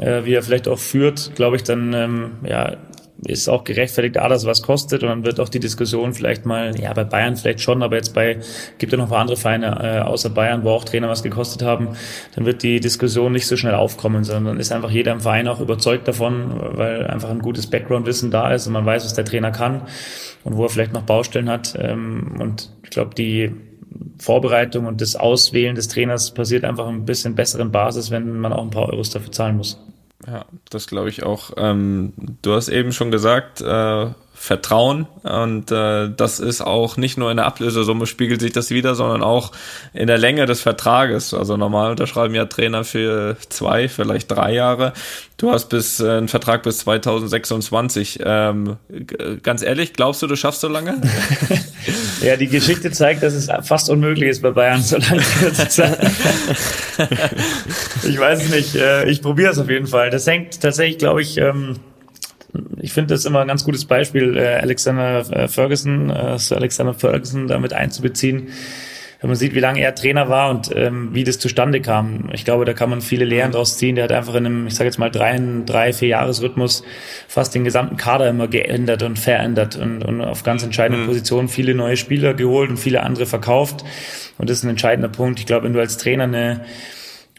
äh, 0.01 0.25
wie 0.25 0.35
er 0.35 0.43
vielleicht 0.43 0.69
auch 0.69 0.79
führt, 0.79 1.33
glaube 1.35 1.57
ich, 1.57 1.63
dann 1.63 1.93
ähm, 1.93 2.31
ja, 2.49 2.77
ist 3.25 3.49
auch 3.49 3.65
gerechtfertigt, 3.65 4.19
A, 4.19 4.29
dass 4.29 4.45
was 4.45 4.63
kostet 4.63 5.03
und 5.03 5.09
dann 5.09 5.25
wird 5.25 5.41
auch 5.41 5.49
die 5.49 5.61
Diskussion 5.61 6.13
vielleicht 6.13 6.45
mal, 6.45 6.79
ja, 6.79 6.93
bei 6.93 7.05
Bayern 7.05 7.37
vielleicht 7.37 7.61
schon, 7.61 7.83
aber 7.83 7.97
jetzt 7.97 8.15
bei, 8.15 8.39
gibt 8.79 8.93
ja 8.93 8.99
noch 8.99 9.07
ein 9.07 9.11
paar 9.11 9.21
andere 9.21 9.37
Vereine 9.37 9.79
äh, 9.83 10.01
außer 10.01 10.31
Bayern, 10.31 10.65
wo 10.65 10.71
auch 10.71 10.85
Trainer 10.85 11.09
was 11.09 11.23
gekostet 11.23 11.63
haben, 11.63 11.97
dann 12.35 12.45
wird 12.45 12.63
die 12.63 12.81
Diskussion 12.81 13.33
nicht 13.33 13.47
so 13.47 13.57
schnell 13.57 13.75
aufkommen, 13.75 14.25
sondern 14.25 14.61
ist 14.61 14.73
einfach 14.73 14.91
jeder 14.91 15.13
im 15.13 15.21
Verein 15.21 15.49
auch 15.49 15.61
überzeugt 15.61 16.07
davon, 16.07 16.53
weil 16.77 17.07
einfach 17.07 17.31
ein 17.31 17.41
gutes 17.41 17.69
Background-Wissen 17.69 18.31
da 18.31 18.53
ist 18.53 18.67
und 18.67 18.75
man 18.75 18.85
weiß, 18.85 19.05
was 19.05 19.15
der 19.15 19.25
Trainer 19.25 19.51
kann 19.51 19.83
und 20.45 20.57
wo 20.57 20.65
er 20.65 20.69
vielleicht 20.69 20.93
noch 20.93 21.03
Baustellen 21.03 21.49
hat. 21.49 21.75
Ähm, 21.79 22.37
und 22.39 22.71
ich 22.85 22.91
glaube, 22.91 23.15
die 23.15 23.53
Vorbereitung 24.19 24.87
und 24.87 25.01
das 25.01 25.17
Auswählen 25.17 25.75
des 25.75 25.89
Trainers 25.89 26.35
passiert 26.35 26.65
einfach 26.65 26.87
ein 26.87 27.05
bisschen 27.05 27.35
besseren 27.35 27.73
Basis, 27.73 28.11
wenn 28.11 28.39
man 28.39 28.53
auch 28.53 28.63
ein 28.63 28.71
paar 28.71 28.89
Euros 28.91 29.11
dafür 29.11 29.33
zahlen 29.33 29.57
muss. 29.57 29.79
Ja, 30.27 30.45
das 30.71 30.89
glaube 30.89 31.09
ich 31.09 31.23
auch. 31.23 31.53
Ähm, 31.57 32.13
du 32.43 32.55
hast 32.55 32.69
eben 32.69 32.93
schon 32.93 33.11
gesagt, 33.11 33.61
äh, 33.61 34.07
Vertrauen 34.47 35.09
und 35.25 35.73
äh, 35.73 36.09
das 36.09 36.39
ist 36.39 36.61
auch 36.61 36.97
nicht 36.97 37.19
nur 37.19 37.33
in 37.33 37.37
der 37.37 37.47
Ablösesumme 37.47 38.07
spiegelt 38.07 38.41
sich 38.41 38.53
das 38.53 38.71
wieder, 38.71 38.95
sondern 38.95 39.25
auch 39.25 39.51
in 39.93 40.07
der 40.07 40.19
Länge 40.19 40.47
des 40.47 40.61
Vertrages. 40.61 41.35
Also 41.35 41.57
normal 41.57 41.91
unterschreiben 41.91 42.33
ja 42.33 42.45
Trainer 42.45 42.85
für 42.85 43.37
zwei, 43.49 43.89
vielleicht 43.89 44.31
drei 44.31 44.55
Jahre. 44.55 44.93
Du 45.37 45.51
hast 45.51 45.69
bis 45.69 45.99
äh, 45.99 46.09
einen 46.09 46.29
Vertrag 46.29 46.63
bis 46.63 46.79
2026. 46.79 48.21
Ähm, 48.23 48.77
ganz 49.43 49.63
ehrlich, 49.63 49.95
glaubst 49.95 50.23
du, 50.23 50.29
du 50.29 50.37
schaffst 50.37 50.61
so 50.61 50.69
lange? 50.69 51.03
ja, 52.23 52.37
die 52.37 52.47
Geschichte 52.47 52.93
zeigt, 52.93 53.25
dass 53.25 53.35
es 53.35 53.49
fast 53.67 53.91
unmöglich 53.91 54.29
ist 54.29 54.43
bei 54.43 54.53
Bayern 54.53 54.81
so 54.81 54.97
lange 54.97 55.23
zu 55.55 55.67
sein. 55.69 55.97
ich 58.05 58.21
weiß 58.21 58.45
es 58.45 58.51
nicht. 58.51 58.77
Äh, 58.77 59.11
ich 59.11 59.23
probiere 59.23 59.51
es 59.51 59.59
auf 59.59 59.69
jeden 59.69 59.89
Fall. 59.89 60.11
Das 60.11 60.25
hängt 60.25 60.61
tatsächlich, 60.61 60.99
glaube 60.99 61.23
ich. 61.23 61.37
Ähm, 61.39 61.81
ich 62.81 62.93
finde 62.93 63.15
das 63.15 63.25
immer 63.25 63.41
ein 63.41 63.49
ganz 63.49 63.65
gutes 63.65 63.85
Beispiel, 63.85 64.37
äh, 64.37 64.57
Alexander 64.57 65.19
äh, 65.31 65.49
Ferguson, 65.49 66.11
äh, 66.11 66.39
Sir 66.39 66.57
Alexander 66.57 66.95
Ferguson 66.95 67.49
damit 67.49 67.73
einzubeziehen. 67.73 68.49
Wenn 69.21 69.31
man 69.31 69.37
sieht, 69.37 69.55
wie 69.55 69.61
lange 69.61 69.81
er 69.81 69.95
Trainer 69.95 70.29
war 70.29 70.51
und 70.51 70.71
ähm, 70.77 71.15
wie 71.15 71.25
das 71.25 71.39
zustande 71.39 71.81
kam. 71.81 72.29
Ich 72.35 72.45
glaube, 72.45 72.67
da 72.67 72.75
kann 72.75 72.91
man 72.91 73.01
viele 73.01 73.25
Lehren 73.25 73.51
draus 73.51 73.79
ziehen. 73.79 73.97
Der 73.97 74.05
hat 74.05 74.13
einfach 74.13 74.35
in 74.35 74.45
einem, 74.45 74.67
ich 74.67 74.75
sage 74.75 74.89
jetzt 74.89 74.99
mal, 74.99 75.11
drei, 75.11 75.41
drei 75.65 75.95
vier 75.95 76.09
Jahresrhythmus 76.09 76.85
fast 77.27 77.55
den 77.55 77.65
gesamten 77.65 77.97
Kader 77.97 78.29
immer 78.29 78.47
geändert 78.47 79.03
und 79.03 79.19
verändert 79.19 79.77
und, 79.77 80.05
und 80.05 80.21
auf 80.21 80.43
ganz 80.43 80.63
entscheidenden 80.63 81.05
mhm. 81.05 81.07
Positionen 81.07 81.49
viele 81.49 81.75
neue 81.75 81.97
Spieler 81.97 82.35
geholt 82.35 82.69
und 82.69 82.77
viele 82.77 83.03
andere 83.03 83.25
verkauft. 83.25 83.85
Und 84.37 84.51
das 84.51 84.59
ist 84.59 84.65
ein 84.65 84.71
entscheidender 84.71 85.09
Punkt. 85.09 85.41
Ich 85.41 85.47
glaube, 85.47 85.65
wenn 85.65 85.73
du 85.73 85.81
als 85.81 85.97
Trainer 85.97 86.25
eine 86.25 86.67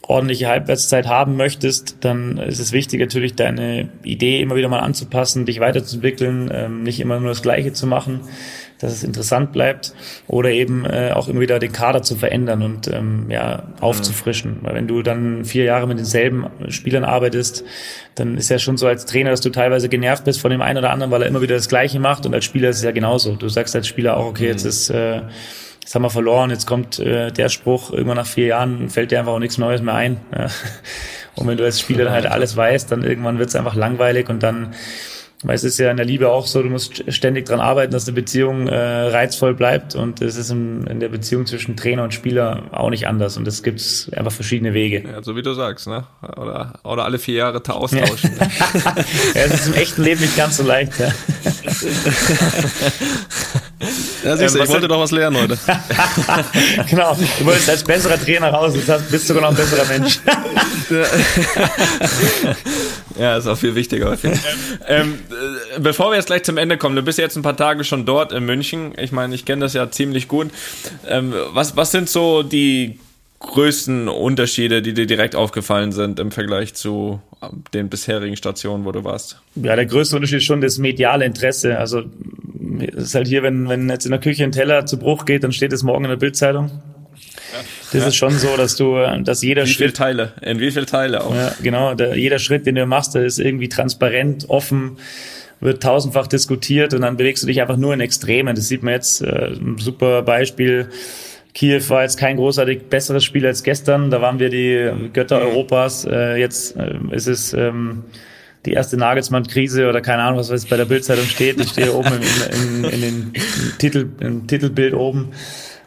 ordentliche 0.01 0.47
Halbwertszeit 0.47 1.07
haben 1.07 1.35
möchtest, 1.35 1.97
dann 2.01 2.37
ist 2.37 2.59
es 2.59 2.71
wichtig, 2.71 2.99
natürlich 3.01 3.35
deine 3.35 3.89
Idee 4.03 4.41
immer 4.41 4.55
wieder 4.55 4.69
mal 4.69 4.79
anzupassen, 4.79 5.45
dich 5.45 5.59
weiterzuentwickeln, 5.59 6.49
ähm, 6.53 6.83
nicht 6.83 6.99
immer 6.99 7.19
nur 7.19 7.29
das 7.29 7.41
Gleiche 7.41 7.73
zu 7.73 7.87
machen, 7.87 8.21
dass 8.79 8.93
es 8.93 9.03
interessant 9.03 9.51
bleibt 9.51 9.93
oder 10.27 10.49
eben 10.51 10.85
äh, 10.85 11.11
auch 11.13 11.27
immer 11.27 11.41
wieder 11.41 11.59
den 11.59 11.71
Kader 11.71 12.03
zu 12.03 12.15
verändern 12.15 12.61
und 12.61 12.87
ähm, 12.87 13.25
ja 13.29 13.63
aufzufrischen. 13.81 14.59
Mhm. 14.59 14.59
Weil 14.61 14.75
wenn 14.75 14.87
du 14.87 15.01
dann 15.01 15.43
vier 15.43 15.65
Jahre 15.65 15.87
mit 15.87 15.97
denselben 15.97 16.45
Spielern 16.69 17.03
arbeitest, 17.03 17.65
dann 18.15 18.37
ist 18.37 18.49
ja 18.49 18.59
schon 18.59 18.77
so 18.77 18.87
als 18.87 19.05
Trainer, 19.05 19.31
dass 19.31 19.41
du 19.41 19.49
teilweise 19.49 19.89
genervt 19.89 20.23
bist 20.23 20.39
von 20.39 20.51
dem 20.51 20.61
einen 20.61 20.77
oder 20.77 20.91
anderen, 20.91 21.11
weil 21.11 21.23
er 21.23 21.27
immer 21.27 21.41
wieder 21.41 21.55
das 21.55 21.69
Gleiche 21.69 21.99
macht 21.99 22.25
und 22.25 22.33
als 22.33 22.45
Spieler 22.45 22.69
ist 22.69 22.77
es 22.77 22.83
ja 22.83 22.91
genauso. 22.91 23.35
Du 23.35 23.49
sagst 23.49 23.75
als 23.75 23.87
Spieler 23.87 24.15
auch, 24.17 24.27
okay, 24.27 24.47
jetzt 24.47 24.63
mhm. 24.63 24.69
ist 24.69 24.89
äh, 24.89 25.21
jetzt 25.87 25.95
haben 25.95 26.01
wir 26.01 26.09
verloren, 26.09 26.49
jetzt 26.49 26.67
kommt 26.67 26.99
äh, 26.99 27.31
der 27.31 27.47
Spruch, 27.47 27.93
irgendwann 27.93 28.17
nach 28.17 28.27
vier 28.27 28.47
Jahren 28.47 28.89
fällt 28.89 29.11
dir 29.11 29.19
einfach 29.19 29.31
auch 29.31 29.39
nichts 29.39 29.57
Neues 29.57 29.81
mehr 29.81 29.93
ein. 29.93 30.17
Ja. 30.37 30.47
Und 31.35 31.47
wenn 31.47 31.57
du 31.57 31.63
als 31.63 31.79
Spieler 31.79 32.03
dann 32.03 32.13
halt 32.13 32.25
alles 32.25 32.57
weißt, 32.57 32.91
dann 32.91 33.03
irgendwann 33.03 33.39
wird 33.39 33.47
es 33.47 33.55
einfach 33.55 33.73
langweilig 33.73 34.27
und 34.27 34.43
dann 34.43 34.75
weil 35.43 35.55
es 35.55 35.63
ist 35.63 35.77
ja 35.77 35.91
in 35.91 35.97
der 35.97 36.05
Liebe 36.05 36.29
auch 36.29 36.47
so, 36.47 36.63
du 36.63 36.69
musst 36.69 37.03
ständig 37.13 37.45
dran 37.45 37.59
arbeiten, 37.59 37.93
dass 37.93 38.07
eine 38.07 38.15
Beziehung 38.15 38.67
äh, 38.67 38.75
reizvoll 38.75 39.53
bleibt. 39.53 39.93
Und 39.93 40.19
es 40.19 40.35
ist 40.35 40.49
in, 40.49 40.87
in, 40.87 40.99
der 40.99 41.09
Beziehung 41.09 41.45
zwischen 41.45 41.77
Trainer 41.77 42.03
und 42.03 42.11
Spieler 42.11 42.63
auch 42.71 42.89
nicht 42.89 43.07
anders. 43.07 43.37
Und 43.37 43.47
es 43.47 43.61
gibt 43.61 44.09
einfach 44.15 44.31
verschiedene 44.31 44.73
Wege. 44.73 45.03
Ja, 45.07 45.21
so 45.21 45.35
wie 45.35 45.43
du 45.43 45.53
sagst, 45.53 45.85
ne? 45.85 46.07
Oder, 46.23 46.79
oder 46.83 47.05
alle 47.05 47.19
vier 47.19 47.35
Jahre 47.35 47.61
austauschen. 47.69 48.31
Ja. 48.39 48.47
ja, 49.35 49.41
es 49.45 49.53
ist 49.53 49.67
im 49.67 49.75
echten 49.75 50.01
Leben 50.01 50.21
nicht 50.21 50.35
ganz 50.35 50.57
so 50.57 50.63
leicht, 50.63 50.99
ja. 50.99 51.11
Ja, 54.23 54.37
siehst 54.37 54.55
du, 54.55 54.59
ähm, 54.59 54.65
ich 54.65 54.69
wollte 54.69 54.87
doch 54.87 54.99
was 54.99 55.11
lernen 55.11 55.37
heute. 55.37 55.57
genau, 56.89 57.17
du 57.39 57.45
wolltest 57.45 57.69
als 57.69 57.83
besserer 57.83 58.19
Trainer 58.19 58.49
raus, 58.49 58.73
jetzt 58.75 59.11
bist 59.11 59.29
du 59.29 59.33
sogar 59.33 59.43
noch 59.43 59.49
ein 59.49 59.55
besserer 59.55 59.85
Mensch. 59.85 60.19
ja, 63.19 63.37
ist 63.37 63.47
auch 63.47 63.57
viel 63.57 63.75
wichtiger. 63.75 64.17
ähm, 64.87 65.19
äh, 65.75 65.79
bevor 65.79 66.11
wir 66.11 66.17
jetzt 66.17 66.27
gleich 66.27 66.43
zum 66.43 66.57
Ende 66.57 66.77
kommen, 66.77 66.95
du 66.95 67.01
bist 67.01 67.19
jetzt 67.19 67.35
ein 67.35 67.41
paar 67.41 67.57
Tage 67.57 67.83
schon 67.83 68.05
dort 68.05 68.31
in 68.31 68.45
München. 68.45 68.93
Ich 68.97 69.11
meine, 69.11 69.35
ich 69.35 69.45
kenne 69.45 69.61
das 69.61 69.73
ja 69.73 69.89
ziemlich 69.91 70.27
gut. 70.27 70.49
Ähm, 71.07 71.33
was, 71.53 71.75
was 71.75 71.91
sind 71.91 72.09
so 72.09 72.43
die 72.43 72.99
größten 73.39 74.07
Unterschiede, 74.07 74.81
die 74.81 74.93
dir 74.93 75.05
direkt 75.05 75.35
aufgefallen 75.35 75.91
sind 75.91 76.19
im 76.19 76.31
Vergleich 76.31 76.73
zu 76.73 77.21
ähm, 77.41 77.63
den 77.73 77.89
bisherigen 77.89 78.35
Stationen, 78.35 78.85
wo 78.85 78.91
du 78.91 79.03
warst? 79.03 79.39
Ja, 79.55 79.75
der 79.75 79.85
größte 79.85 80.15
Unterschied 80.15 80.37
ist 80.37 80.45
schon 80.45 80.61
das 80.61 80.77
mediale 80.77 81.25
Interesse. 81.25 81.77
Also 81.77 82.03
ist 82.79 83.15
halt 83.15 83.27
hier, 83.27 83.43
wenn, 83.43 83.69
wenn 83.69 83.89
jetzt 83.89 84.05
in 84.05 84.11
der 84.11 84.19
Küche 84.19 84.43
ein 84.43 84.51
Teller 84.51 84.85
zu 84.85 84.97
Bruch 84.97 85.25
geht, 85.25 85.43
dann 85.43 85.51
steht 85.51 85.73
es 85.73 85.83
morgen 85.83 86.05
in 86.05 86.09
der 86.09 86.17
Bildzeitung. 86.17 86.71
Das 87.91 88.01
ja. 88.01 88.07
ist 88.07 88.15
schon 88.15 88.31
so, 88.31 88.57
dass 88.57 88.75
du, 88.75 88.97
dass 89.23 89.41
jeder 89.41 89.63
wie 89.63 89.67
Schritt. 89.67 89.79
Wie 89.79 89.83
viele 89.83 89.93
Teile? 89.93 90.33
In 90.41 90.59
wie 90.59 90.71
viele 90.71 90.85
Teile 90.85 91.23
auch? 91.23 91.33
Ja, 91.33 91.53
genau. 91.63 91.93
Der, 91.93 92.17
jeder 92.17 92.39
Schritt, 92.39 92.65
den 92.65 92.75
du 92.75 92.85
machst, 92.85 93.15
der 93.15 93.25
ist 93.25 93.39
irgendwie 93.39 93.69
transparent, 93.69 94.49
offen, 94.49 94.97
wird 95.59 95.81
tausendfach 95.81 96.27
diskutiert 96.27 96.93
und 96.93 97.01
dann 97.01 97.17
bewegst 97.17 97.43
du 97.43 97.47
dich 97.47 97.61
einfach 97.61 97.77
nur 97.77 97.93
in 97.93 98.01
Extremen. 98.01 98.55
Das 98.55 98.67
sieht 98.67 98.83
man 98.83 98.93
jetzt, 98.93 99.21
äh, 99.21 99.51
ein 99.53 99.77
super 99.79 100.21
Beispiel. 100.21 100.89
Kiew 101.53 101.81
war 101.87 102.03
jetzt 102.03 102.19
kein 102.19 102.37
großartig 102.37 102.83
besseres 102.89 103.23
Spiel 103.23 103.45
als 103.45 103.63
gestern. 103.63 104.11
Da 104.11 104.21
waren 104.21 104.37
wir 104.37 104.49
die 104.49 105.09
Götter 105.13 105.41
Europas. 105.41 106.05
Äh, 106.05 106.35
jetzt 106.37 106.75
äh, 106.75 106.97
ist 107.11 107.27
es, 107.27 107.53
ähm, 107.53 108.03
die 108.65 108.73
erste 108.73 108.97
Nagelsmann-Krise 108.97 109.87
oder 109.87 110.01
keine 110.01 110.23
Ahnung, 110.23 110.39
was 110.39 110.65
bei 110.65 110.77
der 110.77 110.85
Bildzeitung 110.85 111.25
steht. 111.25 111.59
Ich 111.59 111.69
stehe 111.69 111.93
oben 111.93 112.11
in, 112.13 112.83
in, 112.83 112.91
in 112.91 113.01
den 113.01 113.33
Titel, 113.77 114.09
im 114.19 114.47
Titelbild 114.47 114.93
oben 114.93 115.29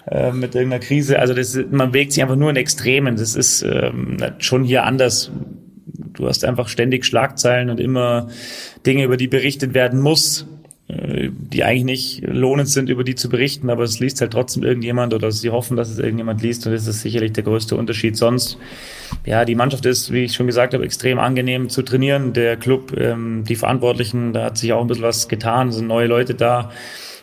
äh, 0.06 0.32
mit 0.32 0.54
irgendeiner 0.54 0.82
Krise. 0.82 1.18
Also 1.18 1.34
das, 1.34 1.58
man 1.70 1.92
bewegt 1.92 2.12
sich 2.12 2.22
einfach 2.22 2.36
nur 2.36 2.50
in 2.50 2.56
Extremen. 2.56 3.16
Das 3.16 3.34
ist 3.34 3.62
ähm, 3.62 4.16
schon 4.38 4.64
hier 4.64 4.84
anders. 4.84 5.30
Du 6.14 6.26
hast 6.26 6.44
einfach 6.44 6.68
ständig 6.68 7.04
Schlagzeilen 7.04 7.70
und 7.70 7.80
immer 7.80 8.28
Dinge, 8.86 9.04
über 9.04 9.16
die 9.16 9.28
berichtet 9.28 9.74
werden 9.74 10.00
muss, 10.00 10.46
die 10.92 11.64
eigentlich 11.64 11.84
nicht 11.84 12.22
lohnend 12.26 12.68
sind, 12.68 12.88
über 12.88 13.04
die 13.04 13.14
zu 13.14 13.28
berichten, 13.28 13.70
aber 13.70 13.84
es 13.84 14.00
liest 14.00 14.20
halt 14.20 14.32
trotzdem 14.32 14.62
irgendjemand 14.62 15.14
oder 15.14 15.30
sie 15.30 15.50
hoffen, 15.50 15.76
dass 15.76 15.90
es 15.90 15.98
irgendjemand 15.98 16.42
liest 16.42 16.66
und 16.66 16.72
das 16.72 16.86
ist 16.86 17.00
sicherlich 17.00 17.32
der 17.32 17.44
größte 17.44 17.76
Unterschied. 17.76 18.16
Sonst, 18.16 18.58
ja, 19.24 19.44
die 19.44 19.54
Mannschaft 19.54 19.86
ist, 19.86 20.12
wie 20.12 20.24
ich 20.24 20.34
schon 20.34 20.46
gesagt 20.46 20.74
habe, 20.74 20.84
extrem 20.84 21.18
angenehm 21.18 21.68
zu 21.68 21.82
trainieren. 21.82 22.32
Der 22.32 22.56
Club, 22.56 22.96
ähm, 22.98 23.44
die 23.48 23.56
Verantwortlichen, 23.56 24.32
da 24.32 24.44
hat 24.44 24.58
sich 24.58 24.72
auch 24.72 24.80
ein 24.80 24.86
bisschen 24.86 25.04
was 25.04 25.28
getan, 25.28 25.72
sind 25.72 25.86
neue 25.86 26.06
Leute 26.06 26.34
da 26.34 26.70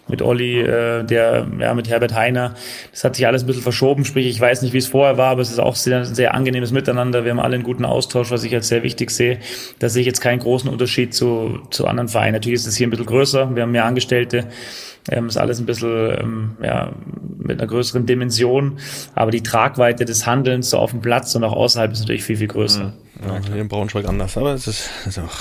mit 0.08 0.22
Olli, 0.22 0.62
äh, 0.62 1.03
der, 1.03 1.47
ja, 1.60 1.74
mit 1.74 1.89
Herbert 1.89 2.14
Heiner. 2.14 2.53
Das 2.91 3.03
hat 3.03 3.16
sich 3.16 3.28
alles 3.28 3.43
ein 3.43 3.47
bisschen 3.47 3.64
verschoben, 3.64 4.05
sprich, 4.05 4.28
ich 4.28 4.39
weiß 4.39 4.62
nicht, 4.62 4.74
wie 4.74 4.78
es 4.78 4.88
vorher 4.88 5.18
war, 5.18 5.32
aber 5.32 5.41
es 5.41 5.49
ist 5.49 5.60
auch 5.60 5.76
sehr, 5.76 6.05
sehr 6.05 6.34
angenehmes 6.34 6.72
Miteinander. 6.72 7.24
Wir 7.24 7.32
haben 7.32 7.39
alle 7.39 7.55
einen 7.55 7.64
guten 7.64 7.86
Austausch, 7.86 8.32
was 8.32 8.43
ich 8.43 8.53
als 8.53 8.68
sehr 8.68 8.84
wichtig 8.84 9.12
sehe. 9.12 9.39
Da 9.80 9.89
sehe 9.89 10.01
ich 10.01 10.08
jetzt 10.08 10.22
keinen 10.22 10.39
großen 10.39 10.70
Unterschied 10.70 11.14
zu, 11.14 11.60
zu 11.72 11.88
anderen 11.88 12.08
Vereinen. 12.08 12.34
Natürlich 12.34 12.62
ist 12.62 12.68
es 12.68 12.76
hier 12.76 12.88
ein 12.88 12.91
bisschen 12.91 13.05
größer, 13.05 13.55
wir 13.55 13.64
haben 13.64 13.72
mehr 13.72 13.86
Angestellte. 13.86 14.45
Ähm, 15.10 15.28
ist 15.28 15.38
alles 15.38 15.60
ein 15.60 15.66
bisschen 15.66 16.20
ähm, 16.20 16.58
ja, 16.62 16.91
mit 17.38 17.60
einer 17.60 17.68
größeren 17.68 18.05
Dimension, 18.05 18.80
aber 19.16 19.32
die 19.32 19.41
Tragweite 19.41 20.03
des 20.03 20.26
Handelns 20.26 20.72
so 20.72 20.78
auf 20.80 20.91
dem 20.91 21.01
Platz 21.01 21.34
und 21.36 21.45
auch 21.45 21.53
außerhalb 21.53 21.93
ist 21.93 22.01
natürlich 22.01 22.26
viel, 22.26 22.36
viel 22.36 22.47
größer. 22.47 22.93
Ja, 23.26 23.36
ja 23.36 23.41
hier 23.45 23.62
in 23.62 23.70
Braunschweig 23.70 24.05
anders, 24.05 24.36
aber 24.36 24.53
es 24.53 24.68
ist, 24.68 24.89
ist 25.05 25.20
auch 25.20 25.32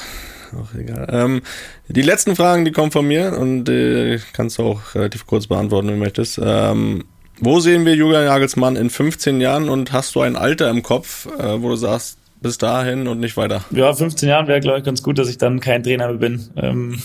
auch 0.54 0.74
egal. 0.74 1.08
Ähm, 1.10 1.42
die 1.88 2.02
letzten 2.02 2.36
Fragen, 2.36 2.64
die 2.64 2.72
kommen 2.72 2.90
von 2.90 3.06
mir 3.06 3.38
und 3.38 3.68
äh, 3.68 4.18
kannst 4.32 4.58
du 4.58 4.62
auch 4.64 4.94
relativ 4.94 5.26
kurz 5.26 5.46
beantworten, 5.46 5.88
wenn 5.88 5.94
du 5.94 6.00
möchtest. 6.00 6.40
Ähm, 6.42 7.04
wo 7.38 7.60
sehen 7.60 7.84
wir 7.84 7.94
Julian 7.94 8.24
Jagelsmann 8.24 8.76
in 8.76 8.90
15 8.90 9.40
Jahren 9.40 9.68
und 9.68 9.92
hast 9.92 10.14
du 10.14 10.20
ein 10.20 10.36
Alter 10.36 10.70
im 10.70 10.82
Kopf, 10.82 11.26
äh, 11.38 11.60
wo 11.60 11.68
du 11.68 11.76
sagst, 11.76 12.18
bis 12.40 12.58
dahin 12.58 13.08
und 13.08 13.20
nicht 13.20 13.36
weiter? 13.36 13.64
Ja, 13.70 13.92
15 13.92 14.28
Jahren 14.28 14.46
wäre, 14.46 14.60
glaube 14.60 14.78
ich, 14.78 14.84
ganz 14.84 15.02
gut, 15.02 15.18
dass 15.18 15.28
ich 15.28 15.38
dann 15.38 15.60
kein 15.60 15.82
Trainer 15.82 16.08
mehr 16.08 16.16
bin. 16.18 16.48
Ähm, 16.56 17.02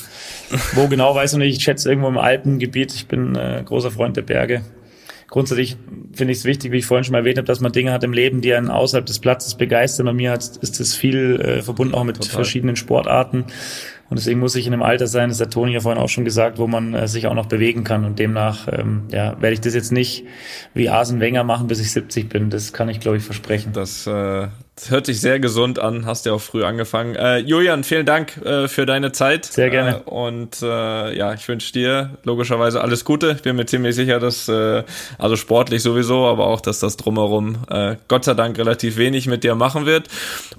wo 0.73 0.87
genau, 0.87 1.15
weiß 1.15 1.33
ich 1.33 1.39
nicht. 1.39 1.57
Ich 1.57 1.63
schätze 1.63 1.89
irgendwo 1.89 2.07
im 2.07 2.17
Alpengebiet. 2.17 2.93
Ich 2.93 3.07
bin 3.07 3.35
äh, 3.35 3.61
großer 3.65 3.91
Freund 3.91 4.17
der 4.17 4.23
Berge 4.23 4.61
grundsätzlich 5.31 5.77
finde 6.13 6.33
ich 6.33 6.39
es 6.39 6.45
wichtig, 6.45 6.71
wie 6.71 6.77
ich 6.77 6.85
vorhin 6.85 7.03
schon 7.03 7.13
mal 7.13 7.19
erwähnt 7.19 7.37
habe, 7.37 7.47
dass 7.47 7.61
man 7.61 7.71
Dinge 7.71 7.91
hat 7.91 8.03
im 8.03 8.13
Leben, 8.13 8.41
die 8.41 8.53
einen 8.53 8.69
außerhalb 8.69 9.05
des 9.05 9.17
Platzes 9.17 9.55
begeistern. 9.55 10.05
Bei 10.05 10.13
mir 10.13 10.31
hat, 10.31 10.57
ist 10.57 10.79
das 10.79 10.93
viel 10.93 11.39
äh, 11.41 11.61
verbunden 11.63 11.95
auch 11.95 12.03
mit 12.03 12.17
Total. 12.17 12.31
verschiedenen 12.31 12.75
Sportarten. 12.75 13.45
Und 14.09 14.19
deswegen 14.19 14.41
muss 14.41 14.55
ich 14.55 14.67
in 14.67 14.73
einem 14.73 14.83
Alter 14.83 15.07
sein, 15.07 15.29
das 15.29 15.39
hat 15.39 15.51
Toni 15.51 15.71
ja 15.71 15.79
vorhin 15.79 16.01
auch 16.01 16.09
schon 16.09 16.25
gesagt, 16.25 16.57
wo 16.57 16.67
man 16.67 16.93
äh, 16.93 17.07
sich 17.07 17.27
auch 17.27 17.33
noch 17.33 17.45
bewegen 17.45 17.85
kann. 17.85 18.03
Und 18.03 18.19
demnach 18.19 18.67
ähm, 18.69 19.03
ja, 19.09 19.41
werde 19.41 19.53
ich 19.53 19.61
das 19.61 19.73
jetzt 19.73 19.93
nicht 19.93 20.25
wie 20.73 20.89
Asen 20.89 21.21
Wenger 21.21 21.45
machen, 21.45 21.67
bis 21.67 21.79
ich 21.79 21.91
70 21.91 22.27
bin. 22.27 22.49
Das 22.49 22.73
kann 22.73 22.89
ich, 22.89 22.99
glaube 22.99 23.15
ich, 23.15 23.23
versprechen. 23.23 23.71
Das 23.71 24.05
äh, 24.07 24.49
Das 24.75 24.89
hört 24.89 25.05
sich 25.05 25.19
sehr 25.19 25.41
gesund 25.41 25.79
an, 25.79 26.05
hast 26.05 26.25
ja 26.25 26.31
auch 26.31 26.41
früh 26.41 26.63
angefangen. 26.63 27.15
Äh, 27.15 27.39
Julian, 27.39 27.83
vielen 27.83 28.05
Dank 28.05 28.37
äh, 28.37 28.69
für 28.69 28.85
deine 28.85 29.11
Zeit. 29.11 29.43
Sehr 29.43 29.69
gerne. 29.69 29.97
Äh, 29.97 30.09
und 30.09 30.61
äh, 30.61 31.15
ja, 31.15 31.33
ich 31.33 31.45
wünsche 31.49 31.73
dir 31.73 32.11
logischerweise 32.23 32.81
alles 32.81 33.03
Gute. 33.03 33.33
Ich 33.33 33.41
bin 33.41 33.57
mir 33.57 33.65
ziemlich 33.65 33.95
sicher, 33.95 34.19
dass, 34.21 34.47
äh, 34.47 34.83
also 35.17 35.35
sportlich 35.35 35.83
sowieso, 35.83 36.25
aber 36.25 36.47
auch, 36.47 36.61
dass 36.61 36.79
das 36.79 36.95
drumherum 36.95 37.57
äh, 37.69 37.97
Gott 38.07 38.23
sei 38.23 38.33
Dank 38.33 38.57
relativ 38.57 38.95
wenig 38.95 39.27
mit 39.27 39.43
dir 39.43 39.55
machen 39.55 39.85
wird. 39.85 40.07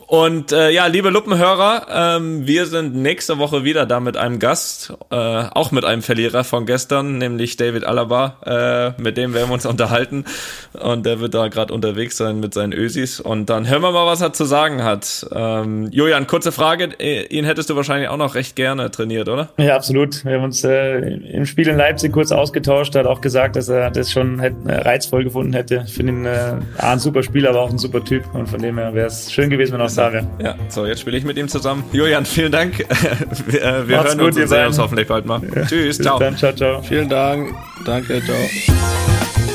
Und 0.07 0.51
ja, 0.51 0.87
liebe 0.89 1.09
Luppenhörer, 1.09 1.87
ähm, 2.19 2.47
wir 2.47 2.67
sind 2.67 2.95
nächste 2.95 3.39
Woche 3.39 3.65
wieder 3.65 3.87
da 3.87 3.99
mit 3.99 4.19
einem 4.19 4.39
Gast, 4.39 4.93
auch 5.09 5.71
mit 5.71 5.87
einem 5.87 6.03
Verlierer 6.03 6.45
von 6.45 6.67
gestern, 6.67 7.17
nämlich 7.17 7.57
David 7.57 7.85
Alaba. 7.85 8.95
Mit 8.99 9.17
dem 9.17 9.33
werden 9.33 9.49
wir 9.49 9.55
uns 9.55 9.65
unterhalten. 9.73 10.27
Und 10.75 11.07
der 11.07 11.21
wird 11.21 11.33
da 11.33 11.49
gerade 11.49 11.73
unterwegs 11.73 12.19
sein 12.19 12.41
mit 12.41 12.53
seinen 12.53 12.75
Ösis. 12.75 13.21
Und 13.21 13.47
dann 13.47 13.67
hören 13.67 13.81
wir 13.81 13.93
mal, 13.93 14.02
was 14.07 14.21
er 14.21 14.33
zu 14.33 14.45
sagen 14.45 14.83
hat. 14.85 15.27
Ähm, 15.35 15.89
Julian, 15.91 16.27
kurze 16.27 16.53
Frage. 16.53 16.91
Äh, 16.99 17.27
ihn 17.27 17.45
hättest 17.45 17.71
du 17.71 17.77
wahrscheinlich 17.77 18.09
auch 18.09 18.17
noch 18.17 18.35
recht 18.35 18.57
gerne 18.57 18.91
trainiert, 18.91 19.29
oder? 19.29 19.51
Ja, 19.59 19.77
absolut. 19.77 20.25
Wir 20.25 20.35
haben 20.35 20.45
uns 20.45 20.65
äh, 20.65 20.99
im 20.99 21.47
Spiel 21.47 21.69
in 21.69 21.77
Leipzig 21.77 22.13
kurz 22.13 22.33
ausgetauscht. 22.33 22.95
Er 22.95 23.01
hat 23.01 23.07
auch 23.07 23.21
gesagt, 23.21 23.57
dass 23.57 23.69
er 23.69 23.91
das 23.91 24.11
schon 24.13 24.41
hätte, 24.41 24.57
äh, 24.67 24.81
reizvoll 24.81 25.25
gefunden 25.25 25.53
hätte. 25.53 25.85
Ich 25.87 25.95
finde 25.95 26.13
ihn 26.13 26.27
äh, 26.27 26.55
ein 26.79 26.99
super 26.99 27.23
Spieler, 27.23 27.51
aber 27.51 27.63
auch 27.63 27.71
ein 27.71 27.79
super 27.79 28.05
Typ. 28.05 28.23
Und 28.35 28.49
von 28.49 28.61
dem 28.61 28.79
her 28.79 28.95
wäre 28.95 29.07
es 29.07 29.33
schön 29.33 29.51
gewesen, 29.51 29.73
wenn 29.73 29.81
er 29.81 29.87
auch 29.87 29.95
da 29.95 30.13
wäre. 30.13 30.27
Ja, 30.43 30.55
so, 30.69 30.87
jetzt 30.87 31.01
spiele 31.01 31.17
ich 31.17 31.25
mit 31.25 31.37
ihm 31.37 31.49
zusammen. 31.49 31.85
Julian, 31.93 32.25
vielen 32.25 32.53
Dank. 32.53 32.79
wir, 33.47 33.63
äh, 33.63 33.89
wir 33.89 34.03
hören 34.03 34.19
gut, 34.19 34.29
uns 34.29 34.37
und 34.37 34.49
sehen 34.49 34.67
uns 34.67 34.79
hoffentlich 34.79 35.09
bald 35.09 35.27
mal. 35.27 35.41
Ja. 35.55 35.67
Tschüss, 35.67 35.99
ciao. 35.99 36.19
Dann, 36.19 36.37
ciao, 36.37 36.53
ciao. 36.53 36.83
Vielen 36.83 37.09
Dank. 37.09 37.55
Danke, 37.85 38.23
ciao. 38.25 39.52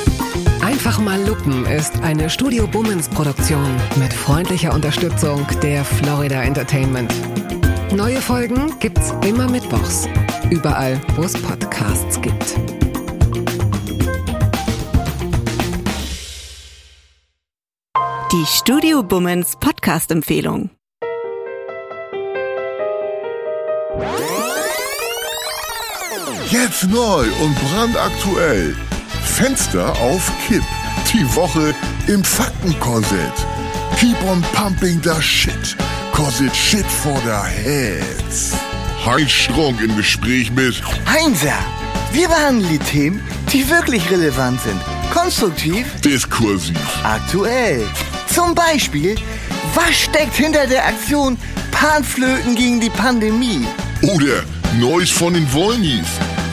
Einfach 0.77 0.99
mal 0.99 1.19
Lupen 1.27 1.65
ist 1.65 1.99
eine 2.03 2.29
Studio 2.29 2.67
Bummens 2.67 3.09
Produktion 3.09 3.65
mit 3.95 4.13
freundlicher 4.13 4.75
Unterstützung 4.75 5.43
der 5.63 5.83
Florida 5.83 6.43
Entertainment. 6.43 7.11
Neue 7.91 8.21
Folgen 8.21 8.71
gibt's 8.79 9.11
immer 9.25 9.49
mittwochs. 9.49 10.07
Überall, 10.51 11.01
wo 11.15 11.23
es 11.23 11.33
Podcasts 11.33 12.21
gibt. 12.21 12.55
Die 18.31 18.45
Studio 18.45 19.01
Bummens 19.01 19.55
Podcast-Empfehlung. 19.59 20.69
Jetzt 26.51 26.83
neu 26.83 27.25
und 27.41 27.55
brandaktuell. 27.55 28.75
Fenster 29.37 29.95
auf 29.99 30.31
Kipp. 30.47 30.63
Die 31.13 31.35
Woche 31.35 31.75
im 32.07 32.23
Faktenkorsett. 32.23 33.33
Keep 33.99 34.17
on 34.23 34.41
pumping 34.53 34.99
the 35.03 35.21
shit. 35.21 35.77
Cause 36.11 36.43
it's 36.43 36.57
shit 36.57 36.87
for 36.87 37.15
the 37.23 37.47
heads. 37.47 38.55
Heinz 39.05 39.29
Strunk 39.29 39.79
im 39.79 39.95
Gespräch 39.95 40.49
mit 40.49 40.81
Heinzer, 41.05 41.53
wir 42.13 42.27
behandeln 42.27 42.67
die 42.67 42.79
Themen, 42.79 43.21
die 43.53 43.69
wirklich 43.69 44.09
relevant 44.09 44.59
sind. 44.61 44.81
Konstruktiv, 45.13 45.85
Diskursiv, 46.01 46.79
aktuell. 47.03 47.85
Zum 48.33 48.55
Beispiel, 48.55 49.17
was 49.75 49.95
steckt 49.95 50.33
hinter 50.33 50.65
der 50.65 50.83
Aktion 50.83 51.37
Panflöten 51.69 52.55
gegen 52.55 52.79
die 52.79 52.89
Pandemie? 52.89 53.67
Oder 54.01 54.41
Neues 54.79 55.11
von 55.11 55.35
den 55.35 55.53
Wollnies. 55.53 56.07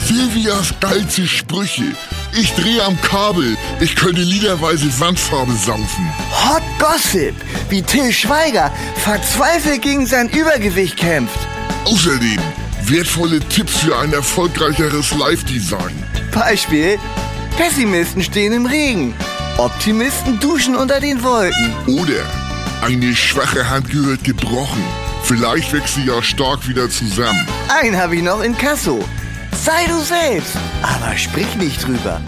Silvias 0.04 0.74
geilste 0.80 1.26
Sprüche. 1.26 1.94
Ich 2.36 2.52
drehe 2.54 2.82
am 2.82 3.00
Kabel. 3.00 3.56
Ich 3.80 3.94
könnte 3.94 4.20
liederweise 4.20 4.86
Wandfarbe 4.98 5.52
saufen. 5.52 6.12
Hot 6.32 6.62
Gossip, 6.80 7.34
wie 7.68 7.80
Till 7.80 8.12
Schweiger 8.12 8.72
verzweifelt 8.96 9.82
gegen 9.82 10.04
sein 10.04 10.28
Übergewicht 10.28 10.96
kämpft. 10.96 11.38
Außerdem 11.84 12.38
wertvolle 12.86 13.38
Tipps 13.50 13.76
für 13.76 13.96
ein 13.96 14.12
erfolgreicheres 14.12 15.14
Live-Design. 15.14 16.02
Beispiel, 16.32 16.98
Pessimisten 17.56 18.24
stehen 18.24 18.52
im 18.52 18.66
Regen. 18.66 19.14
Optimisten 19.56 20.40
duschen 20.40 20.74
unter 20.74 20.98
den 20.98 21.22
Wolken. 21.22 21.72
Oder 21.86 22.24
eine 22.82 23.14
schwache 23.14 23.70
Hand 23.70 23.90
gehört 23.90 24.24
gebrochen. 24.24 24.82
Vielleicht 25.22 25.72
wächst 25.72 25.94
sie 25.94 26.04
ja 26.04 26.20
stark 26.20 26.66
wieder 26.68 26.90
zusammen. 26.90 27.46
Einen 27.68 27.96
habe 27.96 28.16
ich 28.16 28.22
noch 28.22 28.42
in 28.42 28.58
Kasso. 28.58 29.04
Sei 29.54 29.86
du 29.86 30.00
selbst, 30.00 30.56
aber 30.82 31.16
sprich 31.16 31.54
nicht 31.56 31.86
drüber. 31.86 32.20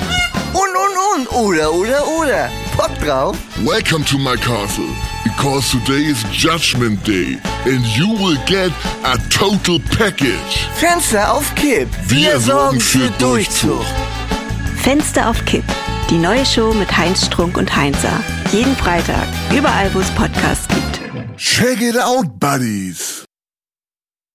Und, 0.52 0.62
und, 0.62 1.28
und, 1.28 1.32
oder, 1.32 1.72
oder, 1.72 2.06
oder. 2.06 2.50
Bock 2.76 2.90
drauf? 3.00 3.36
Welcome 3.64 4.04
to 4.06 4.16
my 4.16 4.36
castle, 4.36 4.88
because 5.24 5.70
today 5.70 6.04
is 6.10 6.22
Judgment 6.32 7.04
Day 7.06 7.38
and 7.66 7.84
you 7.96 8.08
will 8.16 8.38
get 8.46 8.70
a 9.04 9.18
total 9.28 9.80
package. 9.98 10.68
Fenster 10.76 11.32
auf 11.32 11.54
Kipp. 11.56 11.88
Wir 12.06 12.38
sorgen 12.38 12.80
für 12.80 13.10
Durchzug. 13.18 13.84
Fenster 14.82 15.28
auf 15.28 15.44
Kipp. 15.44 15.64
Die 16.08 16.18
neue 16.18 16.46
Show 16.46 16.72
mit 16.72 16.96
Heinz 16.96 17.26
Strunk 17.26 17.56
und 17.58 17.74
Heinzer. 17.74 18.22
Jeden 18.52 18.76
Freitag, 18.76 19.26
überall, 19.52 19.92
wo 19.92 19.98
es 19.98 20.10
Podcasts 20.12 20.68
gibt. 20.68 21.36
Check 21.36 21.82
it 21.82 21.98
out, 21.98 22.38
buddies. 22.38 23.25